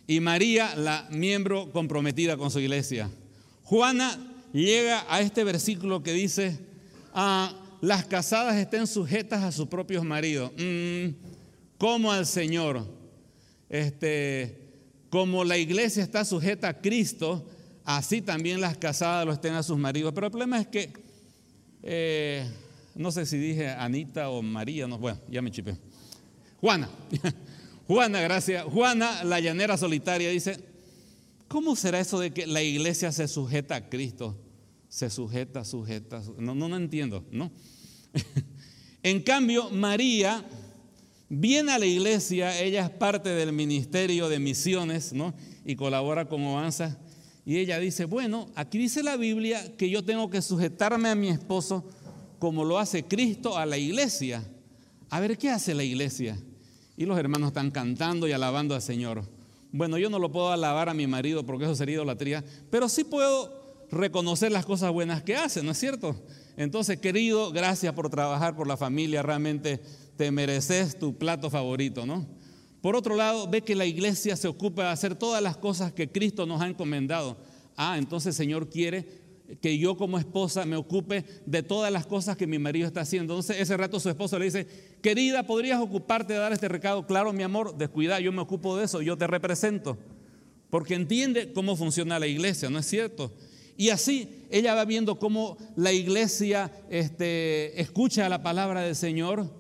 y 0.07 0.20
María 0.20 0.76
la 0.76 1.07
miembro 1.09 1.72
comprometida 1.72 2.36
con 2.36 2.51
su 2.51 2.59
iglesia. 2.59 3.09
Juana 3.63 4.20
llega 4.51 5.05
a 5.07 5.22
este 5.22 5.45
versículo 5.45 6.03
que 6.03 6.11
dice, 6.11 6.59
ah, 7.13 7.61
las 7.86 8.06
casadas 8.06 8.56
estén 8.56 8.88
sujetas 8.88 9.44
a 9.44 9.52
sus 9.52 9.68
propios 9.68 10.04
maridos, 10.04 10.52
mm, 10.58 11.10
como 11.78 12.12
al 12.12 12.26
Señor. 12.26 12.84
Este, 13.70 14.58
como 15.12 15.44
la 15.44 15.58
iglesia 15.60 16.02
está 16.02 16.26
sujeta 16.26 16.68
a 16.68 16.82
Cristo, 16.82 17.48
así 17.84 18.22
también 18.22 18.60
las 18.60 18.76
casadas 18.76 19.28
lo 19.28 19.34
estén 19.34 19.54
a 19.54 19.62
sus 19.62 19.78
maridos. 19.78 20.14
Pero 20.16 20.28
el 20.28 20.32
problema 20.32 20.60
es 20.60 20.68
que, 20.68 20.94
eh, 21.84 22.50
no 22.96 23.12
sé 23.12 23.28
si 23.28 23.38
dije 23.38 23.70
Anita 23.70 24.30
o 24.30 24.42
María, 24.42 24.88
no, 24.88 24.98
bueno, 24.98 25.20
ya 25.30 25.44
me 25.44 25.52
chipé. 25.52 25.78
Juana, 26.60 26.90
Juana, 27.88 28.20
gracias. 28.20 28.64
Juana, 28.64 29.24
la 29.24 29.40
llanera 29.40 29.78
solitaria, 29.78 30.32
dice, 30.32 30.58
¿cómo 31.48 31.76
será 31.76 32.00
eso 32.00 32.20
de 32.20 32.32
que 32.32 32.48
la 32.48 32.64
iglesia 32.64 33.12
se 33.12 33.28
sujeta 33.28 33.76
a 33.76 33.90
Cristo? 33.90 34.36
Se 34.90 35.12
sujeta, 35.12 35.64
sujeta, 35.64 36.24
no, 36.40 36.56
no, 36.56 36.68
no 36.68 36.78
entiendo, 36.78 37.24
¿no? 37.30 37.52
En 39.03 39.22
cambio, 39.22 39.70
María 39.70 40.43
viene 41.30 41.72
a 41.72 41.80
la 41.80 41.86
iglesia, 41.86 42.59
ella 42.61 42.86
es 42.86 42.89
parte 42.89 43.30
del 43.30 43.51
ministerio 43.51 44.30
de 44.30 44.39
misiones, 44.39 45.13
¿no? 45.13 45.34
Y 45.66 45.76
colabora 45.76 46.28
con 46.28 46.43
Oanza. 46.43 46.97
Y 47.45 47.57
ella 47.57 47.80
dice, 47.80 48.05
bueno, 48.05 48.49
aquí 48.55 48.78
dice 48.78 49.03
la 49.03 49.18
Biblia 49.18 49.76
que 49.78 49.89
yo 49.89 50.03
tengo 50.03 50.30
que 50.30 50.41
sujetarme 50.41 51.09
a 51.09 51.16
mi 51.16 51.30
esposo 51.30 51.84
como 52.39 52.63
lo 52.63 52.80
hace 52.80 53.03
Cristo 53.03 53.57
a 53.57 53.66
la 53.66 53.78
iglesia. 53.78 54.43
A 55.09 55.20
ver, 55.20 55.38
¿qué 55.38 55.49
hace 55.49 55.74
la 55.74 55.84
iglesia? 55.84 56.38
Y 56.97 57.05
los 57.05 57.18
hermanos 57.18 57.49
están 57.49 57.72
cantando 57.72 58.28
y 58.28 58.32
alabando 58.32 58.74
al 58.74 58.82
Señor. 58.82 59.24
Bueno, 59.72 59.97
yo 59.97 60.09
no 60.09 60.20
lo 60.20 60.32
puedo 60.32 60.51
alabar 60.51 60.89
a 60.89 60.93
mi 60.93 61.05
marido 61.05 61.45
porque 61.45 61.66
eso 61.66 61.76
sería 61.76 61.95
idolatría, 61.95 62.43
pero 62.72 62.88
sí 62.89 63.03
puedo 63.03 63.86
reconocer 63.91 64.51
las 64.51 64.66
cosas 64.66 64.91
buenas 64.91 65.22
que 65.22 65.36
hace, 65.36 65.61
¿no 65.61 65.72
es 65.72 65.78
cierto? 65.78 66.16
Entonces, 66.58 66.99
querido, 66.99 67.51
gracias 67.51 67.93
por 67.93 68.10
trabajar 68.10 68.56
por 68.56 68.68
la 68.68 68.78
familia, 68.78 69.22
realmente 69.22 69.82
te 70.16 70.32
mereces 70.32 70.97
tu 70.97 71.18
plato 71.18 71.49
favorito, 71.49 72.06
¿no? 72.06 72.26
Por 72.82 72.95
otro 72.95 73.16
lado, 73.16 73.47
ve 73.49 73.62
que 73.62 73.76
la 73.76 73.86
iglesia 73.86 74.36
se 74.36 74.47
ocupa 74.47 74.84
de 74.84 74.89
hacer 74.89 75.16
todas 75.16 75.41
las 75.41 75.58
cosas 75.58 75.91
que 75.91 76.12
Cristo 76.12 76.45
nos 76.45 76.62
ha 76.62 76.68
encomendado. 76.68 77.38
Ah, 77.76 77.97
entonces 77.97 78.28
el 78.28 78.45
Señor 78.45 78.70
quiere 78.70 79.26
que 79.62 79.78
yo 79.78 79.95
como 79.97 80.18
esposa 80.18 80.66
me 80.66 80.76
ocupe 80.76 81.24
de 81.45 81.62
todas 81.62 81.91
las 81.91 82.06
cosas 82.06 82.38
que 82.38 82.47
mi 82.47 82.60
marido 82.60 82.88
está 82.88 83.01
haciendo. 83.01 83.34
Entonces 83.34 83.58
ese 83.60 83.76
rato 83.78 83.99
su 83.99 84.10
esposo 84.10 84.39
le 84.39 84.45
dice, 84.45 84.68
querida, 85.01 85.43
¿podrías 85.43 85.80
ocuparte 85.80 86.34
de 86.34 86.39
dar 86.39 86.53
este 86.53 86.68
recado? 86.68 87.06
Claro, 87.06 87.34
mi 87.34 87.43
amor, 87.43 87.76
descuida, 87.78 88.20
yo 88.20 88.32
me 88.32 88.41
ocupo 88.41 88.78
de 88.78 88.86
eso, 88.86 89.01
yo 89.01 89.18
te 89.18 89.28
represento. 89.28 89.97
Porque 90.70 90.95
entiende 90.95 91.53
cómo 91.53 91.76
funciona 91.76 92.20
la 92.20 92.28
iglesia, 92.28 92.70
¿no 92.70 92.80
es 92.80 92.86
cierto? 92.86 93.32
Y 93.78 93.89
así 93.89 94.45
ella 94.49 94.73
va 94.73 94.86
viendo 94.86 95.19
cómo 95.19 95.57
la 95.76 95.91
iglesia 95.91 96.71
este, 96.89 97.80
escucha 97.82 98.30
la 98.30 98.41
palabra 98.41 98.82
del 98.82 98.95
Señor 98.95 99.51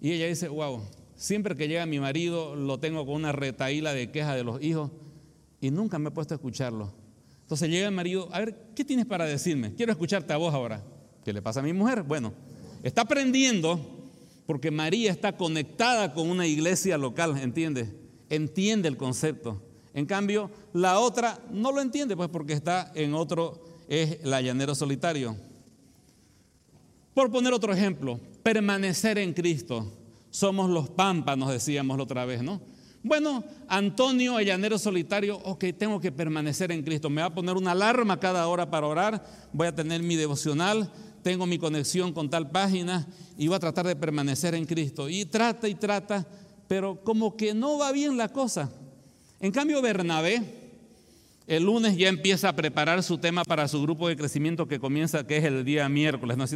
y 0.00 0.12
ella 0.12 0.26
dice, 0.26 0.48
wow, 0.48 0.82
siempre 1.16 1.56
que 1.56 1.66
llega 1.66 1.86
mi 1.86 1.98
marido 1.98 2.54
lo 2.54 2.78
tengo 2.78 3.04
con 3.04 3.16
una 3.16 3.32
retaíla 3.32 3.92
de 3.92 4.10
queja 4.10 4.34
de 4.34 4.44
los 4.44 4.62
hijos 4.62 4.90
y 5.60 5.70
nunca 5.70 5.98
me 5.98 6.10
he 6.10 6.12
puesto 6.12 6.34
a 6.34 6.36
escucharlo. 6.36 6.92
Entonces 7.42 7.68
llega 7.68 7.88
el 7.88 7.94
marido, 7.94 8.28
a 8.32 8.38
ver, 8.40 8.56
¿qué 8.74 8.84
tienes 8.84 9.06
para 9.06 9.24
decirme? 9.24 9.74
Quiero 9.74 9.92
escucharte 9.92 10.32
a 10.32 10.36
vos 10.36 10.54
ahora. 10.54 10.82
¿Qué 11.24 11.32
le 11.32 11.42
pasa 11.42 11.60
a 11.60 11.62
mi 11.62 11.72
mujer? 11.72 12.02
Bueno, 12.02 12.32
está 12.82 13.02
aprendiendo 13.02 13.80
porque 14.46 14.70
María 14.70 15.10
está 15.10 15.36
conectada 15.36 16.12
con 16.12 16.30
una 16.30 16.46
iglesia 16.46 16.98
local, 16.98 17.36
¿entiende? 17.38 17.92
Entiende 18.28 18.88
el 18.88 18.96
concepto. 18.96 19.62
En 19.94 20.06
cambio, 20.06 20.50
la 20.72 20.98
otra 20.98 21.40
no 21.50 21.70
lo 21.70 21.80
entiende, 21.80 22.16
pues 22.16 22.28
porque 22.28 22.52
está 22.52 22.90
en 22.96 23.14
otro, 23.14 23.64
es 23.88 24.24
la 24.24 24.40
llanero 24.40 24.74
solitario. 24.74 25.36
Por 27.14 27.30
poner 27.30 27.52
otro 27.52 27.72
ejemplo, 27.72 28.18
permanecer 28.42 29.18
en 29.18 29.32
Cristo. 29.32 29.92
Somos 30.30 30.68
los 30.68 30.90
pámpanos, 30.90 31.50
decíamos 31.50 31.96
la 31.96 32.02
otra 32.02 32.24
vez, 32.24 32.42
¿no? 32.42 32.60
Bueno, 33.04 33.44
Antonio, 33.68 34.38
el 34.40 34.46
llanero 34.46 34.78
solitario, 34.78 35.36
ok, 35.44 35.66
tengo 35.78 36.00
que 36.00 36.10
permanecer 36.10 36.72
en 36.72 36.82
Cristo. 36.82 37.08
Me 37.08 37.20
va 37.20 37.28
a 37.28 37.34
poner 37.34 37.56
una 37.56 37.70
alarma 37.70 38.18
cada 38.18 38.48
hora 38.48 38.70
para 38.70 38.88
orar, 38.88 39.24
voy 39.52 39.68
a 39.68 39.74
tener 39.74 40.02
mi 40.02 40.16
devocional, 40.16 40.90
tengo 41.22 41.46
mi 41.46 41.58
conexión 41.58 42.12
con 42.12 42.28
tal 42.30 42.50
página 42.50 43.06
y 43.36 43.46
voy 43.46 43.56
a 43.56 43.60
tratar 43.60 43.86
de 43.86 43.94
permanecer 43.94 44.54
en 44.56 44.64
Cristo. 44.64 45.08
Y 45.08 45.24
trata 45.24 45.68
y 45.68 45.74
trata, 45.76 46.26
pero 46.66 47.04
como 47.04 47.36
que 47.36 47.54
no 47.54 47.78
va 47.78 47.92
bien 47.92 48.16
la 48.16 48.28
cosa. 48.30 48.72
En 49.44 49.52
cambio, 49.52 49.82
Bernabé, 49.82 50.42
el 51.46 51.64
lunes 51.64 51.98
ya 51.98 52.08
empieza 52.08 52.48
a 52.48 52.56
preparar 52.56 53.02
su 53.02 53.18
tema 53.18 53.44
para 53.44 53.68
su 53.68 53.82
grupo 53.82 54.08
de 54.08 54.16
crecimiento 54.16 54.66
que 54.66 54.80
comienza, 54.80 55.26
que 55.26 55.36
es 55.36 55.44
el 55.44 55.66
día 55.66 55.86
miércoles. 55.90 56.38
¿no 56.38 56.46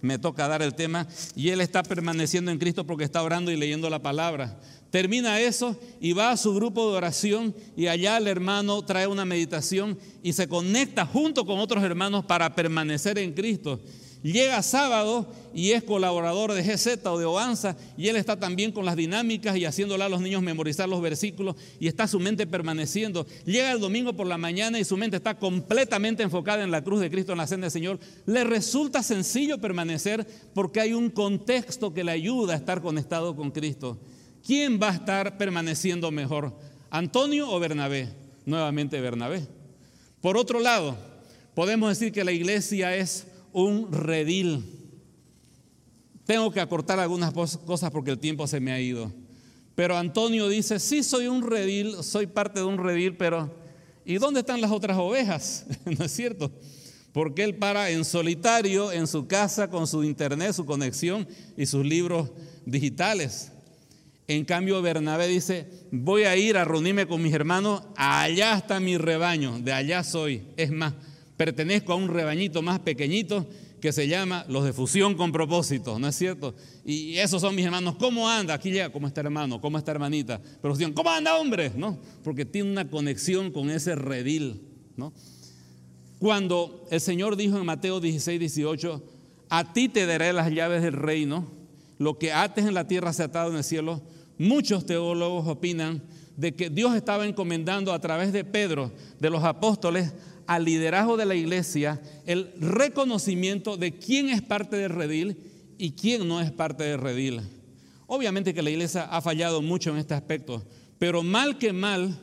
Me 0.00 0.18
toca 0.18 0.48
dar 0.48 0.60
el 0.60 0.74
tema 0.74 1.06
y 1.36 1.50
él 1.50 1.60
está 1.60 1.84
permaneciendo 1.84 2.50
en 2.50 2.58
Cristo 2.58 2.84
porque 2.84 3.04
está 3.04 3.22
orando 3.22 3.52
y 3.52 3.56
leyendo 3.56 3.88
la 3.88 4.02
palabra. 4.02 4.58
Termina 4.90 5.38
eso 5.38 5.78
y 6.00 6.14
va 6.14 6.32
a 6.32 6.36
su 6.36 6.52
grupo 6.52 6.90
de 6.90 6.96
oración 6.96 7.54
y 7.76 7.86
allá 7.86 8.16
el 8.16 8.26
hermano 8.26 8.82
trae 8.82 9.06
una 9.06 9.24
meditación 9.24 9.96
y 10.24 10.32
se 10.32 10.48
conecta 10.48 11.06
junto 11.06 11.46
con 11.46 11.60
otros 11.60 11.84
hermanos 11.84 12.24
para 12.24 12.56
permanecer 12.56 13.18
en 13.18 13.34
Cristo. 13.34 13.78
Llega 14.22 14.62
sábado 14.62 15.26
y 15.52 15.72
es 15.72 15.82
colaborador 15.82 16.52
de 16.52 16.62
GZ 16.62 17.04
o 17.06 17.18
de 17.18 17.24
Oanza 17.24 17.76
y 17.96 18.06
él 18.06 18.14
está 18.14 18.38
también 18.38 18.70
con 18.70 18.84
las 18.84 18.94
dinámicas 18.94 19.56
y 19.56 19.64
haciéndole 19.64 20.04
a 20.04 20.08
los 20.08 20.20
niños 20.20 20.42
memorizar 20.42 20.88
los 20.88 21.02
versículos 21.02 21.56
y 21.80 21.88
está 21.88 22.06
su 22.06 22.20
mente 22.20 22.46
permaneciendo. 22.46 23.26
Llega 23.44 23.72
el 23.72 23.80
domingo 23.80 24.12
por 24.12 24.28
la 24.28 24.38
mañana 24.38 24.78
y 24.78 24.84
su 24.84 24.96
mente 24.96 25.16
está 25.16 25.36
completamente 25.36 26.22
enfocada 26.22 26.62
en 26.62 26.70
la 26.70 26.84
cruz 26.84 27.00
de 27.00 27.10
Cristo 27.10 27.32
en 27.32 27.38
la 27.38 27.48
senda 27.48 27.64
del 27.64 27.72
Señor. 27.72 27.98
Le 28.26 28.44
resulta 28.44 29.02
sencillo 29.02 29.58
permanecer 29.58 30.24
porque 30.54 30.80
hay 30.80 30.92
un 30.92 31.10
contexto 31.10 31.92
que 31.92 32.04
le 32.04 32.12
ayuda 32.12 32.54
a 32.54 32.56
estar 32.56 32.80
conectado 32.80 33.34
con 33.34 33.50
Cristo. 33.50 33.98
¿Quién 34.46 34.80
va 34.80 34.90
a 34.90 34.94
estar 34.94 35.36
permaneciendo 35.36 36.12
mejor? 36.12 36.56
¿Antonio 36.90 37.50
o 37.50 37.58
Bernabé? 37.58 38.08
Nuevamente 38.46 39.00
Bernabé. 39.00 39.46
Por 40.20 40.36
otro 40.36 40.60
lado, 40.60 40.96
podemos 41.54 41.88
decir 41.88 42.12
que 42.12 42.22
la 42.22 42.30
iglesia 42.30 42.94
es 42.94 43.26
un 43.52 43.92
redil. 43.92 44.64
Tengo 46.24 46.50
que 46.50 46.60
acortar 46.60 46.98
algunas 47.00 47.32
cosas 47.32 47.90
porque 47.90 48.10
el 48.10 48.18
tiempo 48.18 48.46
se 48.46 48.60
me 48.60 48.72
ha 48.72 48.80
ido. 48.80 49.12
Pero 49.74 49.96
Antonio 49.96 50.48
dice, 50.48 50.78
sí 50.78 51.02
soy 51.02 51.26
un 51.26 51.42
redil, 51.42 52.02
soy 52.02 52.26
parte 52.26 52.60
de 52.60 52.66
un 52.66 52.78
redil, 52.78 53.16
pero 53.16 53.54
¿y 54.04 54.18
dónde 54.18 54.40
están 54.40 54.60
las 54.60 54.70
otras 54.70 54.98
ovejas? 54.98 55.66
¿No 55.98 56.04
es 56.04 56.12
cierto? 56.12 56.50
Porque 57.12 57.44
él 57.44 57.56
para 57.56 57.90
en 57.90 58.04
solitario 58.04 58.92
en 58.92 59.06
su 59.06 59.26
casa 59.26 59.68
con 59.68 59.86
su 59.86 60.04
internet, 60.04 60.52
su 60.52 60.64
conexión 60.64 61.26
y 61.56 61.66
sus 61.66 61.84
libros 61.84 62.30
digitales. 62.64 63.52
En 64.28 64.44
cambio, 64.44 64.80
Bernabé 64.80 65.26
dice, 65.26 65.68
voy 65.90 66.24
a 66.24 66.36
ir 66.36 66.56
a 66.56 66.64
reunirme 66.64 67.06
con 67.06 67.22
mis 67.22 67.34
hermanos, 67.34 67.82
allá 67.96 68.56
está 68.56 68.80
mi 68.80 68.96
rebaño, 68.96 69.58
de 69.58 69.72
allá 69.72 70.04
soy. 70.04 70.42
Es 70.56 70.70
más, 70.70 70.94
pertenezco 71.44 71.92
a 71.92 71.96
un 71.96 72.06
rebañito 72.06 72.62
más 72.62 72.78
pequeñito 72.78 73.48
que 73.80 73.92
se 73.92 74.06
llama 74.06 74.44
los 74.48 74.64
de 74.64 74.72
fusión 74.72 75.16
con 75.16 75.32
propósito, 75.32 75.98
¿no 75.98 76.06
es 76.06 76.14
cierto? 76.14 76.54
Y 76.84 77.16
esos 77.16 77.42
son 77.42 77.56
mis 77.56 77.64
hermanos. 77.64 77.96
¿Cómo 77.98 78.28
anda? 78.28 78.54
Aquí 78.54 78.70
llega, 78.70 78.92
¿cómo 78.92 79.08
está 79.08 79.22
hermano? 79.22 79.60
¿Cómo 79.60 79.76
está 79.76 79.90
hermanita? 79.90 80.40
Pero 80.60 80.76
¿cómo 80.94 81.10
anda 81.10 81.36
hombre? 81.36 81.72
¿No? 81.74 81.98
Porque 82.22 82.44
tiene 82.44 82.70
una 82.70 82.88
conexión 82.88 83.50
con 83.50 83.70
ese 83.70 83.96
redil. 83.96 84.62
Cuando 86.20 86.86
el 86.92 87.00
Señor 87.00 87.34
dijo 87.34 87.58
en 87.58 87.66
Mateo 87.66 87.98
16, 87.98 88.38
18, 88.38 89.02
a 89.48 89.72
ti 89.72 89.88
te 89.88 90.06
daré 90.06 90.32
las 90.32 90.48
llaves 90.48 90.80
del 90.80 90.92
reino, 90.92 91.50
lo 91.98 92.20
que 92.20 92.32
ates 92.32 92.66
en 92.66 92.74
la 92.74 92.86
tierra 92.86 93.12
se 93.12 93.24
atado 93.24 93.50
en 93.50 93.56
el 93.56 93.64
cielo, 93.64 94.00
muchos 94.38 94.86
teólogos 94.86 95.48
opinan 95.48 96.04
de 96.36 96.54
que 96.54 96.70
Dios 96.70 96.94
estaba 96.94 97.26
encomendando 97.26 97.92
a 97.92 98.00
través 98.00 98.32
de 98.32 98.44
Pedro, 98.44 98.92
de 99.18 99.30
los 99.30 99.42
apóstoles, 99.44 100.12
al 100.46 100.64
liderazgo 100.64 101.16
de 101.16 101.26
la 101.26 101.34
iglesia 101.34 102.00
el 102.26 102.52
reconocimiento 102.58 103.76
de 103.76 103.92
quién 103.92 104.28
es 104.28 104.42
parte 104.42 104.76
del 104.76 104.90
redil 104.90 105.36
y 105.78 105.92
quién 105.92 106.26
no 106.28 106.40
es 106.40 106.50
parte 106.50 106.84
del 106.84 107.00
redil. 107.00 107.40
Obviamente 108.06 108.54
que 108.54 108.62
la 108.62 108.70
iglesia 108.70 109.04
ha 109.04 109.20
fallado 109.20 109.62
mucho 109.62 109.90
en 109.90 109.96
este 109.96 110.14
aspecto, 110.14 110.62
pero 110.98 111.22
mal 111.22 111.58
que 111.58 111.72
mal, 111.72 112.18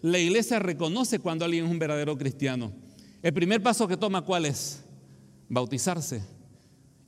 la 0.00 0.18
iglesia 0.18 0.58
reconoce 0.58 1.18
cuando 1.18 1.44
alguien 1.44 1.64
es 1.64 1.70
un 1.70 1.78
verdadero 1.78 2.16
cristiano. 2.16 2.72
El 3.22 3.32
primer 3.32 3.62
paso 3.62 3.86
que 3.86 3.96
toma, 3.96 4.22
¿cuál 4.22 4.46
es? 4.46 4.82
Bautizarse. 5.48 6.22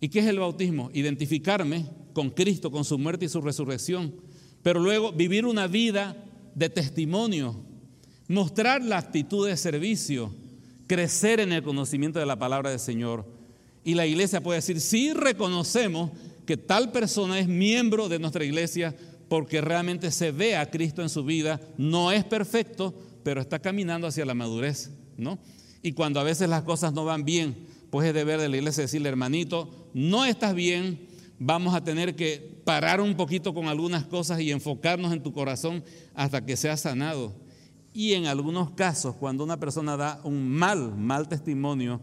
¿Y 0.01 0.09
qué 0.09 0.21
es 0.21 0.27
el 0.27 0.39
bautismo? 0.39 0.91
Identificarme 0.93 1.87
con 2.12 2.31
Cristo, 2.31 2.71
con 2.71 2.85
su 2.85 2.99
muerte 2.99 3.25
y 3.25 3.29
su 3.29 3.41
resurrección, 3.41 4.15
pero 4.62 4.81
luego 4.81 5.12
vivir 5.12 5.47
una 5.47 5.67
vida 5.67 6.17
de 6.55 6.69
testimonio, 6.69 7.57
mostrar 8.29 8.83
la 8.83 8.99
actitud 8.99 9.47
de 9.47 9.57
servicio, 9.57 10.33
crecer 10.87 11.41
en 11.41 11.53
el 11.53 11.62
conocimiento 11.62 12.18
de 12.18 12.26
la 12.26 12.39
palabra 12.39 12.70
del 12.70 12.80
Señor. 12.80 13.26
Y 13.85 13.95
la 13.95 14.07
iglesia 14.07 14.43
puede 14.43 14.59
decir, 14.59 14.80
sí 14.80 15.12
reconocemos 15.12 16.11
que 16.47 16.57
tal 16.57 16.93
persona 16.93 17.39
es 17.39 17.49
miembro 17.49 18.09
de 18.09 18.18
nuestra 18.18 18.45
iglesia 18.45 18.95
porque 19.28 19.61
realmente 19.61 20.11
se 20.11 20.30
ve 20.30 20.57
a 20.57 20.70
Cristo 20.70 21.03
en 21.03 21.09
su 21.09 21.24
vida, 21.24 21.61
no 21.76 22.12
es 22.12 22.24
perfecto, 22.24 22.95
pero 23.22 23.41
está 23.41 23.59
caminando 23.59 24.07
hacia 24.07 24.24
la 24.24 24.35
madurez, 24.35 24.91
¿no? 25.16 25.39
Y 25.82 25.93
cuando 25.93 26.20
a 26.20 26.24
veces 26.24 26.49
las 26.49 26.62
cosas 26.62 26.93
no 26.93 27.05
van 27.05 27.24
bien, 27.24 27.57
pues 27.91 28.09
es 28.09 28.14
deber 28.14 28.41
de 28.41 28.49
la 28.49 28.57
iglesia 28.57 28.82
decirle, 28.82 29.09
hermanito, 29.09 29.91
no 29.93 30.24
estás 30.24 30.55
bien, 30.55 31.07
vamos 31.39 31.74
a 31.74 31.85
tener 31.85 32.16
que 32.16 32.61
parar 32.64 33.01
un 33.01 33.14
poquito 33.16 33.55
con 33.55 33.68
algunas 33.68 34.05
cosas 34.05 34.41
y 34.41 34.51
enfocarnos 34.51 35.12
en 35.12 35.22
tu 35.22 35.32
corazón 35.32 35.85
hasta 36.14 36.45
que 36.45 36.57
seas 36.57 36.80
sanado. 36.80 37.35
Y 37.97 38.14
en 38.14 38.26
algunos 38.26 38.72
casos, 38.72 39.14
cuando 39.14 39.45
una 39.45 39.61
persona 39.61 39.97
da 39.97 40.20
un 40.24 40.51
mal, 40.51 40.97
mal 40.97 41.28
testimonio 41.28 42.01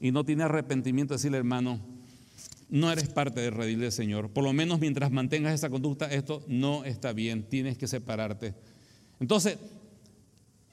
y 0.00 0.10
no 0.10 0.24
tiene 0.24 0.44
arrepentimiento, 0.44 1.12
decirle, 1.12 1.36
hermano, 1.36 1.78
no 2.70 2.90
eres 2.90 3.10
parte 3.10 3.42
del 3.42 3.52
redil 3.52 3.80
del 3.80 3.92
Señor. 3.92 4.30
Por 4.30 4.42
lo 4.42 4.54
menos 4.54 4.80
mientras 4.80 5.12
mantengas 5.12 5.52
esa 5.52 5.68
conducta, 5.68 6.10
esto 6.10 6.42
no 6.48 6.84
está 6.84 7.12
bien, 7.12 7.42
tienes 7.42 7.76
que 7.76 7.86
separarte. 7.86 8.54
Entonces, 9.20 9.58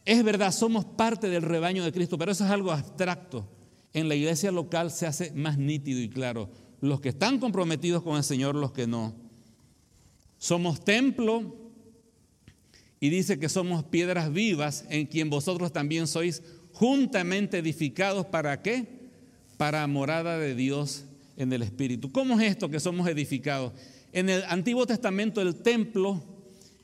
es 0.06 0.24
verdad, 0.24 0.54
somos 0.54 0.86
parte 0.86 1.28
del 1.28 1.44
rebaño 1.44 1.84
de 1.84 1.92
Cristo, 1.92 2.18
pero 2.18 2.32
eso 2.32 2.46
es 2.46 2.50
algo 2.52 2.72
abstracto. 2.72 3.46
En 3.94 4.08
la 4.08 4.16
iglesia 4.16 4.54
local 4.54 4.90
se 4.90 5.06
hace 5.06 5.34
más 5.34 5.58
nítido 5.58 6.00
y 6.00 6.08
claro. 6.08 6.50
Los 6.80 7.02
que 7.02 7.10
están 7.10 7.40
comprometidos 7.40 8.04
con 8.04 8.16
el 8.16 8.24
Señor, 8.24 8.56
los 8.56 8.72
que 8.72 8.88
no. 8.88 9.14
Somos 10.38 10.84
templo 10.84 11.61
y 13.02 13.10
dice 13.10 13.38
que 13.38 13.50
somos 13.50 13.84
piedras 13.84 14.32
vivas 14.32 14.86
en 14.90 15.06
quien 15.08 15.30
vosotros 15.30 15.74
también 15.74 16.08
sois 16.08 16.42
juntamente 16.72 17.58
edificados. 17.58 18.26
¿Para 18.28 18.62
qué? 18.62 18.86
Para 19.58 19.86
morada 19.88 20.38
de 20.38 20.56
Dios 20.56 21.04
en 21.36 21.52
el 21.52 21.64
Espíritu. 21.64 22.14
¿Cómo 22.14 22.40
es 22.40 22.52
esto 22.52 22.70
que 22.70 22.80
somos 22.80 23.10
edificados? 23.10 23.74
En 24.14 24.30
el 24.30 24.44
Antiguo 24.46 24.88
Testamento 24.88 25.42
el 25.42 25.56
templo 25.56 26.24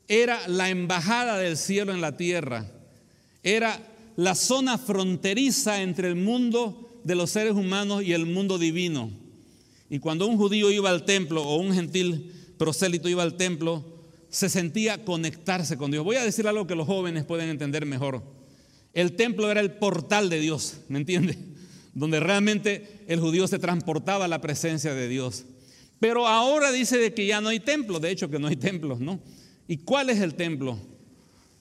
era 0.10 0.46
la 0.50 0.70
embajada 0.70 1.38
del 1.38 1.56
cielo 1.56 1.94
en 1.94 2.02
la 2.02 2.18
tierra 2.18 2.66
era 3.48 3.80
la 4.18 4.36
zona 4.36 4.78
fronteriza 4.78 5.82
entre 5.82 6.10
el 6.10 6.16
mundo 6.16 7.00
de 7.06 7.16
los 7.16 7.30
seres 7.30 7.54
humanos 7.54 8.04
y 8.04 8.12
el 8.12 8.26
mundo 8.26 8.58
divino. 8.58 9.10
Y 9.90 10.00
cuando 10.00 10.28
un 10.28 10.36
judío 10.36 10.70
iba 10.70 10.90
al 10.90 11.06
templo 11.06 11.44
o 11.44 11.56
un 11.56 11.74
gentil 11.74 12.34
prosélito 12.58 13.08
iba 13.08 13.24
al 13.24 13.38
templo, 13.38 13.86
se 14.30 14.50
sentía 14.50 15.04
conectarse 15.04 15.78
con 15.78 15.92
Dios. 15.92 16.04
Voy 16.04 16.18
a 16.18 16.24
decir 16.24 16.48
algo 16.48 16.68
que 16.68 16.76
los 16.76 16.88
jóvenes 16.88 17.26
pueden 17.26 17.50
entender 17.50 17.86
mejor. 17.86 18.24
El 18.94 19.16
templo 19.16 19.50
era 19.52 19.62
el 19.62 19.74
portal 19.74 20.30
de 20.30 20.40
Dios, 20.40 20.82
¿me 20.90 20.98
entiende? 21.00 21.38
Donde 21.94 22.20
realmente 22.20 23.04
el 23.08 23.20
judío 23.20 23.48
se 23.48 23.60
transportaba 23.60 24.26
a 24.26 24.28
la 24.28 24.42
presencia 24.42 24.94
de 24.94 25.08
Dios. 25.08 25.46
Pero 26.00 26.28
ahora 26.28 26.72
dice 26.72 26.98
de 26.98 27.14
que 27.14 27.26
ya 27.26 27.42
no 27.42 27.50
hay 27.50 27.60
templo, 27.60 28.00
de 28.00 28.12
hecho 28.12 28.30
que 28.30 28.40
no 28.40 28.48
hay 28.48 28.56
templos, 28.56 29.00
¿no? 29.00 29.20
¿Y 29.68 29.78
cuál 29.78 30.10
es 30.10 30.20
el 30.20 30.36
templo? 30.36 30.80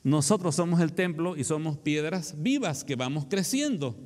Nosotros 0.03 0.55
somos 0.55 0.81
el 0.81 0.93
templo 0.93 1.37
y 1.37 1.45
somos 1.45 1.79
piedras 1.79 2.35
vivas 2.37 2.85
que 2.85 2.97
vamos 2.97 3.27
creciendo. 3.29 3.97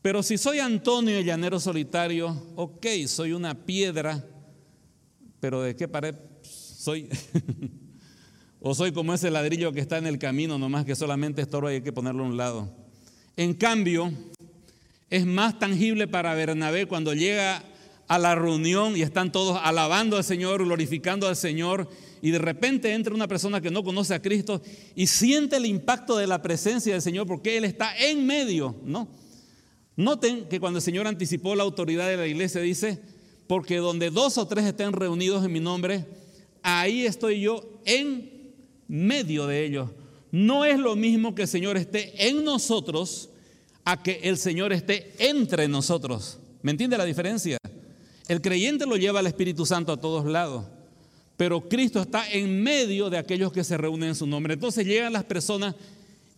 Pero 0.00 0.22
si 0.22 0.38
soy 0.38 0.60
Antonio 0.60 1.18
el 1.18 1.24
llanero 1.24 1.58
solitario, 1.58 2.52
ok, 2.56 2.86
soy 3.06 3.32
una 3.32 3.66
piedra, 3.66 4.24
pero 5.40 5.62
¿de 5.62 5.74
qué 5.74 5.88
pared 5.88 6.14
soy? 6.84 7.08
o 8.60 8.74
soy 8.74 8.92
como 8.92 9.14
ese 9.14 9.30
ladrillo 9.30 9.72
que 9.72 9.80
está 9.80 9.96
en 9.96 10.06
el 10.06 10.18
camino, 10.18 10.58
nomás 10.58 10.84
que 10.84 10.94
solamente 10.94 11.40
estorba 11.40 11.72
y 11.72 11.76
hay 11.76 11.82
que 11.82 11.92
ponerlo 11.92 12.24
a 12.24 12.26
un 12.26 12.36
lado. 12.36 12.70
En 13.36 13.54
cambio, 13.54 14.12
es 15.08 15.24
más 15.24 15.58
tangible 15.58 16.06
para 16.06 16.34
Bernabé 16.34 16.86
cuando 16.86 17.14
llega 17.14 17.64
a 18.06 18.18
la 18.18 18.34
reunión 18.34 18.96
y 18.98 19.02
están 19.02 19.32
todos 19.32 19.58
alabando 19.62 20.18
al 20.18 20.24
Señor, 20.24 20.62
glorificando 20.62 21.26
al 21.26 21.36
Señor 21.36 21.88
y 22.20 22.30
de 22.30 22.38
repente 22.38 22.92
entra 22.92 23.14
una 23.14 23.28
persona 23.28 23.62
que 23.62 23.70
no 23.70 23.82
conoce 23.82 24.12
a 24.14 24.20
Cristo 24.20 24.60
y 24.94 25.06
siente 25.06 25.56
el 25.56 25.64
impacto 25.64 26.18
de 26.18 26.26
la 26.26 26.42
presencia 26.42 26.92
del 26.92 27.02
Señor 27.02 27.26
porque 27.26 27.56
Él 27.56 27.64
está 27.64 27.96
en 27.96 28.26
medio, 28.26 28.76
¿no? 28.84 29.08
Noten 29.96 30.48
que 30.48 30.60
cuando 30.60 30.80
el 30.80 30.82
Señor 30.82 31.06
anticipó 31.06 31.54
la 31.54 31.62
autoridad 31.62 32.08
de 32.08 32.18
la 32.18 32.26
iglesia 32.26 32.60
dice, 32.60 33.00
porque 33.46 33.76
donde 33.78 34.10
dos 34.10 34.36
o 34.36 34.46
tres 34.46 34.66
estén 34.66 34.92
reunidos 34.92 35.44
en 35.44 35.52
mi 35.52 35.60
nombre, 35.60 36.04
ahí 36.64 37.06
estoy 37.06 37.40
yo 37.40 37.80
en 37.84 38.52
medio 38.88 39.46
de 39.46 39.64
ellos. 39.64 39.90
No 40.32 40.64
es 40.64 40.80
lo 40.80 40.96
mismo 40.96 41.36
que 41.36 41.42
el 41.42 41.48
Señor 41.48 41.76
esté 41.76 42.28
en 42.28 42.42
nosotros 42.42 43.30
a 43.84 44.02
que 44.02 44.18
el 44.24 44.36
Señor 44.36 44.72
esté 44.72 45.14
entre 45.18 45.68
nosotros. 45.68 46.40
¿Me 46.62 46.72
entiende 46.72 46.98
la 46.98 47.04
diferencia? 47.04 47.58
El 48.26 48.40
creyente 48.40 48.84
lo 48.84 48.96
lleva 48.96 49.20
al 49.20 49.28
Espíritu 49.28 49.64
Santo 49.64 49.92
a 49.92 50.00
todos 50.00 50.26
lados 50.26 50.64
pero 51.36 51.68
Cristo 51.68 52.00
está 52.00 52.30
en 52.30 52.62
medio 52.62 53.10
de 53.10 53.18
aquellos 53.18 53.52
que 53.52 53.64
se 53.64 53.76
reúnen 53.76 54.10
en 54.10 54.14
su 54.14 54.26
nombre. 54.26 54.54
Entonces 54.54 54.86
llegan 54.86 55.12
las 55.12 55.24
personas 55.24 55.74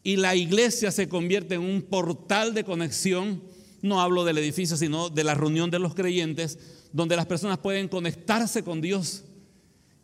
y 0.03 0.16
la 0.16 0.35
iglesia 0.35 0.91
se 0.91 1.09
convierte 1.09 1.57
en 1.57 1.62
un 1.62 1.83
portal 1.83 2.55
de 2.55 2.64
conexión. 2.64 3.43
No 3.83 4.01
hablo 4.01 4.24
del 4.24 4.39
edificio, 4.39 4.77
sino 4.77 5.11
de 5.11 5.24
la 5.24 5.35
reunión 5.35 5.70
de 5.70 5.79
los 5.79 5.95
creyentes, 5.95 6.59
donde 6.93 7.16
las 7.16 7.27
personas 7.27 7.59
pueden 7.59 7.89
conectarse 7.89 8.62
con 8.62 8.81
Dios. 8.81 9.24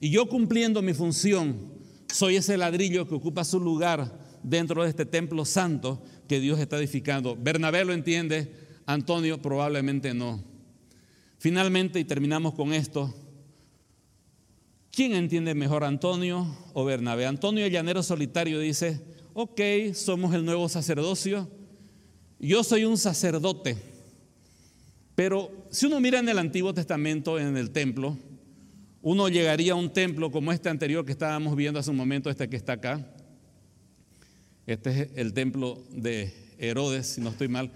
Y 0.02 0.10
yo 0.10 0.28
cumpliendo 0.28 0.82
mi 0.82 0.94
función, 0.94 1.74
soy 2.12 2.34
ese 2.34 2.56
ladrillo 2.56 3.06
que 3.06 3.14
ocupa 3.14 3.44
su 3.44 3.60
lugar 3.60 4.18
dentro 4.42 4.82
de 4.82 4.90
este 4.90 5.06
templo 5.06 5.44
santo 5.44 6.02
que 6.26 6.40
Dios 6.40 6.58
está 6.58 6.76
edificando. 6.76 7.36
Bernabé 7.36 7.84
lo 7.84 7.92
entiende, 7.92 8.52
Antonio 8.84 9.40
probablemente 9.40 10.12
no. 10.12 10.42
Finalmente, 11.38 12.00
y 12.00 12.04
terminamos 12.04 12.54
con 12.54 12.72
esto, 12.72 13.14
¿Quién 14.90 15.12
entiende 15.12 15.54
mejor, 15.54 15.84
Antonio 15.84 16.52
o 16.74 16.84
Bernabé? 16.84 17.24
Antonio 17.24 17.64
el 17.64 17.72
llanero 17.72 18.02
solitario 18.02 18.58
dice, 18.58 19.00
ok, 19.34 19.60
somos 19.94 20.34
el 20.34 20.44
nuevo 20.44 20.68
sacerdocio, 20.68 21.48
yo 22.40 22.64
soy 22.64 22.84
un 22.84 22.98
sacerdote, 22.98 23.78
pero 25.14 25.50
si 25.70 25.86
uno 25.86 26.00
mira 26.00 26.18
en 26.18 26.28
el 26.28 26.38
Antiguo 26.38 26.74
Testamento, 26.74 27.38
en 27.38 27.56
el 27.56 27.70
templo, 27.70 28.18
uno 29.02 29.28
llegaría 29.28 29.72
a 29.72 29.76
un 29.76 29.92
templo 29.92 30.30
como 30.30 30.52
este 30.52 30.68
anterior 30.68 31.04
que 31.04 31.12
estábamos 31.12 31.56
viendo 31.56 31.80
hace 31.80 31.90
un 31.90 31.96
momento, 31.96 32.30
este 32.30 32.48
que 32.48 32.56
está 32.56 32.74
acá. 32.74 33.04
Este 34.64 35.02
es 35.02 35.08
el 35.16 35.34
templo 35.34 35.82
de 35.90 36.32
Herodes, 36.58 37.08
si 37.08 37.20
no 37.20 37.30
estoy 37.30 37.48
mal. 37.48 37.72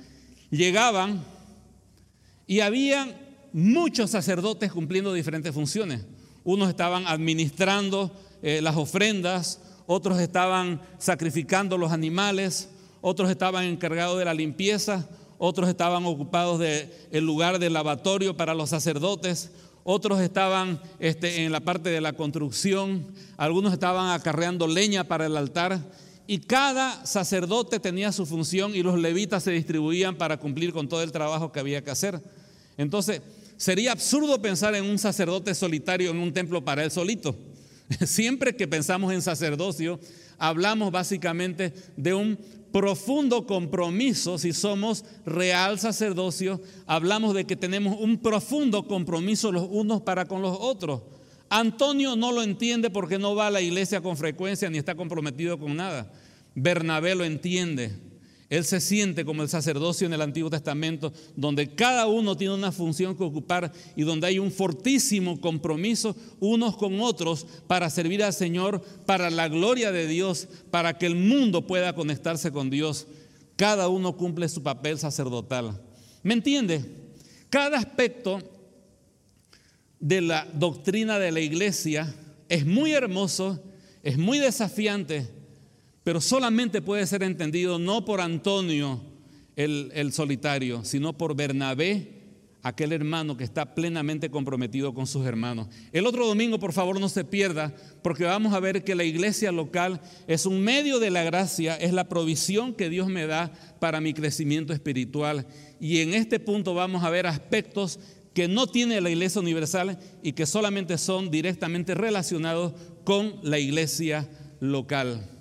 Llegaban 0.51 1.25
y 2.47 2.61
había 2.61 3.21
muchos 3.53 4.11
sacerdotes 4.11 4.71
cumpliendo 4.71 5.13
diferentes 5.13 5.53
funciones. 5.53 6.07
Unos 6.45 6.69
estaban 6.69 7.09
administrando 7.09 8.13
eh, 8.41 8.61
las 8.63 8.77
ofrendas, 8.77 9.61
otros 9.89 10.21
estaban 10.21 10.81
sacrificando 10.99 11.77
los 11.77 11.91
animales, 11.91 12.69
otros 13.01 13.31
estaban 13.31 13.65
encargados 13.65 14.19
de 14.19 14.25
la 14.25 14.35
limpieza, 14.35 15.09
otros 15.39 15.69
estaban 15.69 16.07
ocupados 16.07 16.61
del 16.61 17.25
lugar 17.25 17.59
del 17.59 17.73
lavatorio 17.73 18.37
para 18.37 18.55
los 18.55 18.71
sacerdotes, 18.71 19.51
otros 19.87 20.21
estaban 20.21 20.79
este, 20.99 21.45
en 21.45 21.53
la 21.53 21.61
parte 21.61 21.89
de 21.89 22.03
la 22.03 22.13
construcción, 22.13 23.07
algunos 23.39 23.73
estaban 23.73 24.11
acarreando 24.11 24.67
leña 24.67 25.05
para 25.05 25.25
el 25.25 25.37
altar 25.39 25.81
y 26.27 26.39
cada 26.39 27.07
sacerdote 27.07 27.81
tenía 27.81 28.13
su 28.13 28.27
función 28.27 28.75
y 28.75 28.83
los 28.83 28.99
levitas 28.99 29.45
se 29.45 29.53
distribuían 29.53 30.17
para 30.17 30.37
cumplir 30.37 30.75
con 30.75 30.89
todo 30.89 31.03
el 31.03 31.13
trabajo 31.13 31.51
que 31.53 31.61
había 31.61 31.83
que 31.83 31.91
hacer. 31.91 32.21
Entonces, 32.77 33.23
Sería 33.57 33.93
absurdo 33.93 34.41
pensar 34.43 34.75
en 34.75 34.85
un 34.85 34.99
sacerdote 34.99 35.55
solitario 35.55 36.11
en 36.11 36.19
un 36.19 36.33
templo 36.33 36.63
para 36.63 36.85
él 36.85 36.91
solito. 36.91 37.35
Siempre 38.05 38.55
que 38.55 38.69
pensamos 38.69 39.13
en 39.13 39.23
sacerdocio, 39.23 39.99
hablamos 40.39 40.93
básicamente 40.93 41.73
de 41.97 42.13
un 42.13 42.39
profundo 42.77 43.47
compromiso, 43.47 44.37
si 44.37 44.53
somos 44.53 45.03
real 45.25 45.79
sacerdocio, 45.79 46.61
hablamos 46.87 47.33
de 47.33 47.47
que 47.47 47.57
tenemos 47.57 47.99
un 47.99 48.19
profundo 48.19 48.87
compromiso 48.87 49.51
los 49.51 49.67
unos 49.71 50.03
para 50.03 50.27
con 50.27 50.43
los 50.43 50.55
otros. 50.61 51.01
Antonio 51.49 52.17
no 52.17 52.33
lo 52.33 52.43
entiende 52.43 52.91
porque 52.91 53.19
no 53.19 53.35
va 53.35 53.47
a 53.47 53.51
la 53.51 53.63
iglesia 53.63 54.03
con 54.03 54.19
frecuencia 54.19 54.69
ni 54.69 54.77
está 54.77 54.95
comprometido 54.95 55.59
con 55.59 55.75
nada. 55.75 56.13
Bernabé 56.55 57.15
lo 57.15 57.25
entiende. 57.25 57.93
Él 58.49 58.65
se 58.65 58.81
siente 58.81 59.25
como 59.25 59.43
el 59.43 59.49
sacerdocio 59.49 60.07
en 60.07 60.13
el 60.13 60.23
Antiguo 60.23 60.51
Testamento, 60.51 61.13
donde 61.35 61.75
cada 61.75 62.07
uno 62.07 62.37
tiene 62.37 62.55
una 62.55 62.71
función 62.71 63.17
que 63.17 63.25
ocupar 63.25 63.73
y 63.97 64.03
donde 64.03 64.29
hay 64.29 64.39
un 64.39 64.53
fortísimo 64.53 65.41
compromiso 65.41 66.15
unos 66.39 66.77
con 66.77 67.01
otros 67.01 67.45
para 67.67 67.91
servir 67.91 68.23
al 68.23 68.33
Señor, 68.33 68.81
para 69.05 69.31
la 69.31 69.49
gloria 69.49 69.91
de 69.91 70.07
Dios, 70.07 70.47
para 70.71 70.97
que 70.97 71.07
el 71.07 71.17
mundo 71.17 71.67
pueda 71.67 71.95
conectarse 71.95 72.53
con 72.53 72.71
Dios. 72.71 73.09
Cada 73.57 73.89
uno 73.89 74.17
cumple 74.17 74.49
su 74.49 74.63
papel 74.63 74.99
sacerdotal. 74.99 75.81
¿Me 76.23 76.35
entiende? 76.35 76.85
Cada 77.51 77.79
aspecto 77.79 78.39
de 79.99 80.21
la 80.21 80.47
doctrina 80.55 81.19
de 81.19 81.33
la 81.33 81.41
iglesia 81.41 82.15
es 82.49 82.65
muy 82.65 82.93
hermoso, 82.93 83.61
es 84.05 84.19
muy 84.19 84.39
desafiante 84.39 85.36
pero 86.07 86.21
solamente 86.21 86.83
puede 86.83 87.05
ser 87.05 87.25
entendido 87.25 87.81
no 87.81 88.05
por 88.05 88.21
Antonio 88.21 89.01
el, 89.57 90.13
solitario, 90.13 90.85
sino 90.85 91.19
por 91.19 91.35
Bernabé 91.35 92.13
aquel 92.63 92.93
hermano 92.93 93.37
que 93.37 93.43
está 93.43 93.75
plenamente 93.75 94.31
comprometido 94.31 94.95
con 94.95 95.09
sus 95.09 95.27
hermanos. 95.27 95.67
El 95.91 96.07
otro 96.07 96.25
domingo, 96.29 96.61
por 96.61 96.73
favor, 96.73 97.01
no 97.01 97.09
se 97.09 97.25
pierda, 97.25 97.75
porque 98.05 98.23
vamos 98.23 98.55
a 98.55 98.61
ver 98.61 98.85
que 98.85 98.95
la 98.95 99.03
iglesia 99.03 99.51
local 99.51 100.01
es 100.29 100.47
un 100.47 100.61
medio 100.61 101.01
de 101.01 101.11
la 101.11 101.25
gracia, 101.25 101.75
es 101.75 101.93
la 101.93 102.09
provisión 102.09 102.73
que 102.73 102.89
Dios 102.89 103.09
me 103.09 103.27
da 103.27 103.53
para 103.81 104.01
mi 104.01 104.15
crecimiento 104.15 104.73
espiritual. 104.73 105.45
Y 105.81 106.03
en 106.03 106.15
este 106.15 106.39
punto 106.39 106.73
vamos 106.73 107.03
a 107.03 107.11
ver 107.11 107.27
aspectos 107.27 107.99
que 108.33 108.47
no 108.47 108.69
tiene 108.69 109.01
la 109.01 109.11
iglesia 109.11 109.41
universal 109.41 109.99
y 110.23 110.35
que 110.35 110.47
solamente 110.47 110.99
son 110.99 111.33
directamente 111.33 111.97
relacionados 111.97 112.75
con 113.03 113.41
la 113.43 113.59
iglesia 113.59 114.31
local. 114.61 115.33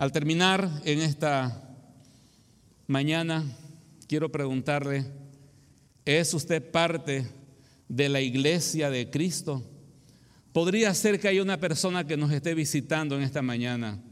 Al 0.00 0.12
terminar 0.12 0.80
en 0.86 1.02
esta 1.02 1.62
mañana, 2.86 3.44
quiero 4.08 4.32
preguntarle, 4.32 5.04
¿Es 6.06 6.32
usted 6.32 6.70
parte 6.70 7.26
de 7.86 8.08
la 8.08 8.22
iglesia 8.22 8.88
de 8.88 9.10
Cristo? 9.10 9.62
Podría 10.54 10.94
ser 10.94 11.20
que 11.20 11.28
haya 11.28 11.42
una 11.42 11.60
persona 11.60 12.06
que 12.06 12.16
nos 12.16 12.32
esté 12.32 12.54
visitando 12.54 13.14
en 13.14 13.20
esta 13.20 13.42
mañana 13.42 14.02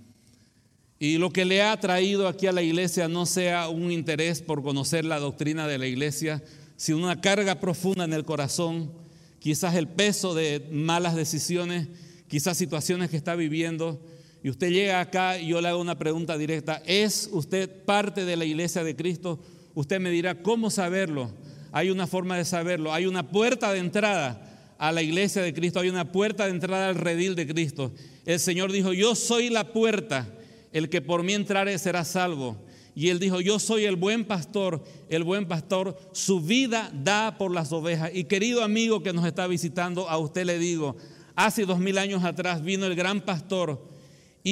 y 0.98 1.16
lo 1.16 1.30
que 1.30 1.46
le 1.46 1.62
ha 1.62 1.80
traído 1.80 2.28
aquí 2.28 2.46
a 2.46 2.52
la 2.52 2.60
iglesia 2.60 3.08
no 3.08 3.24
sea 3.24 3.70
un 3.70 3.90
interés 3.90 4.42
por 4.42 4.62
conocer 4.62 5.06
la 5.06 5.18
doctrina 5.18 5.66
de 5.66 5.78
la 5.78 5.86
iglesia, 5.86 6.44
sino 6.76 6.98
una 6.98 7.22
carga 7.22 7.60
profunda 7.60 8.04
en 8.04 8.12
el 8.12 8.26
corazón, 8.26 8.92
quizás 9.38 9.74
el 9.74 9.88
peso 9.88 10.34
de 10.34 10.68
malas 10.70 11.16
decisiones, 11.16 11.88
quizás 12.28 12.58
situaciones 12.58 13.08
que 13.08 13.16
está 13.16 13.34
viviendo. 13.36 13.98
Y 14.42 14.50
usted 14.50 14.70
llega 14.70 15.00
acá 15.00 15.38
y 15.38 15.48
yo 15.48 15.60
le 15.60 15.68
hago 15.68 15.80
una 15.80 15.98
pregunta 15.98 16.38
directa, 16.38 16.82
¿es 16.86 17.28
usted 17.32 17.84
parte 17.84 18.24
de 18.24 18.36
la 18.36 18.44
iglesia 18.44 18.84
de 18.84 18.94
Cristo? 18.94 19.38
Usted 19.74 20.00
me 20.00 20.10
dirá, 20.10 20.42
¿cómo 20.42 20.70
saberlo? 20.70 21.30
hay 21.72 21.90
una 21.90 22.06
forma 22.06 22.36
de 22.36 22.44
saberlo, 22.44 22.92
hay 22.92 23.06
una 23.06 23.28
puerta 23.28 23.72
de 23.72 23.78
entrada 23.78 24.74
a 24.78 24.92
la 24.92 25.02
iglesia 25.02 25.42
de 25.42 25.52
Cristo, 25.52 25.80
hay 25.80 25.88
una 25.88 26.12
puerta 26.12 26.44
de 26.44 26.50
entrada 26.50 26.88
al 26.88 26.94
redil 26.94 27.34
de 27.34 27.46
Cristo. 27.46 27.92
El 28.24 28.40
Señor 28.40 28.72
dijo, 28.72 28.92
yo 28.92 29.14
soy 29.14 29.50
la 29.50 29.72
puerta, 29.72 30.28
el 30.72 30.88
que 30.88 31.00
por 31.00 31.22
mí 31.22 31.34
entrare 31.34 31.78
será 31.78 32.04
salvo. 32.04 32.56
Y 32.94 33.10
él 33.10 33.18
dijo, 33.18 33.40
yo 33.40 33.58
soy 33.58 33.84
el 33.84 33.96
buen 33.96 34.24
pastor, 34.24 34.82
el 35.08 35.22
buen 35.22 35.46
pastor, 35.46 35.96
su 36.12 36.40
vida 36.40 36.90
da 36.92 37.38
por 37.38 37.52
las 37.52 37.72
ovejas. 37.72 38.10
Y 38.12 38.24
querido 38.24 38.64
amigo 38.64 39.02
que 39.02 39.12
nos 39.12 39.24
está 39.24 39.46
visitando, 39.46 40.08
a 40.08 40.18
usted 40.18 40.44
le 40.44 40.58
digo, 40.58 40.96
hace 41.36 41.64
dos 41.64 41.78
mil 41.78 41.98
años 41.98 42.24
atrás 42.24 42.62
vino 42.62 42.86
el 42.86 42.96
gran 42.96 43.20
pastor 43.20 43.80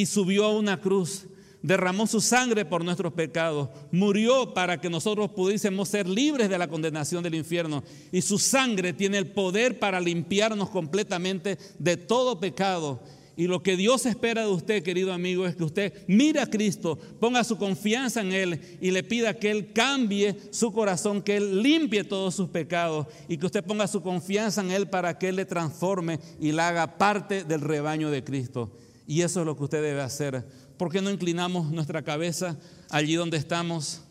y 0.01 0.07
subió 0.07 0.45
a 0.45 0.57
una 0.57 0.81
cruz 0.81 1.27
derramó 1.63 2.07
su 2.07 2.21
sangre 2.21 2.65
por 2.65 2.85
nuestros 2.85 3.13
pecados, 3.13 3.71
murió 3.91 4.55
para 4.55 4.81
que 4.81 4.89
nosotros 4.89 5.31
pudiésemos 5.31 5.89
ser 5.89 6.09
libres 6.09 6.49
de 6.49 6.59
la 6.59 6.69
condenación 6.69 7.25
del 7.25 7.35
infierno. 7.35 7.83
Y 8.13 8.23
su 8.23 8.39
sangre 8.39 8.93
tiene 8.93 9.19
el 9.19 9.33
poder 9.33 9.81
para 9.81 9.99
limpiarnos 9.99 10.71
completamente 10.71 11.59
de 11.81 11.97
todo 11.97 12.39
pecado. 12.39 13.01
Y 13.37 13.49
lo 13.49 13.65
que 13.65 13.77
Dios 13.77 14.07
espera 14.07 14.43
de 14.43 14.49
usted, 14.49 14.85
querido 14.85 15.13
amigo, 15.13 15.45
es 15.45 15.57
que 15.57 15.65
usted 15.65 15.93
mire 16.07 16.39
a 16.39 16.47
Cristo, 16.47 16.99
ponga 17.19 17.43
su 17.43 17.59
confianza 17.59 18.21
en 18.21 18.33
Él 18.33 18.61
y 18.81 18.93
le 18.93 19.03
pida 19.03 19.35
que 19.35 19.51
Él 19.51 19.73
cambie 19.73 20.37
su 20.53 20.73
corazón, 20.73 21.21
que 21.21 21.37
Él 21.37 21.63
limpie 21.63 22.05
todos 22.05 22.35
sus 22.35 22.49
pecados 22.49 23.09
y 23.29 23.39
que 23.39 23.47
usted 23.47 23.65
ponga 23.65 23.89
su 23.89 24.03
confianza 24.03 24.61
en 24.61 24.71
Él 24.71 24.89
para 24.89 25.19
que 25.19 25.29
Él 25.29 25.37
le 25.37 25.45
transforme 25.45 26.21
y 26.41 26.53
la 26.53 26.69
haga 26.69 26.97
parte 26.97 27.43
del 27.43 27.61
rebaño 27.61 28.09
de 28.11 28.23
Cristo. 28.23 28.71
Y 29.07 29.23
eso 29.23 29.41
es 29.41 29.47
lo 29.47 29.57
que 29.57 29.65
usted 29.65 29.83
debe 29.83 30.03
hacer 30.03 30.45
¿Por 30.77 30.93
qué 30.93 31.01
no 31.01 31.11
inclinamos 31.11 31.71
nuestra 31.71 32.03
cabeza 32.03 32.59
allí 32.91 33.15
donde 33.15 33.39
estamos? 33.39 34.03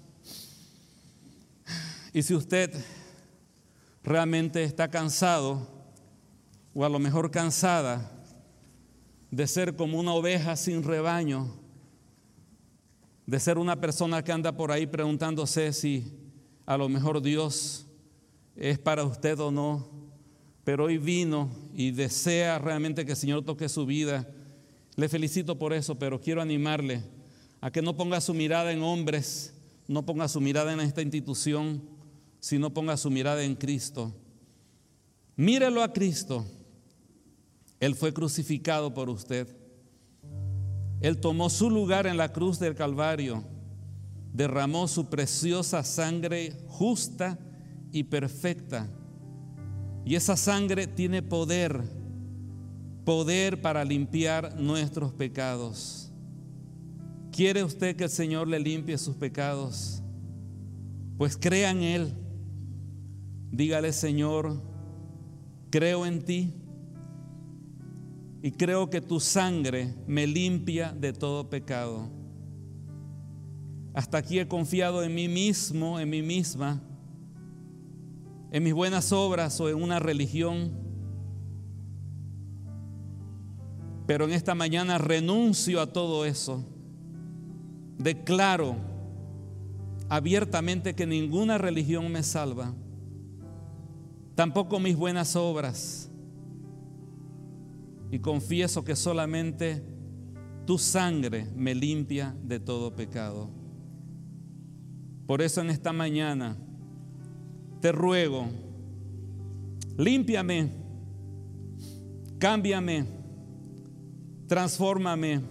Y 2.12 2.24
si 2.24 2.34
usted 2.34 2.74
realmente 4.04 4.64
está 4.64 4.90
cansado, 4.90 5.68
o 6.74 6.84
a 6.84 6.90
lo 6.90 6.98
mejor 6.98 7.30
cansada, 7.30 8.12
de 9.30 9.46
ser 9.46 9.76
como 9.76 10.00
una 10.00 10.14
oveja 10.14 10.56
sin 10.56 10.82
rebaño, 10.82 11.54
de 13.28 13.40
ser 13.40 13.60
una 13.60 13.80
persona 13.80 14.24
que 14.24 14.32
anda 14.32 14.56
por 14.56 14.72
ahí 14.72 14.88
preguntándose 14.88 15.72
si 15.72 16.04
a 16.66 16.78
lo 16.78 16.90
mejor 16.90 17.22
Dios 17.22 17.86
es 18.56 18.80
para 18.80 19.04
usted 19.04 19.40
o 19.40 19.52
no, 19.52 19.88
pero 20.64 20.86
hoy 20.86 20.98
vino 20.98 21.52
y 21.76 21.92
desea 21.92 22.58
realmente 22.58 23.06
que 23.06 23.12
el 23.12 23.18
Señor 23.18 23.46
toque 23.46 23.70
su 23.70 23.86
vida 23.86 24.28
le 24.96 25.10
felicito 25.10 25.58
por 25.58 25.74
eso, 25.74 26.00
pero 26.00 26.22
quiero 26.22 26.42
animarle 26.42 27.04
a 27.62 27.72
que 27.72 27.82
no 27.82 27.98
ponga 27.98 28.22
su 28.22 28.34
mirada 28.34 28.72
en 28.72 28.82
hombres, 28.82 29.54
no 29.88 30.06
ponga 30.06 30.28
su 30.28 30.40
mirada 30.40 30.72
en 30.72 30.80
esta 30.80 31.02
institución, 31.02 31.82
sino 32.40 32.74
ponga 32.74 32.96
su 32.96 33.10
mirada 33.10 33.44
en 33.44 33.56
Cristo. 33.56 34.14
Mírelo 35.36 35.84
a 35.84 35.92
Cristo. 35.92 36.46
Él 37.80 37.96
fue 37.96 38.14
crucificado 38.14 38.94
por 38.94 39.10
usted. 39.10 39.48
Él 41.02 41.20
tomó 41.20 41.50
su 41.50 41.70
lugar 41.70 42.08
en 42.08 42.18
la 42.18 42.32
cruz 42.32 42.58
del 42.58 42.74
Calvario, 42.74 43.44
derramó 44.34 44.88
su 44.88 45.10
preciosa 45.10 45.84
sangre 45.84 46.54
justa 46.68 47.38
y 47.92 48.04
perfecta. 48.04 48.88
Y 50.06 50.16
esa 50.16 50.38
sangre 50.38 50.88
tiene 50.88 51.22
poder 51.22 51.84
poder 53.06 53.62
para 53.62 53.86
limpiar 53.86 54.60
nuestros 54.60 55.14
pecados. 55.14 56.12
¿Quiere 57.32 57.64
usted 57.64 57.96
que 57.96 58.06
el 58.06 58.10
Señor 58.10 58.48
le 58.48 58.60
limpie 58.60 58.98
sus 58.98 59.16
pecados? 59.16 60.02
Pues 61.18 61.38
crea 61.38 61.70
en 61.70 61.84
Él. 61.84 62.14
Dígale, 63.52 63.94
Señor, 63.94 64.62
creo 65.70 66.06
en 66.06 66.24
ti 66.24 66.54
y 68.42 68.52
creo 68.52 68.90
que 68.90 69.02
tu 69.02 69.20
sangre 69.20 69.94
me 70.08 70.28
limpia 70.28 70.92
de 70.92 71.14
todo 71.14 71.50
pecado. 71.50 72.10
Hasta 73.94 74.18
aquí 74.18 74.40
he 74.40 74.48
confiado 74.48 75.04
en 75.04 75.16
mí 75.16 75.28
mismo, 75.28 76.00
en 76.00 76.10
mí 76.10 76.22
misma, 76.22 76.82
en 78.52 78.64
mis 78.64 78.74
buenas 78.74 79.12
obras 79.12 79.60
o 79.62 79.70
en 79.70 79.82
una 79.82 80.00
religión 80.00 80.85
Pero 84.06 84.26
en 84.26 84.32
esta 84.32 84.54
mañana 84.54 84.98
renuncio 84.98 85.82
a 85.82 85.88
todo 85.88 86.26
eso. 86.26 86.64
Declaro 87.98 88.76
abiertamente 90.10 90.94
que 90.94 91.08
ninguna 91.08 91.58
religión 91.58 92.12
me 92.12 92.22
salva, 92.22 92.74
tampoco 94.36 94.80
mis 94.80 94.96
buenas 94.96 95.36
obras. 95.36 96.12
Y 98.12 98.20
confieso 98.20 98.84
que 98.84 98.96
solamente 98.96 99.84
tu 100.66 100.78
sangre 100.78 101.48
me 101.56 101.74
limpia 101.74 102.36
de 102.44 102.60
todo 102.60 102.96
pecado. 102.96 103.50
Por 105.26 105.42
eso 105.42 105.62
en 105.62 105.72
esta 105.72 105.92
mañana 105.92 106.56
te 107.82 107.92
ruego, 107.92 108.48
límpiame, 109.98 110.70
cámbiame 112.38 113.15
Transfórmame 114.48 115.42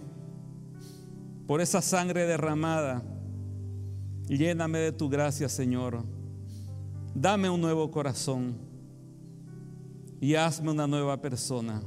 por 1.47 1.61
esa 1.61 1.81
sangre 1.81 2.25
derramada. 2.25 3.03
Lléname 4.27 4.79
de 4.79 4.91
tu 4.91 5.09
gracia, 5.09 5.49
Señor. 5.49 6.03
Dame 7.13 7.49
un 7.49 7.61
nuevo 7.61 7.91
corazón 7.91 8.57
y 10.19 10.35
hazme 10.35 10.71
una 10.71 10.87
nueva 10.87 11.21
persona. 11.21 11.81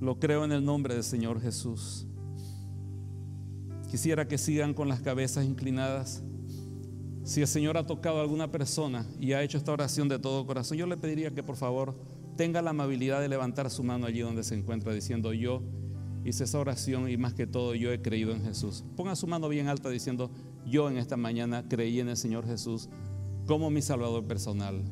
Lo 0.00 0.18
creo 0.18 0.44
en 0.44 0.52
el 0.52 0.64
nombre 0.64 0.94
del 0.94 1.04
Señor 1.04 1.40
Jesús. 1.40 2.06
Quisiera 3.90 4.28
que 4.28 4.38
sigan 4.38 4.74
con 4.74 4.88
las 4.88 5.00
cabezas 5.00 5.44
inclinadas. 5.44 6.22
Si 7.24 7.40
el 7.40 7.48
Señor 7.48 7.76
ha 7.76 7.86
tocado 7.86 8.18
a 8.18 8.22
alguna 8.22 8.50
persona 8.50 9.06
y 9.18 9.32
ha 9.32 9.42
hecho 9.42 9.58
esta 9.58 9.72
oración 9.72 10.08
de 10.08 10.18
todo 10.18 10.46
corazón, 10.46 10.76
yo 10.76 10.86
le 10.86 10.96
pediría 10.96 11.34
que 11.34 11.42
por 11.42 11.56
favor 11.56 11.94
tenga 12.38 12.62
la 12.62 12.70
amabilidad 12.70 13.20
de 13.20 13.28
levantar 13.28 13.68
su 13.68 13.82
mano 13.82 14.06
allí 14.06 14.20
donde 14.20 14.44
se 14.44 14.54
encuentra 14.54 14.94
diciendo 14.94 15.32
yo 15.32 15.60
hice 16.24 16.44
esa 16.44 16.60
oración 16.60 17.10
y 17.10 17.16
más 17.16 17.34
que 17.34 17.48
todo 17.48 17.74
yo 17.74 17.92
he 17.92 18.00
creído 18.00 18.30
en 18.30 18.44
Jesús. 18.44 18.84
Ponga 18.96 19.16
su 19.16 19.26
mano 19.26 19.48
bien 19.48 19.66
alta 19.66 19.90
diciendo 19.90 20.30
yo 20.64 20.88
en 20.88 20.98
esta 20.98 21.16
mañana 21.16 21.64
creí 21.68 21.98
en 21.98 22.08
el 22.08 22.16
Señor 22.16 22.46
Jesús 22.46 22.88
como 23.46 23.70
mi 23.70 23.82
Salvador 23.82 24.24
personal. 24.24 24.84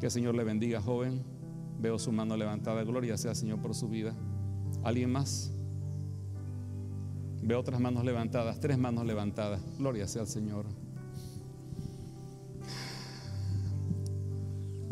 Que 0.00 0.06
el 0.06 0.12
Señor 0.12 0.34
le 0.34 0.44
bendiga, 0.44 0.80
joven. 0.80 1.22
Veo 1.78 1.98
su 1.98 2.10
mano 2.10 2.34
levantada. 2.38 2.82
Gloria 2.82 3.18
sea, 3.18 3.34
Señor, 3.34 3.60
por 3.60 3.74
su 3.74 3.86
vida. 3.86 4.14
¿Alguien 4.82 5.12
más? 5.12 5.52
Veo 7.42 7.60
otras 7.60 7.80
manos 7.80 8.02
levantadas, 8.02 8.60
tres 8.60 8.78
manos 8.78 9.04
levantadas. 9.04 9.60
Gloria 9.78 10.08
sea 10.08 10.22
al 10.22 10.28
Señor. 10.28 10.64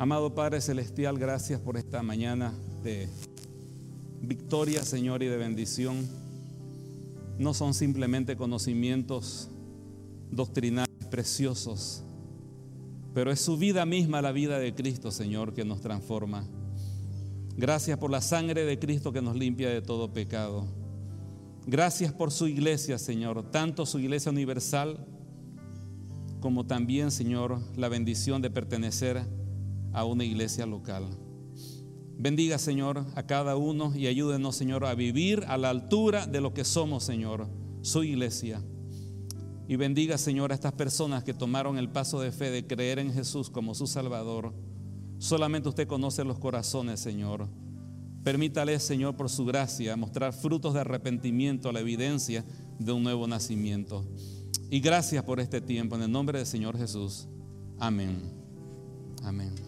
Amado 0.00 0.32
Padre 0.32 0.60
Celestial, 0.60 1.18
gracias 1.18 1.58
por 1.58 1.76
esta 1.76 2.04
mañana 2.04 2.54
de 2.84 3.08
victoria, 4.22 4.84
Señor, 4.84 5.24
y 5.24 5.26
de 5.26 5.36
bendición. 5.36 6.06
No 7.36 7.52
son 7.52 7.74
simplemente 7.74 8.36
conocimientos 8.36 9.50
doctrinales 10.30 11.04
preciosos, 11.10 12.04
pero 13.12 13.32
es 13.32 13.40
su 13.40 13.58
vida 13.58 13.84
misma 13.86 14.22
la 14.22 14.30
vida 14.30 14.60
de 14.60 14.72
Cristo, 14.72 15.10
Señor, 15.10 15.52
que 15.52 15.64
nos 15.64 15.80
transforma. 15.80 16.46
Gracias 17.56 17.98
por 17.98 18.12
la 18.12 18.20
sangre 18.20 18.64
de 18.64 18.78
Cristo 18.78 19.12
que 19.12 19.20
nos 19.20 19.34
limpia 19.34 19.68
de 19.68 19.82
todo 19.82 20.12
pecado. 20.12 20.64
Gracias 21.66 22.12
por 22.12 22.30
su 22.30 22.46
iglesia, 22.46 22.98
Señor, 22.98 23.50
tanto 23.50 23.84
su 23.84 23.98
iglesia 23.98 24.30
universal 24.30 25.04
como 26.38 26.66
también, 26.66 27.10
Señor, 27.10 27.58
la 27.76 27.88
bendición 27.88 28.42
de 28.42 28.50
pertenecer 28.50 29.16
a 29.18 29.26
una 30.04 30.24
iglesia 30.24 30.66
local. 30.66 31.06
Bendiga, 32.20 32.58
Señor, 32.58 33.06
a 33.14 33.22
cada 33.24 33.56
uno 33.56 33.94
y 33.94 34.08
ayúdenos, 34.08 34.56
Señor, 34.56 34.84
a 34.84 34.94
vivir 34.94 35.44
a 35.46 35.56
la 35.56 35.70
altura 35.70 36.26
de 36.26 36.40
lo 36.40 36.52
que 36.52 36.64
somos, 36.64 37.04
Señor, 37.04 37.48
su 37.82 38.02
iglesia. 38.02 38.60
Y 39.68 39.76
bendiga, 39.76 40.18
Señor, 40.18 40.50
a 40.50 40.54
estas 40.54 40.72
personas 40.72 41.22
que 41.22 41.34
tomaron 41.34 41.78
el 41.78 41.90
paso 41.90 42.20
de 42.20 42.32
fe 42.32 42.50
de 42.50 42.66
creer 42.66 42.98
en 42.98 43.12
Jesús 43.12 43.50
como 43.50 43.74
su 43.74 43.86
Salvador. 43.86 44.52
Solamente 45.18 45.68
usted 45.68 45.86
conoce 45.86 46.24
los 46.24 46.38
corazones, 46.38 46.98
Señor. 46.98 47.48
Permítale, 48.24 48.78
Señor, 48.80 49.16
por 49.16 49.30
su 49.30 49.44
gracia, 49.44 49.96
mostrar 49.96 50.32
frutos 50.32 50.74
de 50.74 50.80
arrepentimiento, 50.80 51.70
la 51.70 51.80
evidencia 51.80 52.44
de 52.78 52.92
un 52.92 53.02
nuevo 53.02 53.26
nacimiento. 53.26 54.04
Y 54.70 54.80
gracias 54.80 55.22
por 55.22 55.38
este 55.38 55.60
tiempo. 55.60 55.96
En 55.96 56.02
el 56.02 56.10
nombre 56.10 56.38
del 56.38 56.46
Señor 56.46 56.76
Jesús. 56.76 57.28
Amén. 57.78 58.22
Amén. 59.22 59.67